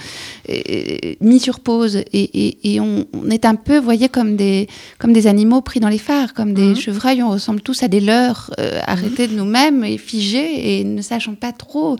et- 0.48 1.18
mis 1.22 1.40
sur 1.40 1.60
pause. 1.60 2.00
Et, 2.14 2.80
on, 2.80 3.06
on 3.14 3.30
est 3.30 3.46
un 3.46 3.56
peu, 3.56 3.78
vous 3.78 3.84
voyez, 3.84 4.10
comme 4.10 4.36
des, 4.36 4.68
comme 5.00 5.14
des 5.14 5.28
animaux 5.28 5.62
pris 5.62 5.80
dans 5.80 5.90
les 5.90 5.98
phares, 5.98 6.34
comme 6.34 6.54
des 6.54 6.66
Mhm. 6.70 6.76
chevreuils. 6.76 7.24
On 7.24 7.32
ressemble 7.32 7.62
tous 7.62 7.84
à 7.84 7.88
des 7.88 8.00
leurres 8.00 8.52
euh, 8.60 8.80
arrêtés 8.88 9.28
de 9.28 9.36
nous-mêmes 9.36 9.84
et 9.84 9.98
figés 9.98 10.80
et 10.80 10.84
ne 10.84 11.02
sachant 11.02 11.36
pas 11.36 11.52
trop. 11.52 11.98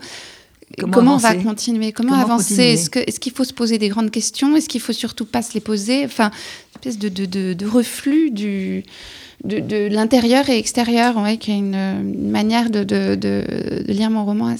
Comment 0.78 0.92
Comment, 0.92 1.14
on 1.14 1.18
va 1.18 1.34
continuer 1.36 1.92
Comment, 1.92 2.10
Comment 2.10 2.22
avancer 2.22 2.62
Est-ce 2.96 3.20
qu'il 3.20 3.32
faut 3.32 3.44
se 3.44 3.52
poser 3.52 3.78
des 3.78 3.88
grandes 3.88 4.10
questions 4.10 4.56
Est-ce 4.56 4.68
qu'il 4.68 4.80
faut 4.80 4.92
surtout 4.92 5.24
pas 5.24 5.42
se 5.42 5.54
les 5.54 5.60
poser 5.60 6.04
Enfin, 6.04 6.30
une 6.32 6.90
espèce 6.90 6.98
de, 6.98 7.08
de, 7.08 7.24
de- 7.24 7.54
de 7.54 7.66
reflux 7.66 8.30
du, 8.32 8.84
de, 9.44 9.60
de 9.60 9.86
l'intérieur 9.86 10.48
et 10.50 10.58
extérieur. 10.58 11.16
Ouais, 11.18 11.36
qui 11.38 11.52
est 11.52 11.58
une, 11.58 11.74
une 11.76 12.30
manière 12.30 12.68
de, 12.68 12.82
de, 12.82 13.84
lire 13.86 14.10
mon 14.10 14.24
roman. 14.24 14.54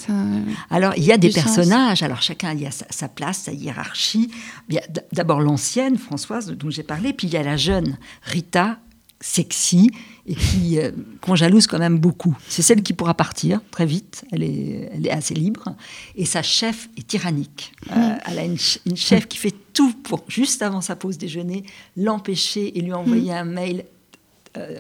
Alors, 0.71 0.95
il 0.97 1.03
y 1.05 1.11
a 1.13 1.19
des 1.19 1.33
sens. 1.33 1.43
personnages, 1.43 2.03
alors 2.05 2.23
chacun 2.23 2.53
il 2.55 2.61
y 2.63 2.67
a 2.67 2.71
sa, 2.71 2.87
sa 2.89 3.09
place, 3.09 3.39
sa 3.39 3.53
hiérarchie. 3.53 4.31
D'abord 5.13 5.41
l'ancienne, 5.41 5.99
Françoise, 5.99 6.53
dont 6.53 6.71
j'ai 6.71 6.85
parlé, 6.85 7.13
puis 7.13 7.27
il 7.27 7.35
y 7.35 7.37
a 7.37 7.43
la 7.43 7.57
jeune, 7.57 7.99
Rita, 8.23 8.79
sexy, 9.21 9.91
et 10.27 10.35
qui, 10.35 10.79
euh, 10.79 10.91
qu'on 11.21 11.37
jalouse 11.37 11.67
quand 11.67 11.79
même 11.79 11.99
beaucoup. 11.99 12.37
C'est 12.49 12.63
celle 12.63 12.83
qui 12.83 12.93
pourra 12.93 13.15
partir 13.15 13.61
très 13.71 13.87
vite, 13.87 14.25
elle 14.33 14.43
est, 14.43 14.91
elle 14.93 15.07
est 15.07 15.11
assez 15.11 15.35
libre, 15.35 15.75
et 16.17 16.25
sa 16.25 16.43
chef 16.43 16.89
est 16.97 17.07
tyrannique. 17.07 17.73
Euh, 17.93 18.15
elle 18.27 18.39
a 18.41 18.45
une, 18.45 18.59
ch- 18.59 18.81
une 18.87 18.97
chef 18.97 19.29
qui 19.29 19.39
fait 19.39 19.55
tout 19.73 19.93
pour, 20.03 20.25
juste 20.29 20.63
avant 20.63 20.81
sa 20.81 20.97
pause 20.97 21.17
déjeuner, 21.17 21.65
l'empêcher 21.97 22.77
et 22.77 22.81
lui 22.83 22.93
envoyer 22.93 23.33
un 23.33 23.45
mail 23.45 23.85
euh, 24.57 24.77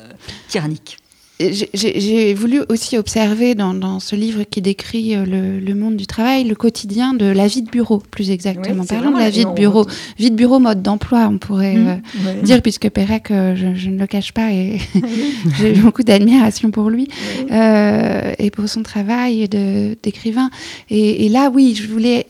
tyrannique. 0.48 0.98
J'ai- 1.38 2.32
voulu 2.34 2.62
aussi 2.70 2.96
observer 2.96 3.54
dans, 3.54 3.74
dans 3.74 4.00
ce 4.00 4.16
livre 4.16 4.44
qui 4.44 4.62
décrit 4.62 5.14
euh, 5.14 5.26
le, 5.26 5.60
le 5.60 5.74
monde 5.74 5.96
du 5.96 6.06
travail, 6.06 6.44
le 6.44 6.54
quotidien 6.54 7.12
de 7.12 7.26
la 7.26 7.46
vie 7.46 7.60
de 7.60 7.68
bureau, 7.70 7.98
plus 8.10 8.30
exactement. 8.30 8.80
Oui, 8.82 8.86
Parlons 8.88 9.10
de 9.12 9.18
la 9.18 9.28
vie 9.28 9.44
de 9.44 9.50
bureau. 9.52 9.86
Vie 10.18 10.30
de 10.30 10.36
bureau, 10.36 10.58
mode 10.60 10.82
d'emploi, 10.82 11.28
on 11.30 11.36
pourrait 11.38 11.74
Mmh, 11.76 12.00
euh, 12.26 12.42
dire, 12.42 12.62
puisque 12.62 12.88
Pérec, 12.88 13.30
euh, 13.30 13.54
je, 13.54 13.74
je 13.74 13.90
ne 13.90 13.98
le 13.98 14.06
cache 14.06 14.32
pas, 14.32 14.50
et 14.50 14.78
j'ai 15.60 15.72
beaucoup 15.74 16.02
d'admiration 16.02 16.70
pour 16.70 16.88
lui 16.88 17.08
euh, 17.50 18.32
et 18.38 18.50
pour 18.50 18.66
son 18.68 18.82
travail 18.82 19.46
d'écrivain. 19.48 20.48
Et, 20.88 21.26
et 21.26 21.28
là, 21.28 21.50
oui, 21.52 21.74
je 21.74 21.86
voulais 21.86 22.26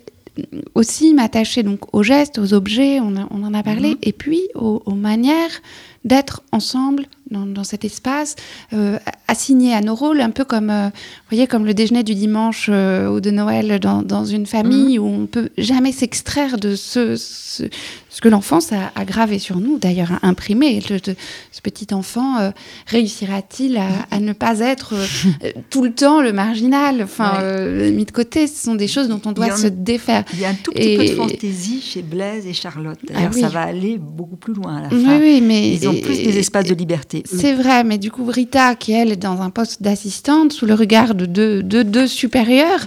aussi 0.74 1.14
m'attacher 1.14 1.62
donc 1.62 1.94
aux 1.94 2.02
gestes, 2.02 2.38
aux 2.38 2.52
objets, 2.52 3.00
on, 3.00 3.16
a- 3.16 3.28
on 3.30 3.42
en 3.44 3.54
a 3.54 3.62
parlé, 3.62 3.90
Mhm. 3.90 3.96
et 4.02 4.12
puis 4.12 4.40
aux, 4.54 4.82
aux 4.84 4.94
manières 4.94 5.62
d'être 6.04 6.42
ensemble 6.52 7.06
dans, 7.30 7.46
dans 7.46 7.64
cet 7.64 7.84
espace, 7.84 8.36
euh, 8.72 8.98
assignés 9.28 9.74
à 9.74 9.80
nos 9.80 9.94
rôles, 9.94 10.20
un 10.20 10.30
peu 10.30 10.44
comme, 10.44 10.70
euh, 10.70 10.86
vous 10.88 11.30
voyez, 11.30 11.46
comme 11.46 11.66
le 11.66 11.74
déjeuner 11.74 12.02
du 12.04 12.14
dimanche 12.14 12.66
euh, 12.68 13.08
ou 13.08 13.20
de 13.20 13.30
Noël 13.30 13.80
dans, 13.80 14.02
dans 14.02 14.24
une 14.24 14.46
famille 14.46 14.98
où 14.98 15.06
on 15.06 15.26
peut 15.26 15.48
jamais 15.58 15.92
s'extraire 15.92 16.58
de 16.58 16.76
ce, 16.76 17.16
ce, 17.16 17.64
ce 18.10 18.20
que 18.20 18.28
l'enfance 18.28 18.72
a, 18.72 18.92
a 18.94 19.04
gravé 19.04 19.38
sur 19.38 19.56
nous, 19.58 19.78
d'ailleurs 19.78 20.18
imprimé. 20.22 20.80
Le- 20.88 20.98
ce 20.98 21.60
petit 21.62 21.92
enfant 21.92 22.38
euh, 22.38 22.50
réussira-t-il 22.86 23.76
à, 23.76 23.88
à 24.10 24.20
ne 24.20 24.32
pas 24.32 24.60
être 24.60 24.94
tout 25.70 25.82
le 25.82 25.92
temps 25.92 26.20
le 26.22 26.32
marginal, 26.32 27.02
enfin 27.02 27.34
Ouais. 27.40 27.90
mis 27.90 28.04
de 28.04 28.10
côté 28.10 28.46
Ce 28.46 28.62
sont 28.64 28.74
des 28.74 28.88
choses 28.88 29.08
dont 29.08 29.20
on 29.26 29.32
doit 29.32 29.52
en- 29.52 29.56
se 29.56 29.66
défaire. 29.66 30.24
Il 30.32 30.40
y 30.40 30.44
a 30.44 30.50
un 30.50 30.54
tout 30.54 30.72
petit 30.72 30.96
peu 30.96 31.04
de 31.04 31.14
fantaisie 31.14 31.80
chez 31.80 32.02
Blaise 32.02 32.46
et 32.46 32.52
Charlotte. 32.52 32.98
Ah 33.14 33.28
oui. 33.34 33.40
ça 33.40 33.48
va 33.48 33.62
aller 33.62 33.98
beaucoup 33.98 34.36
plus 34.36 34.54
loin 34.54 34.76
à 34.78 34.82
la 34.82 34.88
fin. 34.90 35.18
oui, 35.18 35.40
mais 35.42 35.72
Ils 35.72 35.88
ont 35.88 35.94
plus 35.94 36.22
des 36.22 36.38
espaces 36.38 36.66
de 36.66 36.74
liberté. 36.74 37.15
C'est 37.24 37.54
vrai, 37.54 37.84
mais 37.84 37.98
du 37.98 38.10
coup, 38.10 38.24
Rita, 38.24 38.74
qui 38.74 38.92
elle 38.92 39.12
est 39.12 39.16
dans 39.16 39.40
un 39.40 39.50
poste 39.50 39.82
d'assistante, 39.82 40.52
sous 40.52 40.66
le 40.66 40.74
regard 40.74 41.14
de 41.14 41.26
deux, 41.26 41.62
de, 41.62 42.06
supérieurs, 42.06 42.86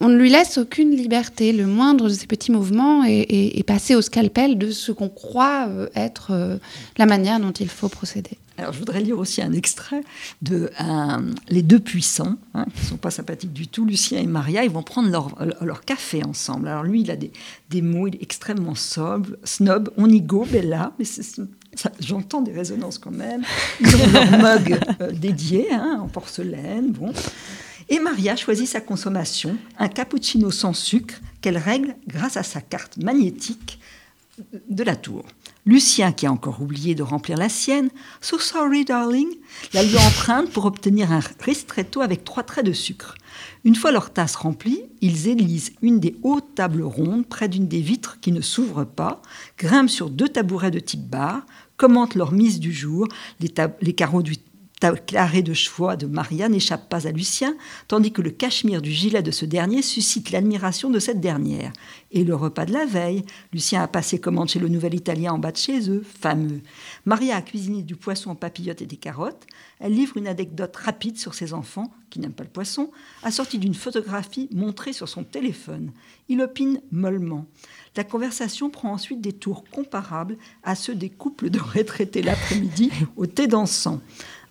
on 0.00 0.08
ne 0.08 0.16
lui 0.16 0.30
laisse 0.30 0.58
aucune 0.58 0.90
liberté. 0.90 1.52
Le 1.52 1.66
moindre 1.66 2.08
de 2.08 2.14
ces 2.14 2.26
petits 2.26 2.52
mouvements 2.52 3.04
est, 3.04 3.66
passé 3.66 3.94
au 3.94 4.02
scalpel 4.02 4.58
de 4.58 4.70
ce 4.70 4.90
qu'on 4.90 5.08
croit 5.08 5.66
euh, 5.68 5.88
être 5.94 6.30
euh, 6.32 6.56
la 6.96 7.06
manière 7.06 7.38
dont 7.38 7.52
il 7.52 7.68
faut 7.68 7.88
procéder. 7.88 8.30
Alors, 8.58 8.72
je 8.74 8.78
voudrais 8.78 9.00
lire 9.00 9.18
aussi 9.18 9.40
un 9.40 9.52
extrait 9.52 10.02
de 10.42 10.70
Les 11.48 11.62
deux 11.62 11.78
puissants, 11.78 12.36
hein, 12.52 12.66
qui 12.74 12.82
ne 12.82 12.88
sont 12.88 12.96
pas 12.98 13.10
sympathiques 13.10 13.54
du 13.54 13.68
tout. 13.68 13.86
Lucien 13.86 14.20
et 14.20 14.26
Maria, 14.26 14.64
ils 14.64 14.70
vont 14.70 14.82
prendre 14.82 15.08
leur, 15.08 15.34
leur 15.62 15.80
café 15.82 16.22
ensemble. 16.24 16.68
Alors, 16.68 16.82
lui, 16.82 17.00
il 17.00 17.10
a 17.10 17.16
des, 17.16 17.32
des 17.70 17.80
mots 17.80 18.08
extrêmement 18.08 18.74
sobres, 18.74 19.30
snob, 19.44 19.90
on 19.96 20.10
y 20.10 20.20
go, 20.20 20.46
bella, 20.50 20.92
mais 20.98 21.06
j'entends 22.00 22.42
des 22.42 22.52
résonances 22.52 22.98
quand 22.98 23.10
même. 23.10 23.42
Ils 23.80 23.94
ont 23.96 24.06
leur 24.12 24.30
mug 24.38 24.80
euh, 25.00 25.12
dédié, 25.12 25.72
hein, 25.72 26.00
en 26.02 26.08
porcelaine, 26.08 26.92
bon. 26.92 27.12
Et 27.88 27.98
Maria 27.98 28.36
choisit 28.36 28.68
sa 28.68 28.80
consommation, 28.80 29.56
un 29.78 29.88
cappuccino 29.88 30.50
sans 30.50 30.72
sucre 30.72 31.16
qu'elle 31.40 31.58
règle 31.58 31.96
grâce 32.06 32.36
à 32.36 32.42
sa 32.42 32.60
carte 32.60 32.98
magnétique 32.98 33.80
de 34.68 34.84
la 34.84 34.96
tour. 34.96 35.24
Lucien, 35.66 36.12
qui 36.12 36.26
a 36.26 36.32
encore 36.32 36.62
oublié 36.62 36.94
de 36.94 37.02
remplir 37.02 37.36
la 37.36 37.50
sienne, 37.50 37.90
So 38.20 38.38
sorry, 38.38 38.84
darling, 38.84 39.28
la 39.74 39.82
lui 39.82 39.98
emprunte 39.98 40.50
pour 40.50 40.64
obtenir 40.64 41.12
un 41.12 41.20
ristretto 41.40 42.00
avec 42.00 42.24
trois 42.24 42.44
traits 42.44 42.64
de 42.64 42.72
sucre. 42.72 43.14
Une 43.64 43.76
fois 43.76 43.92
leur 43.92 44.10
tasse 44.10 44.36
remplie, 44.36 44.82
ils 45.02 45.28
élisent 45.28 45.72
une 45.82 46.00
des 46.00 46.16
hautes 46.22 46.54
tables 46.54 46.82
rondes 46.82 47.26
près 47.26 47.48
d'une 47.48 47.68
des 47.68 47.82
vitres 47.82 48.18
qui 48.20 48.32
ne 48.32 48.40
s'ouvrent 48.40 48.86
pas, 48.86 49.20
grimpent 49.58 49.90
sur 49.90 50.08
deux 50.08 50.28
tabourets 50.28 50.70
de 50.70 50.80
type 50.80 51.06
bar, 51.06 51.44
commentent 51.80 52.14
leur 52.14 52.32
mise 52.32 52.60
du 52.60 52.74
jour, 52.74 53.08
les, 53.40 53.94
carreaux 53.94 54.22
du 54.22 54.36
carré 54.88 55.42
de 55.42 55.54
choix 55.54 55.96
de 55.96 56.06
Maria 56.06 56.48
n'échappe 56.48 56.88
pas 56.88 57.06
à 57.06 57.12
Lucien, 57.12 57.54
tandis 57.88 58.12
que 58.12 58.22
le 58.22 58.30
cachemire 58.30 58.82
du 58.82 58.90
gilet 58.90 59.22
de 59.22 59.30
ce 59.30 59.44
dernier 59.44 59.82
suscite 59.82 60.30
l'admiration 60.30 60.90
de 60.90 60.98
cette 60.98 61.20
dernière. 61.20 61.72
Et 62.12 62.24
le 62.24 62.34
repas 62.34 62.64
de 62.64 62.72
la 62.72 62.86
veille, 62.86 63.24
Lucien 63.52 63.82
a 63.82 63.88
passé 63.88 64.18
commande 64.18 64.48
chez 64.48 64.58
le 64.58 64.68
nouvel 64.68 64.94
italien 64.94 65.32
en 65.32 65.38
bas 65.38 65.52
de 65.52 65.56
chez 65.56 65.90
eux, 65.90 66.02
fameux. 66.02 66.60
Maria 67.04 67.36
a 67.36 67.42
cuisiné 67.42 67.82
du 67.82 67.94
poisson 67.94 68.30
en 68.30 68.34
papillotes 68.34 68.82
et 68.82 68.86
des 68.86 68.96
carottes. 68.96 69.46
Elle 69.78 69.94
livre 69.94 70.16
une 70.16 70.26
anecdote 70.26 70.76
rapide 70.76 71.18
sur 71.18 71.34
ses 71.34 71.52
enfants, 71.54 71.92
qui 72.10 72.18
n'aiment 72.18 72.32
pas 72.32 72.44
le 72.44 72.50
poisson, 72.50 72.90
assortie 73.22 73.58
d'une 73.58 73.74
photographie 73.74 74.48
montrée 74.52 74.92
sur 74.92 75.08
son 75.08 75.24
téléphone. 75.24 75.92
Il 76.28 76.40
opine 76.40 76.80
mollement. 76.90 77.46
La 77.96 78.04
conversation 78.04 78.70
prend 78.70 78.92
ensuite 78.92 79.20
des 79.20 79.32
tours 79.32 79.64
comparables 79.70 80.36
à 80.62 80.74
ceux 80.74 80.94
des 80.94 81.10
couples 81.10 81.50
de 81.50 81.60
retraités 81.60 82.22
l'après-midi 82.22 82.90
au 83.16 83.26
thé 83.26 83.46
dansant. 83.46 84.00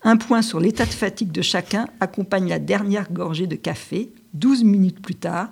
Un 0.03 0.17
point 0.17 0.41
sur 0.41 0.59
l'état 0.59 0.85
de 0.85 0.93
fatigue 0.93 1.31
de 1.31 1.41
chacun 1.41 1.87
accompagne 1.99 2.47
la 2.47 2.59
dernière 2.59 3.11
gorgée 3.11 3.47
de 3.47 3.55
café. 3.55 4.11
Douze 4.33 4.63
minutes 4.63 5.01
plus 5.01 5.15
tard, 5.15 5.49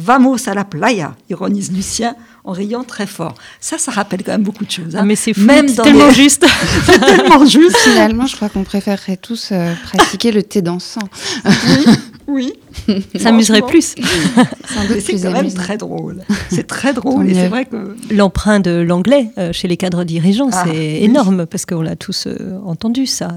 Vamos 0.00 0.48
à 0.48 0.54
la 0.54 0.64
playa, 0.64 1.14
ironise 1.28 1.70
Lucien 1.72 2.14
en 2.44 2.52
riant 2.52 2.84
très 2.84 3.06
fort. 3.06 3.34
Ça, 3.60 3.76
ça 3.76 3.90
rappelle 3.92 4.22
quand 4.22 4.32
même 4.32 4.42
beaucoup 4.42 4.64
de 4.64 4.70
choses. 4.70 4.96
Hein. 4.96 5.04
Mais 5.04 5.16
c'est 5.16 5.32
tellement 5.32 6.10
juste. 6.10 6.46
c'est 6.86 6.98
tellement 6.98 7.44
juste. 7.46 7.76
Finalement, 7.76 8.26
je 8.26 8.34
crois 8.36 8.48
qu'on 8.48 8.64
préférerait 8.64 9.18
tous 9.18 9.50
euh, 9.52 9.74
pratiquer 9.84 10.32
le 10.32 10.42
thé 10.42 10.62
dansant. 10.62 11.06
oui. 12.28 12.54
Ça 13.18 13.28
amuserait 13.28 13.62
plus. 13.62 13.94
c'est 15.00 15.22
quand 15.22 15.32
même 15.32 15.52
très 15.52 15.76
drôle. 15.76 16.22
C'est 16.50 16.66
très 16.66 16.94
drôle. 16.94 17.28
et 17.28 17.34
c'est 17.34 17.48
vrai 17.48 17.66
que 17.66 17.94
l'emprunt 18.10 18.60
de 18.60 18.70
l'anglais 18.70 19.30
euh, 19.36 19.52
chez 19.52 19.68
les 19.68 19.76
cadres 19.76 20.04
dirigeants, 20.04 20.48
ah, 20.52 20.64
c'est 20.66 21.02
énorme 21.02 21.44
parce 21.44 21.66
qu'on 21.66 21.82
l'a 21.82 21.96
tous 21.96 22.26
euh, 22.26 22.58
entendu 22.64 23.06
ça. 23.06 23.32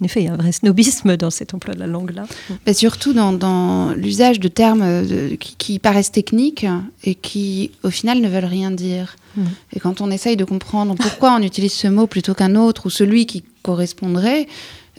En 0.00 0.04
effet, 0.04 0.20
il 0.22 0.26
y 0.26 0.28
a 0.28 0.32
un 0.32 0.36
vrai 0.36 0.52
snobisme 0.52 1.16
dans 1.16 1.30
cet 1.30 1.54
emploi 1.54 1.74
de 1.74 1.80
la 1.80 1.88
langue-là. 1.88 2.26
Mais 2.66 2.74
surtout 2.74 3.12
dans, 3.12 3.92
l'usage 3.96 4.38
de 4.38 4.48
termes 4.48 4.82
euh, 4.82 5.36
qui, 5.36 5.78
paraissent 5.78 6.12
techniques 6.12 6.66
et 7.04 7.14
qui, 7.14 7.72
au 7.82 7.90
final, 7.90 8.20
ne 8.20 8.28
veulent 8.28 8.44
rien 8.44 8.70
dire. 8.70 9.16
Mm. 9.36 9.42
Et 9.74 9.80
quand 9.80 10.00
on 10.00 10.10
essaye 10.10 10.36
de 10.36 10.44
comprendre 10.44 10.94
pourquoi 10.94 11.34
on 11.34 11.42
utilise 11.42 11.72
ce 11.72 11.88
mot 11.88 12.06
plutôt 12.06 12.34
qu'un 12.34 12.54
autre 12.54 12.86
ou 12.86 12.90
celui 12.90 13.26
qui 13.26 13.42
correspondrait, 13.62 14.46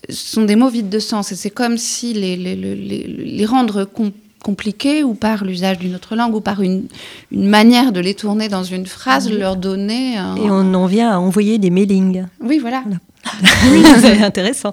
ce 0.09 0.33
sont 0.33 0.43
des 0.43 0.55
mots 0.55 0.69
vides 0.69 0.89
de 0.89 0.99
sens. 0.99 1.31
Et 1.31 1.35
c'est 1.35 1.49
comme 1.49 1.77
si 1.77 2.13
les, 2.13 2.35
les, 2.35 3.45
rendre 3.45 3.87
compliqués 4.43 5.03
ou 5.03 5.13
par 5.13 5.43
l'usage 5.43 5.79
d'une 5.79 5.95
autre 5.95 6.15
langue 6.15 6.35
ou 6.35 6.41
par 6.41 6.61
une, 6.61 6.87
manière 7.31 7.91
de 7.91 7.99
les 7.99 8.15
tourner 8.15 8.49
dans 8.49 8.63
une 8.63 8.85
phrase, 8.85 9.31
leur 9.31 9.55
donner. 9.55 10.15
Et 10.15 10.49
on 10.49 10.73
en 10.73 10.85
vient 10.87 11.11
à 11.11 11.19
envoyer 11.19 11.57
des 11.57 11.69
mailings. 11.69 12.25
Oui, 12.41 12.59
voilà. 12.59 12.83
Oui, 13.72 13.84
c'est 14.01 14.22
intéressant. 14.22 14.72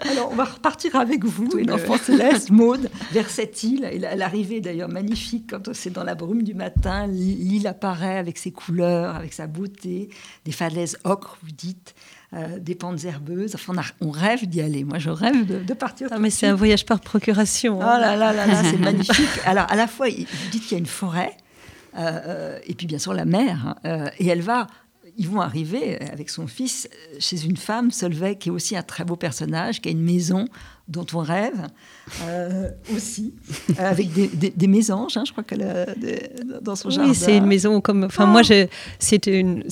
Alors, 0.00 0.30
on 0.30 0.34
va 0.34 0.44
repartir 0.44 0.96
avec 0.96 1.24
vous, 1.24 1.58
une 1.58 1.72
enfant 1.72 1.96
céleste, 1.96 2.50
Maude, 2.50 2.90
vers 3.12 3.28
cette 3.30 3.62
île. 3.62 3.88
Et 3.90 3.98
l'arrivée, 3.98 4.60
d'ailleurs, 4.60 4.88
magnifique, 4.88 5.50
quand 5.50 5.72
c'est 5.74 5.90
dans 5.90 6.04
la 6.04 6.14
brume 6.14 6.42
du 6.42 6.54
matin, 6.54 7.06
l'île 7.06 7.66
apparaît 7.66 8.18
avec 8.18 8.38
ses 8.38 8.52
couleurs, 8.52 9.16
avec 9.16 9.32
sa 9.32 9.46
beauté, 9.46 10.08
des 10.44 10.52
falaises 10.52 10.98
ocre, 11.04 11.38
vous 11.42 11.50
dites, 11.50 11.94
euh, 12.34 12.58
des 12.58 12.74
pentes 12.74 13.04
herbeuses. 13.04 13.54
Enfin, 13.54 13.74
on, 14.00 14.10
rêve 14.10 14.46
d'y 14.46 14.60
aller. 14.60 14.84
Moi, 14.84 14.98
je 14.98 15.10
rêve 15.10 15.64
de, 15.64 15.74
partir. 15.74 16.08
Ah, 16.10 16.18
mais 16.18 16.30
c'est 16.30 16.46
un 16.46 16.54
voyage 16.54 16.84
par 16.84 17.00
procuration. 17.00 17.80
Hein. 17.80 17.94
Oh 17.96 18.00
là 18.00 18.16
là 18.16 18.32
là 18.32 18.46
là, 18.46 18.62
c'est 18.64 18.76
magnifique. 18.78 19.28
Alors, 19.46 19.66
à 19.70 19.76
la 19.76 19.86
fois, 19.86 20.08
vous 20.08 20.50
dites 20.50 20.62
qu'il 20.62 20.72
y 20.72 20.74
a 20.74 20.78
une 20.78 20.86
forêt, 20.86 21.36
euh, 21.96 22.20
euh, 22.26 22.58
et 22.66 22.74
puis 22.74 22.86
bien 22.86 22.98
sûr 22.98 23.14
la 23.14 23.24
mer, 23.24 23.76
hein, 23.84 24.10
et 24.18 24.26
elle 24.26 24.42
va 24.42 24.66
ils 25.18 25.28
vont 25.28 25.40
arriver 25.40 26.00
avec 26.12 26.30
son 26.30 26.46
fils 26.46 26.88
chez 27.18 27.44
une 27.44 27.56
femme, 27.56 27.90
Solveig, 27.90 28.36
qui 28.36 28.48
est 28.48 28.52
aussi 28.52 28.76
un 28.76 28.82
très 28.82 29.04
beau 29.04 29.16
personnage, 29.16 29.80
qui 29.80 29.88
a 29.88 29.92
une 29.92 30.02
maison 30.02 30.46
dont 30.86 31.06
on 31.12 31.18
rêve 31.18 31.66
euh, 32.22 32.70
aussi, 32.94 33.34
avec 33.78 34.12
des, 34.12 34.28
des, 34.28 34.66
mésanges, 34.68 35.16
hein, 35.16 35.24
je 35.26 35.32
crois 35.32 35.44
qu'elle 35.44 35.62
a 35.62 35.86
dans 36.62 36.76
son 36.76 36.88
jardin. 36.88 37.10
Oui, 37.10 37.16
c'est 37.16 37.36
une 37.36 37.46
maison 37.46 37.80
comme. 37.80 38.04
Enfin, 38.04 38.26
moi, 38.26 38.42
oh. 38.48 38.64
c'est 39.00 39.26
une, 39.26 39.64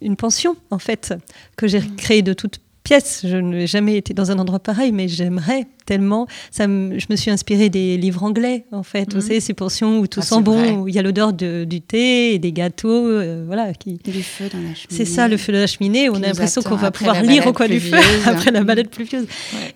une 0.00 0.16
pension, 0.16 0.56
en 0.70 0.78
fait, 0.78 1.12
que 1.56 1.66
j'ai 1.66 1.80
mm. 1.80 1.96
créée 1.96 2.22
de 2.22 2.32
toutes 2.32 2.60
pièces. 2.84 3.24
Je 3.26 3.38
n'ai 3.38 3.66
jamais 3.66 3.96
été 3.96 4.14
dans 4.14 4.30
un 4.30 4.38
endroit 4.38 4.60
pareil, 4.60 4.92
mais 4.92 5.08
j'aimerais 5.08 5.66
tellement. 5.86 6.26
Ça 6.50 6.64
je 6.64 7.06
me 7.10 7.16
suis 7.16 7.30
inspirée 7.30 7.70
des 7.70 7.96
livres 7.96 8.22
anglais, 8.22 8.66
en 8.72 8.82
fait. 8.82 9.12
Vous 9.12 9.20
mhm. 9.20 9.26
savez, 9.26 9.40
ces 9.40 9.54
portions 9.54 9.98
où 9.98 10.06
tout 10.06 10.20
ah, 10.22 10.26
sent 10.26 10.42
bon, 10.42 10.82
où 10.82 10.88
il 10.88 10.94
y 10.94 10.98
a 10.98 11.02
l'odeur 11.02 11.32
du 11.32 11.80
thé 11.80 12.34
et 12.34 12.38
des 12.38 12.52
gâteaux. 12.52 13.08
Euh, 13.08 13.44
voilà, 13.46 13.72
qui... 13.72 13.94
Du 13.94 14.22
feu 14.22 14.44
dans 14.52 14.58
la 14.58 14.74
cheminée. 14.74 14.86
C'est 14.90 15.04
ça, 15.06 15.28
le 15.28 15.36
feu 15.38 15.52
de 15.52 15.58
la 15.58 15.66
cheminée. 15.66 16.10
On 16.10 16.16
a 16.16 16.20
l'impression 16.26 16.62
qu'on 16.62 16.76
va 16.76 16.90
pouvoir 16.90 17.22
lire 17.22 17.46
au 17.46 17.52
coin 17.52 17.68
du 17.68 17.80
feu 17.80 17.96
après 18.26 18.50
la 18.50 18.62
balade 18.62 18.88
pluvieuse. 18.88 19.26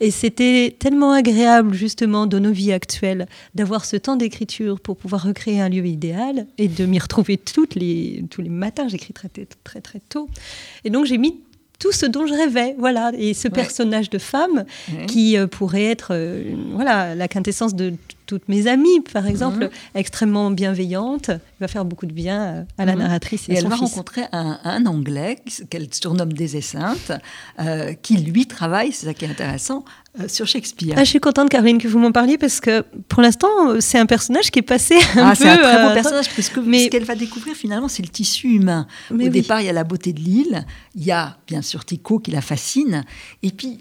Et 0.01 0.11
c'était 0.11 0.77
tellement 0.79 1.13
agréable, 1.13 1.75
justement, 1.75 2.27
dans 2.27 2.41
nos 2.41 2.53
vies 2.53 2.73
actuelles, 2.73 3.27
d'avoir 3.55 3.87
ce 3.87 3.97
temps 3.97 4.17
d'écriture 4.17 4.81
pour 4.81 4.99
pouvoir 4.99 5.23
recréer 5.25 5.61
un 5.61 5.71
lieu 5.71 5.87
idéal 5.87 6.47
et 6.59 6.69
de 6.69 6.85
m'y 6.85 6.99
retrouver 6.99 7.39
toutes 7.39 7.75
les, 7.75 8.23
tous 8.31 8.43
les 8.43 8.51
matins. 8.51 8.87
J'écris 8.87 9.15
très, 9.15 9.29
très, 9.65 9.81
très 9.81 10.01
tôt. 10.11 10.29
Et 10.85 10.91
donc, 10.91 11.07
j'ai 11.07 11.17
mis 11.17 11.41
tout 11.79 11.93
ce 11.93 12.07
dont 12.07 12.27
je 12.27 12.35
rêvais, 12.35 12.75
voilà. 12.79 13.13
Et 13.17 13.35
ce 13.35 13.49
personnage 13.49 14.11
de 14.11 14.19
femme 14.19 14.65
qui 15.07 15.37
euh, 15.37 15.47
pourrait 15.47 15.85
être, 15.85 16.09
euh, 16.13 16.55
voilà, 16.73 17.15
la 17.15 17.29
quintessence 17.29 17.75
de 17.75 17.95
toutes 18.29 18.49
mes 18.49 18.67
amies, 18.67 19.01
par 19.13 19.27
exemple, 19.27 19.65
mhm. 19.65 19.71
extrêmement 19.95 20.51
bienveillante, 20.51 21.31
va 21.61 21.67
faire 21.67 21.85
beaucoup 21.85 22.07
de 22.07 22.13
bien 22.13 22.43
euh, 22.43 22.63
à 22.77 22.85
la 22.85 22.93
mhm. 22.93 23.01
narratrice 23.01 23.49
et, 23.49 23.53
et 23.53 23.57
elle 23.57 23.67
va 23.67 23.77
rencontrer 23.77 24.23
un, 24.33 24.85
Anglais 24.87 25.39
qu'elle 25.71 25.89
surnomme 25.93 26.33
des 26.33 26.61
Saintes, 26.61 27.13
qui 28.03 28.17
lui 28.19 28.47
travaille, 28.47 28.93
c'est 28.93 29.07
ça 29.07 29.15
qui 29.15 29.25
est 29.25 29.29
intéressant, 29.29 29.85
sur 30.29 30.47
Shakespeare. 30.47 30.95
Ah, 30.97 31.05
je 31.05 31.11
suis 31.11 31.21
contente, 31.21 31.49
Caroline, 31.49 31.79
que 31.79 31.89
vous 31.89 31.99
m'en 31.99 32.13
parliez 32.13 32.39
parce 32.39 32.61
que 32.61 32.85
pour 33.09 33.23
l'instant, 33.23 33.49
c'est 33.81 33.99
un 33.99 34.07
personnage 34.07 34.51
qui 34.51 34.59
est 34.59 34.63
passé 34.63 34.95
un 35.17 35.29
ah, 35.29 35.35
C'est 35.35 35.49
un 35.49 35.57
très 35.57 35.87
beau 35.87 35.95
personnage 35.95 36.29
parce 36.35 36.49
que 36.49 36.61
mais... 36.61 36.85
ce 36.85 36.91
qu'elle 36.91 37.05
va 37.05 37.15
découvrir 37.15 37.55
finalement, 37.55 37.89
c'est 37.89 38.03
le 38.03 38.09
tissu 38.09 38.49
humain. 38.49 38.87
Au 39.11 39.17
départ, 39.17 39.61
il 39.61 39.67
y 39.67 39.71
a 39.71 39.73
la 39.73 39.85
beauté 39.85 40.13
de 40.13 40.21
l'île, 40.21 40.67
il 40.95 41.05
y 41.05 41.13
a 41.13 41.39
bien 41.47 41.63
sûr 41.63 41.85
Tico 41.85 42.19
qui 42.19 42.31
la 42.31 42.41
fascine, 42.41 43.05
et 43.43 43.51
puis 43.51 43.81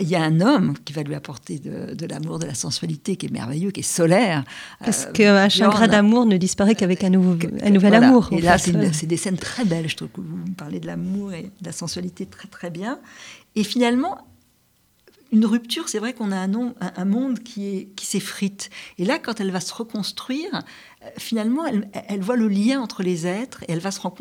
il 0.00 0.08
y 0.08 0.16
a 0.16 0.22
un 0.22 0.40
homme 0.40 0.74
qui 0.84 0.92
va 0.92 1.02
lui 1.02 1.14
apporter 1.14 1.58
de, 1.58 2.06
l'amour, 2.06 2.38
de 2.38 2.46
la 2.46 2.54
sensualité, 2.54 3.16
qui 3.16 3.26
est 3.26 3.32
merveilleux, 3.32 3.70
qui 3.70 3.80
est 3.80 3.82
solaire. 3.82 4.44
Parce 4.80 5.06
euh, 5.06 5.12
qu'un 5.12 5.48
chagrin 5.48 5.88
d'amour 5.88 6.26
ne 6.26 6.36
disparaît 6.36 6.74
qu'avec 6.74 7.04
un, 7.04 7.10
nouveau, 7.10 7.36
un 7.62 7.70
nouvel 7.70 7.94
amour. 7.94 8.28
Et 8.32 8.40
là, 8.40 8.58
c'est 8.58 9.06
des 9.06 9.16
scènes 9.16 9.38
très 9.38 9.64
belles. 9.64 9.88
Je 9.88 9.96
trouve 9.96 10.08
que 10.08 10.20
vous 10.20 10.52
parlez 10.56 10.80
de 10.80 10.86
l'amour 10.86 11.32
et 11.32 11.42
de 11.42 11.66
la 11.66 11.72
sensualité 11.72 12.26
très 12.26 12.48
très 12.48 12.70
bien. 12.70 12.98
Et 13.56 13.64
finalement, 13.64 14.18
une 15.32 15.46
rupture, 15.46 15.88
c'est 15.88 15.98
vrai 15.98 16.12
qu'on 16.12 16.30
a 16.30 16.36
un, 16.36 16.74
un, 16.80 17.04
monde 17.04 17.40
qui, 17.40 17.66
est, 17.66 17.84
qui 17.96 18.06
s'effrite. 18.06 18.70
Et 18.98 19.04
là, 19.04 19.18
quand 19.18 19.40
elle 19.40 19.50
va 19.50 19.60
se 19.60 19.74
reconstruire, 19.74 20.62
finalement, 21.18 21.66
elle, 21.66 21.88
elle, 22.08 22.20
voit 22.20 22.36
le 22.36 22.48
lien 22.48 22.80
entre 22.80 23.02
les 23.02 23.26
êtres 23.26 23.62
et 23.64 23.72
elle 23.72 23.80
va 23.80 23.90
se 23.90 24.00
rendre 24.00 24.14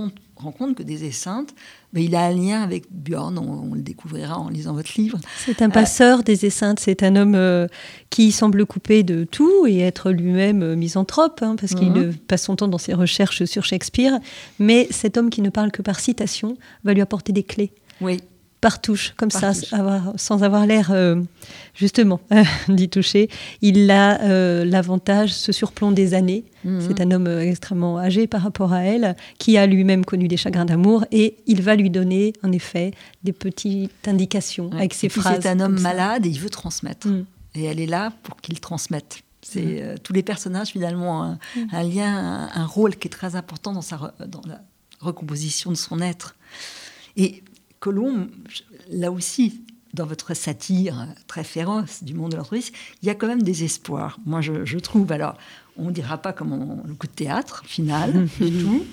compte, 0.57 0.75
que 0.75 0.83
des 0.83 1.05
Esseintes, 1.05 1.53
il 2.01 2.15
a 2.15 2.25
un 2.25 2.31
lien 2.31 2.61
avec 2.61 2.85
Bjorn, 2.91 3.37
on, 3.37 3.73
le 3.73 3.81
découvrira 3.81 4.39
en 4.39 4.49
lisant 4.49 4.73
votre 4.73 4.91
livre. 4.97 5.19
C'est 5.45 5.61
un 5.61 5.69
passeur 5.69 6.23
des 6.23 6.45
Esseintes, 6.45 6.79
c'est 6.79 7.03
un 7.03 7.15
homme 7.15 7.35
euh, 7.35 7.67
qui 8.09 8.31
semble 8.31 8.65
coupé 8.65 9.03
de 9.03 9.25
tout 9.25 9.67
et 9.67 9.79
être 9.79 10.11
lui-même 10.11 10.63
euh, 10.63 10.75
misanthrope, 10.75 11.39
hein, 11.43 11.55
parce 11.59 11.75
qu'il 11.75 11.91
mhm. 11.91 12.15
passe 12.15 12.43
son 12.43 12.55
temps 12.55 12.67
dans 12.67 12.77
ses 12.77 12.93
recherches 12.93 13.45
sur 13.45 13.63
Shakespeare, 13.63 14.19
mais 14.59 14.87
cet 14.89 15.17
homme 15.17 15.29
qui 15.29 15.41
ne 15.41 15.49
parle 15.49 15.71
que 15.71 15.81
par 15.81 15.99
citation 15.99 16.57
va 16.83 16.93
lui 16.93 17.01
apporter 17.01 17.31
des 17.31 17.43
clés. 17.43 17.71
Oui 18.01 18.19
par 18.63 18.79
touche, 18.79 19.13
comme 19.17 19.29
ça, 19.29 19.51
sans 20.15 20.41
avoir 20.41 20.65
l'air 20.65 20.91
euh, 20.91 21.21
justement 21.75 22.21
d'y 22.69 22.87
toucher. 22.87 23.29
Il 23.61 23.91
a 23.91 24.21
euh, 24.21 24.63
l'avantage, 24.63 25.33
ce 25.33 25.51
surplomb 25.51 25.91
des 25.91 26.13
années. 26.13 26.45
Mhm. 26.63 26.79
C'est 26.87 27.01
un 27.01 27.11
homme 27.11 27.27
euh, 27.27 27.41
extrêmement 27.41 27.99
âgé 27.99 28.25
par 28.25 28.41
rapport 28.41 28.71
à 28.71 28.83
elle, 28.85 29.17
qui 29.37 29.57
a 29.57 29.65
lui-même 29.65 30.05
connu 30.05 30.29
des 30.29 30.37
chagrins 30.37 30.63
d'amour, 30.63 31.03
et 31.11 31.35
il 31.45 31.61
va 31.61 31.75
lui 31.75 31.89
donner, 31.89 32.31
en 32.41 32.53
effet, 32.53 32.91
des 33.25 33.33
petites 33.33 34.07
indications 34.07 34.71
avec 34.71 34.93
ses 34.93 35.09
phrases. 35.09 35.39
C'est 35.41 35.49
un 35.49 35.59
homme 35.59 35.81
malade 35.81 36.25
et 36.25 36.29
il 36.29 36.39
veut 36.39 36.49
transmettre. 36.49 37.09
Mm. 37.09 37.25
Et 37.55 37.65
elle 37.65 37.81
est 37.81 37.85
là 37.85 38.13
pour 38.23 38.37
qu'il 38.37 38.61
transmette. 38.61 39.23
C'est 39.41 39.83
mm. 39.83 39.99
tous 40.03 40.13
les 40.13 40.23
personnages 40.23 40.69
finalement 40.69 41.21
un, 41.21 41.33
mm. 41.57 41.67
un 41.73 41.83
lien, 41.83 42.49
un, 42.55 42.65
rôle 42.65 42.95
qui 42.95 43.09
est 43.09 43.11
très 43.11 43.35
important 43.35 43.73
dans, 43.73 43.81
sa, 43.81 44.13
dans 44.25 44.41
la 44.47 44.61
recomposition 45.01 45.69
de 45.69 45.75
son 45.75 45.99
être. 45.99 46.37
Et 47.17 47.43
Colomb, 47.83 48.29
là 48.91 49.11
aussi, 49.11 49.61
dans 49.93 50.05
votre 50.05 50.33
satire 50.33 51.05
très 51.27 51.43
féroce 51.43 52.01
du 52.01 52.13
monde 52.13 52.31
de 52.31 52.37
l'entreprise, 52.37 52.71
il 53.01 53.07
y 53.07 53.09
a 53.09 53.15
quand 53.15 53.27
même 53.27 53.43
des 53.43 53.65
espoirs. 53.65 54.19
Moi, 54.25 54.39
je, 54.39 54.77
trouve. 54.79 55.11
Alors, 55.11 55.37
on 55.75 55.87
ne 55.87 55.91
dira 55.91 56.17
pas 56.17 56.31
comme 56.31 56.81
le 56.87 56.93
coup 56.93 57.07
de 57.07 57.11
théâtre 57.11 57.63
final 57.65 58.25
tout, 58.37 58.85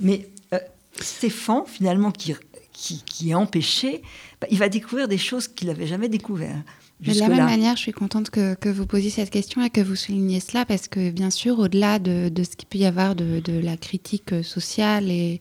mais 0.00 0.28
euh, 0.54 0.58
Stéphane, 1.00 1.64
finalement, 1.66 2.12
qui, 2.12 2.36
qui, 2.72 3.30
est 3.30 3.34
empêché, 3.34 4.02
bah, 4.40 4.46
il 4.48 4.58
va 4.58 4.68
découvrir 4.68 5.08
des 5.08 5.18
choses 5.18 5.48
qu'il 5.48 5.66
n'avait 5.66 5.88
jamais 5.88 6.08
découvertes. 6.08 6.64
De 7.00 7.18
la 7.18 7.28
même 7.28 7.46
manière, 7.46 7.74
je 7.74 7.82
suis 7.82 7.92
contente 7.92 8.30
que, 8.30 8.54
que, 8.54 8.68
vous 8.68 8.86
posiez 8.86 9.10
cette 9.10 9.30
question 9.30 9.60
et 9.62 9.70
que 9.70 9.80
vous 9.80 9.96
souligniez 9.96 10.38
cela, 10.38 10.64
parce 10.64 10.86
que 10.86 11.10
bien 11.10 11.30
sûr, 11.30 11.58
au-delà 11.58 11.98
de, 11.98 12.28
de, 12.28 12.44
ce 12.44 12.50
qu'il 12.50 12.68
peut 12.68 12.78
y 12.78 12.86
avoir 12.86 13.16
de, 13.16 13.40
de 13.40 13.58
la 13.58 13.76
critique 13.76 14.44
sociale 14.44 15.10
et, 15.10 15.40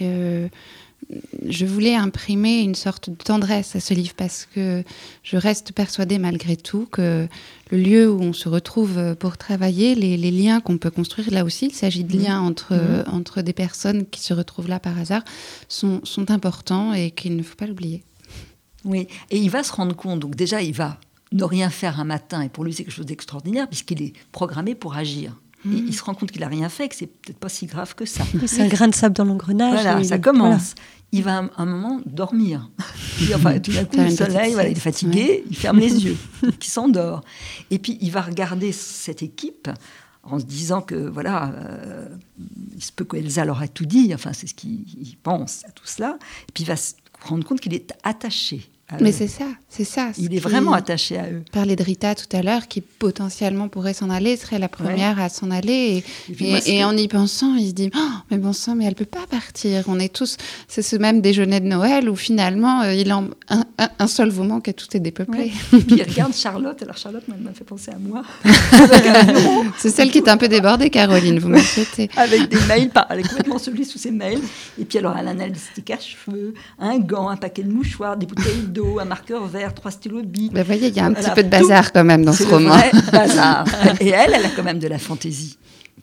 euh, 0.00 0.48
je 1.46 1.66
voulais 1.66 1.94
imprimer 1.94 2.60
une 2.60 2.74
sorte 2.74 3.10
de 3.10 3.16
tendresse 3.16 3.76
à 3.76 3.80
ce 3.80 3.94
livre 3.94 4.14
parce 4.16 4.46
que 4.54 4.84
je 5.22 5.36
reste 5.36 5.72
persuadée 5.72 6.18
malgré 6.18 6.56
tout 6.56 6.86
que 6.90 7.28
le 7.70 7.78
lieu 7.78 8.10
où 8.10 8.20
on 8.20 8.32
se 8.32 8.48
retrouve 8.48 9.14
pour 9.16 9.36
travailler, 9.36 9.94
les, 9.94 10.30
liens 10.30 10.60
qu'on 10.60 10.78
peut 10.78 10.90
construire, 10.90 11.30
là 11.30 11.44
aussi, 11.44 11.66
il 11.66 11.74
s'agit 11.74 12.04
de 12.04 12.16
mmh. 12.16 12.20
liens 12.22 12.40
entre, 12.40 12.74
mmh. 12.74 13.04
entre 13.10 13.42
des 13.42 13.52
personnes 13.52 14.06
qui 14.06 14.20
se 14.20 14.34
retrouvent 14.34 14.68
là 14.68 14.80
par 14.80 14.98
hasard, 14.98 15.22
sont, 15.68 16.00
sont 16.04 16.30
importants 16.30 16.92
et 16.92 17.10
qu'il 17.10 17.36
ne 17.36 17.42
faut 17.42 17.56
pas 17.56 17.66
l'oublier. 17.66 18.04
Oui, 18.84 19.06
et 19.30 19.38
il 19.38 19.50
va 19.50 19.62
se 19.62 19.72
rendre 19.72 19.94
compte, 19.94 20.20
donc 20.20 20.34
déjà 20.34 20.62
il 20.62 20.74
va 20.74 20.98
ne 21.32 21.44
rien 21.44 21.70
faire 21.70 22.00
un 22.00 22.04
matin, 22.04 22.42
et 22.42 22.48
pour 22.48 22.64
lui 22.64 22.72
c'est 22.72 22.84
quelque 22.84 22.94
chose 22.94 23.06
d'extraordinaire, 23.06 23.68
puisqu'il 23.68 24.02
est 24.02 24.12
programmé 24.32 24.74
pour 24.74 24.96
agir. 24.96 25.40
Mmh. 25.64 25.74
il 25.74 25.94
se 25.94 26.02
rend 26.02 26.14
compte 26.14 26.32
qu'il 26.32 26.40
n'a 26.40 26.48
rien 26.48 26.68
fait, 26.68 26.88
que 26.88 26.96
c'est 26.96 27.06
peut-être 27.06 27.38
pas 27.38 27.48
si 27.48 27.66
grave 27.66 27.94
que 27.94 28.04
ça. 28.04 28.24
C'est 28.46 28.62
un 28.62 28.68
grain 28.68 28.88
de 28.88 28.94
sable 28.94 29.14
dans 29.14 29.24
l'engrenage. 29.24 29.80
Voilà, 29.80 30.02
ça 30.02 30.18
commence 30.18 30.74
il 31.12 31.22
va 31.22 31.50
un, 31.56 31.66
moment 31.66 32.00
dormir. 32.06 32.70
enfin, 33.34 33.60
tout 33.60 33.72
d'un 33.72 33.84
coup, 33.84 33.98
le 33.98 34.10
soleil, 34.10 34.54
il 34.58 34.60
est 34.60 34.74
fatigué, 34.74 35.44
il 35.48 35.56
ferme 35.56 35.78
les 35.78 35.92
yeux, 36.04 36.16
il 36.42 36.64
s'endort. 36.64 37.22
Et 37.70 37.78
puis, 37.78 37.98
il 38.00 38.10
va 38.10 38.22
regarder 38.22 38.72
cette 38.72 39.22
équipe 39.22 39.68
en 40.22 40.38
se 40.38 40.44
disant 40.44 40.80
que, 40.80 40.94
voilà, 40.94 41.52
euh, 41.52 42.08
il 42.74 42.82
se 42.82 42.92
peut 42.92 43.04
qu'Elsa 43.04 43.44
leur 43.44 43.62
ait 43.62 43.68
tout 43.68 43.84
dit, 43.84 44.12
enfin, 44.14 44.32
c'est 44.32 44.46
ce 44.46 44.54
qu'il 44.54 45.16
pense 45.22 45.64
à 45.66 45.70
tout 45.70 45.86
cela. 45.86 46.18
Et 46.48 46.52
puis, 46.52 46.64
il 46.64 46.66
va 46.66 46.76
se 46.76 46.94
rendre 47.20 47.44
compte 47.44 47.60
qu'il 47.60 47.74
est 47.74 47.92
attaché 48.02 48.70
mais 49.00 49.12
c'est 49.12 49.28
ça, 49.28 49.44
c'est 49.68 49.84
ça. 49.84 50.10
Il 50.18 50.34
est 50.34 50.38
vraiment 50.38 50.72
attaché 50.72 51.18
à 51.18 51.26
eux. 51.26 51.42
Parlait 51.52 51.76
de 51.76 51.82
Rita 51.82 52.14
tout 52.14 52.36
à 52.36 52.42
l'heure, 52.42 52.68
qui 52.68 52.80
potentiellement 52.80 53.68
pourrait 53.68 53.94
s'en 53.94 54.10
aller, 54.10 54.36
serait 54.36 54.58
la 54.58 54.68
première 54.68 55.20
à 55.20 55.28
s'en 55.28 55.50
aller. 55.50 56.04
Et, 56.66 56.84
en 56.84 56.96
y 56.96 57.08
pensant, 57.08 57.54
il 57.54 57.68
se 57.68 57.72
dit 57.72 57.90
oh, 57.94 58.10
Mais 58.30 58.38
bon 58.38 58.52
sang, 58.52 58.74
mais 58.74 58.84
elle 58.84 58.94
peut 58.94 59.04
pas 59.04 59.26
partir. 59.30 59.84
On 59.88 59.98
est 59.98 60.12
tous. 60.12 60.36
C'est 60.68 60.82
ce 60.82 60.96
même 60.96 61.20
déjeuner 61.20 61.60
de 61.60 61.66
Noël 61.66 62.08
où 62.08 62.16
finalement, 62.16 62.82
euh, 62.82 62.94
il 62.94 63.12
en 63.12 63.28
un, 63.48 63.64
un, 63.98 64.06
seul 64.06 64.30
vous 64.30 64.44
manque 64.44 64.68
et 64.68 64.74
tout 64.74 64.86
est 64.94 65.00
dépeuplé. 65.00 65.52
Et 65.72 65.78
puis 65.78 65.96
il 65.96 66.02
regarde 66.02 66.34
Charlotte. 66.34 66.82
Alors 66.82 66.96
Charlotte 66.96 67.24
m'a 67.28 67.52
fait 67.52 67.64
penser 67.64 67.92
à 67.92 67.98
moi. 67.98 68.22
c'est 69.78 69.90
celle 69.90 70.10
qui 70.10 70.18
est 70.18 70.28
un 70.28 70.36
peu 70.36 70.48
débordée, 70.48 70.90
Caroline, 70.90 71.38
vous 71.38 71.48
m'inquiétez. 71.48 72.10
avec 72.16 72.48
des 72.48 72.60
mails, 72.66 72.90
elle 73.10 73.20
est 73.20 73.28
complètement 73.28 73.58
sous 73.58 73.72
ses 73.98 74.10
mails. 74.10 74.40
Et 74.78 74.84
puis 74.84 74.98
alors, 74.98 75.16
elle 75.18 75.28
a 75.28 75.30
un 75.30 75.40
anesthésique 75.40 75.90
à 75.90 75.98
cheveux, 75.98 76.54
un 76.78 76.98
gant, 76.98 77.28
un 77.28 77.36
paquet 77.36 77.62
de 77.62 77.72
mouchoirs, 77.72 78.16
des 78.16 78.26
bouteilles 78.26 78.68
d'eau 78.72 78.98
un 78.98 79.04
marqueur 79.04 79.46
vert, 79.46 79.74
trois 79.74 79.90
stylos 79.90 80.22
de 80.22 80.26
bic. 80.26 80.56
Vous 80.56 80.64
voyez, 80.64 80.88
il 80.88 80.94
y 80.94 81.00
a 81.00 81.04
un 81.04 81.12
petit 81.12 81.30
peu 81.30 81.42
de 81.42 81.48
bazar 81.48 81.92
quand 81.92 82.04
même 82.04 82.24
dans 82.24 82.32
ce 82.32 82.44
roman. 82.44 82.76
bazar. 83.12 83.66
Et 84.00 84.08
elle, 84.08 84.32
elle 84.34 84.46
a 84.46 84.50
quand 84.56 84.64
même 84.64 84.78
de 84.78 84.88
la 84.88 84.98
fantaisie 84.98 85.58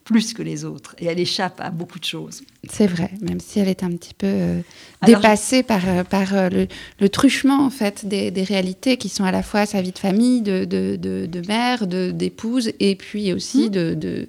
plus 0.09 0.33
que 0.33 0.41
les 0.41 0.65
autres. 0.65 0.95
Et 0.97 1.05
elle 1.05 1.19
échappe 1.19 1.61
à 1.61 1.69
beaucoup 1.69 1.99
de 1.99 2.03
choses. 2.03 2.41
C'est 2.67 2.87
vrai, 2.87 3.11
même 3.21 3.39
si 3.39 3.59
elle 3.59 3.67
est 3.67 3.83
un 3.83 3.91
petit 3.91 4.15
peu 4.15 4.27
euh, 4.27 4.61
dépassée 5.05 5.61
par, 5.61 5.81
euh, 5.87 6.03
par 6.03 6.33
euh, 6.33 6.65
le, 6.99 7.09
truchement, 7.09 7.63
en 7.63 7.69
fait, 7.69 8.07
des, 8.07 8.43
réalités 8.43 8.97
qui 8.97 9.07
sont 9.07 9.23
à 9.23 9.31
la 9.31 9.43
fois 9.43 9.67
sa 9.67 9.83
vie 9.83 9.91
de 9.91 9.99
famille, 9.99 10.41
de, 10.41 10.65
de, 10.65 10.95
de, 10.95 11.27
de 11.27 11.47
mère, 11.47 11.85
d'épouse, 11.85 12.71
et 12.79 12.95
puis 12.95 13.31
aussi 13.33 13.67
mmh. 13.67 13.95
de 13.95 14.27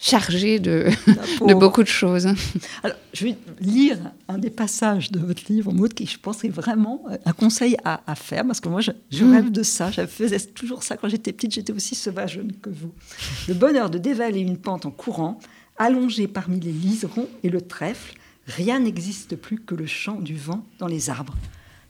chargé 0.00 0.58
de, 0.58 0.86
de, 1.46 1.54
beaucoup 1.54 1.82
de 1.82 1.88
choses. 1.88 2.26
Alors, 2.82 2.96
je 3.12 3.24
vais 3.26 3.36
lire 3.60 3.98
un 4.28 4.38
des 4.38 4.48
passages 4.48 5.10
de 5.10 5.18
votre 5.18 5.42
livre, 5.48 5.72
mot 5.72 5.88
qui 5.88 6.06
je 6.06 6.18
pense 6.18 6.42
est 6.42 6.48
vraiment 6.48 7.04
un 7.26 7.32
conseil 7.32 7.76
à, 7.84 8.14
faire, 8.14 8.46
parce 8.46 8.60
que 8.60 8.68
moi, 8.70 8.80
je, 8.80 8.92
mm. 9.24 9.32
rêve 9.32 9.52
de 9.52 9.62
ça. 9.62 9.90
Je 9.90 10.06
faisais 10.06 10.40
toujours 10.40 10.82
ça 10.82 10.96
quand 10.96 11.08
j'étais 11.08 11.32
petite, 11.32 11.52
j'étais 11.52 11.72
aussi 11.72 11.94
sauvage 11.94 12.40
que 12.62 12.70
vous. 12.70 12.92
Le 13.46 13.54
bonheur 13.54 13.90
de 13.90 13.98
dévaler 13.98 14.40
une 14.40 14.56
pente 14.56 14.86
en 14.86 14.90
courant, 14.90 15.38
allongé 15.76 16.26
parmi 16.26 16.58
les 16.60 16.72
liserons 16.72 17.28
et 17.42 17.50
le 17.50 17.60
trèfle, 17.60 18.14
rien 18.46 18.80
n'existe 18.80 19.36
plus 19.36 19.58
que 19.58 19.74
le 19.74 19.86
chant 19.86 20.18
du 20.20 20.34
vent 20.34 20.64
dans 20.78 20.86
les 20.86 21.10
arbres. 21.10 21.36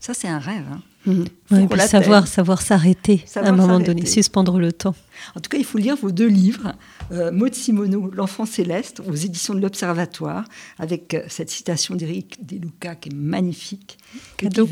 Ça, 0.00 0.14
c'est 0.14 0.28
un 0.28 0.38
rêve. 0.38 0.64
Hein. 0.72 0.80
Mmh. 1.06 1.78
savoir 1.78 2.26
savoir 2.26 2.60
s'arrêter 2.60 3.24
à 3.34 3.48
un 3.48 3.52
moment 3.52 3.80
donné, 3.80 4.04
suspendre 4.04 4.58
le 4.58 4.70
temps. 4.70 4.94
En 5.34 5.40
tout 5.40 5.48
cas, 5.48 5.56
il 5.56 5.64
faut 5.64 5.78
lire 5.78 5.96
vos 5.96 6.10
deux 6.10 6.26
livres, 6.26 6.74
euh, 7.10 7.32
Maud 7.32 7.54
Simoneau, 7.54 8.10
L'enfant 8.12 8.44
céleste, 8.44 9.00
aux 9.06 9.14
éditions 9.14 9.54
de 9.54 9.60
l'Observatoire, 9.60 10.44
avec 10.78 11.14
euh, 11.14 11.22
cette 11.28 11.48
citation 11.50 11.94
d'Éric 11.94 12.44
Deluca 12.44 12.96
qui 12.96 13.08
est 13.08 13.14
magnifique. 13.14 13.98
Cadeau. 14.36 14.68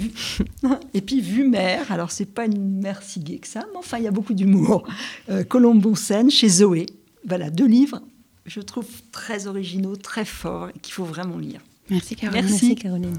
Et 0.95 1.01
puis, 1.01 1.22
Vue 1.22 1.49
mère, 1.49 1.91
alors 1.91 2.11
c'est 2.11 2.26
pas 2.26 2.45
une 2.45 2.81
mère 2.81 3.03
si 3.03 3.20
gaie 3.20 3.39
que 3.39 3.49
ça, 3.49 3.64
mais 3.72 3.79
enfin, 3.79 3.97
il 3.99 4.05
y 4.05 4.09
a 4.09 4.12
beaucoup 4.12 4.35
d'humour. 4.35 4.87
Euh, 5.31 5.45
Colombo 5.45 5.95
Scène, 5.95 6.31
chez 6.31 6.49
Zoé. 6.49 6.87
Voilà, 7.26 7.51
deux 7.51 7.66
livres, 7.66 8.01
je 8.47 8.61
trouve 8.61 8.87
très 9.12 9.47
originaux, 9.47 9.97
très 9.97 10.24
forts, 10.24 10.70
et 10.74 10.79
qu'il 10.79 10.93
faut 10.93 11.05
vraiment 11.05 11.39
lire. 11.39 11.61
Merci 11.91 12.16
Caroline. 12.16 12.45
Merci 12.45 12.74
Caroline. 12.74 13.16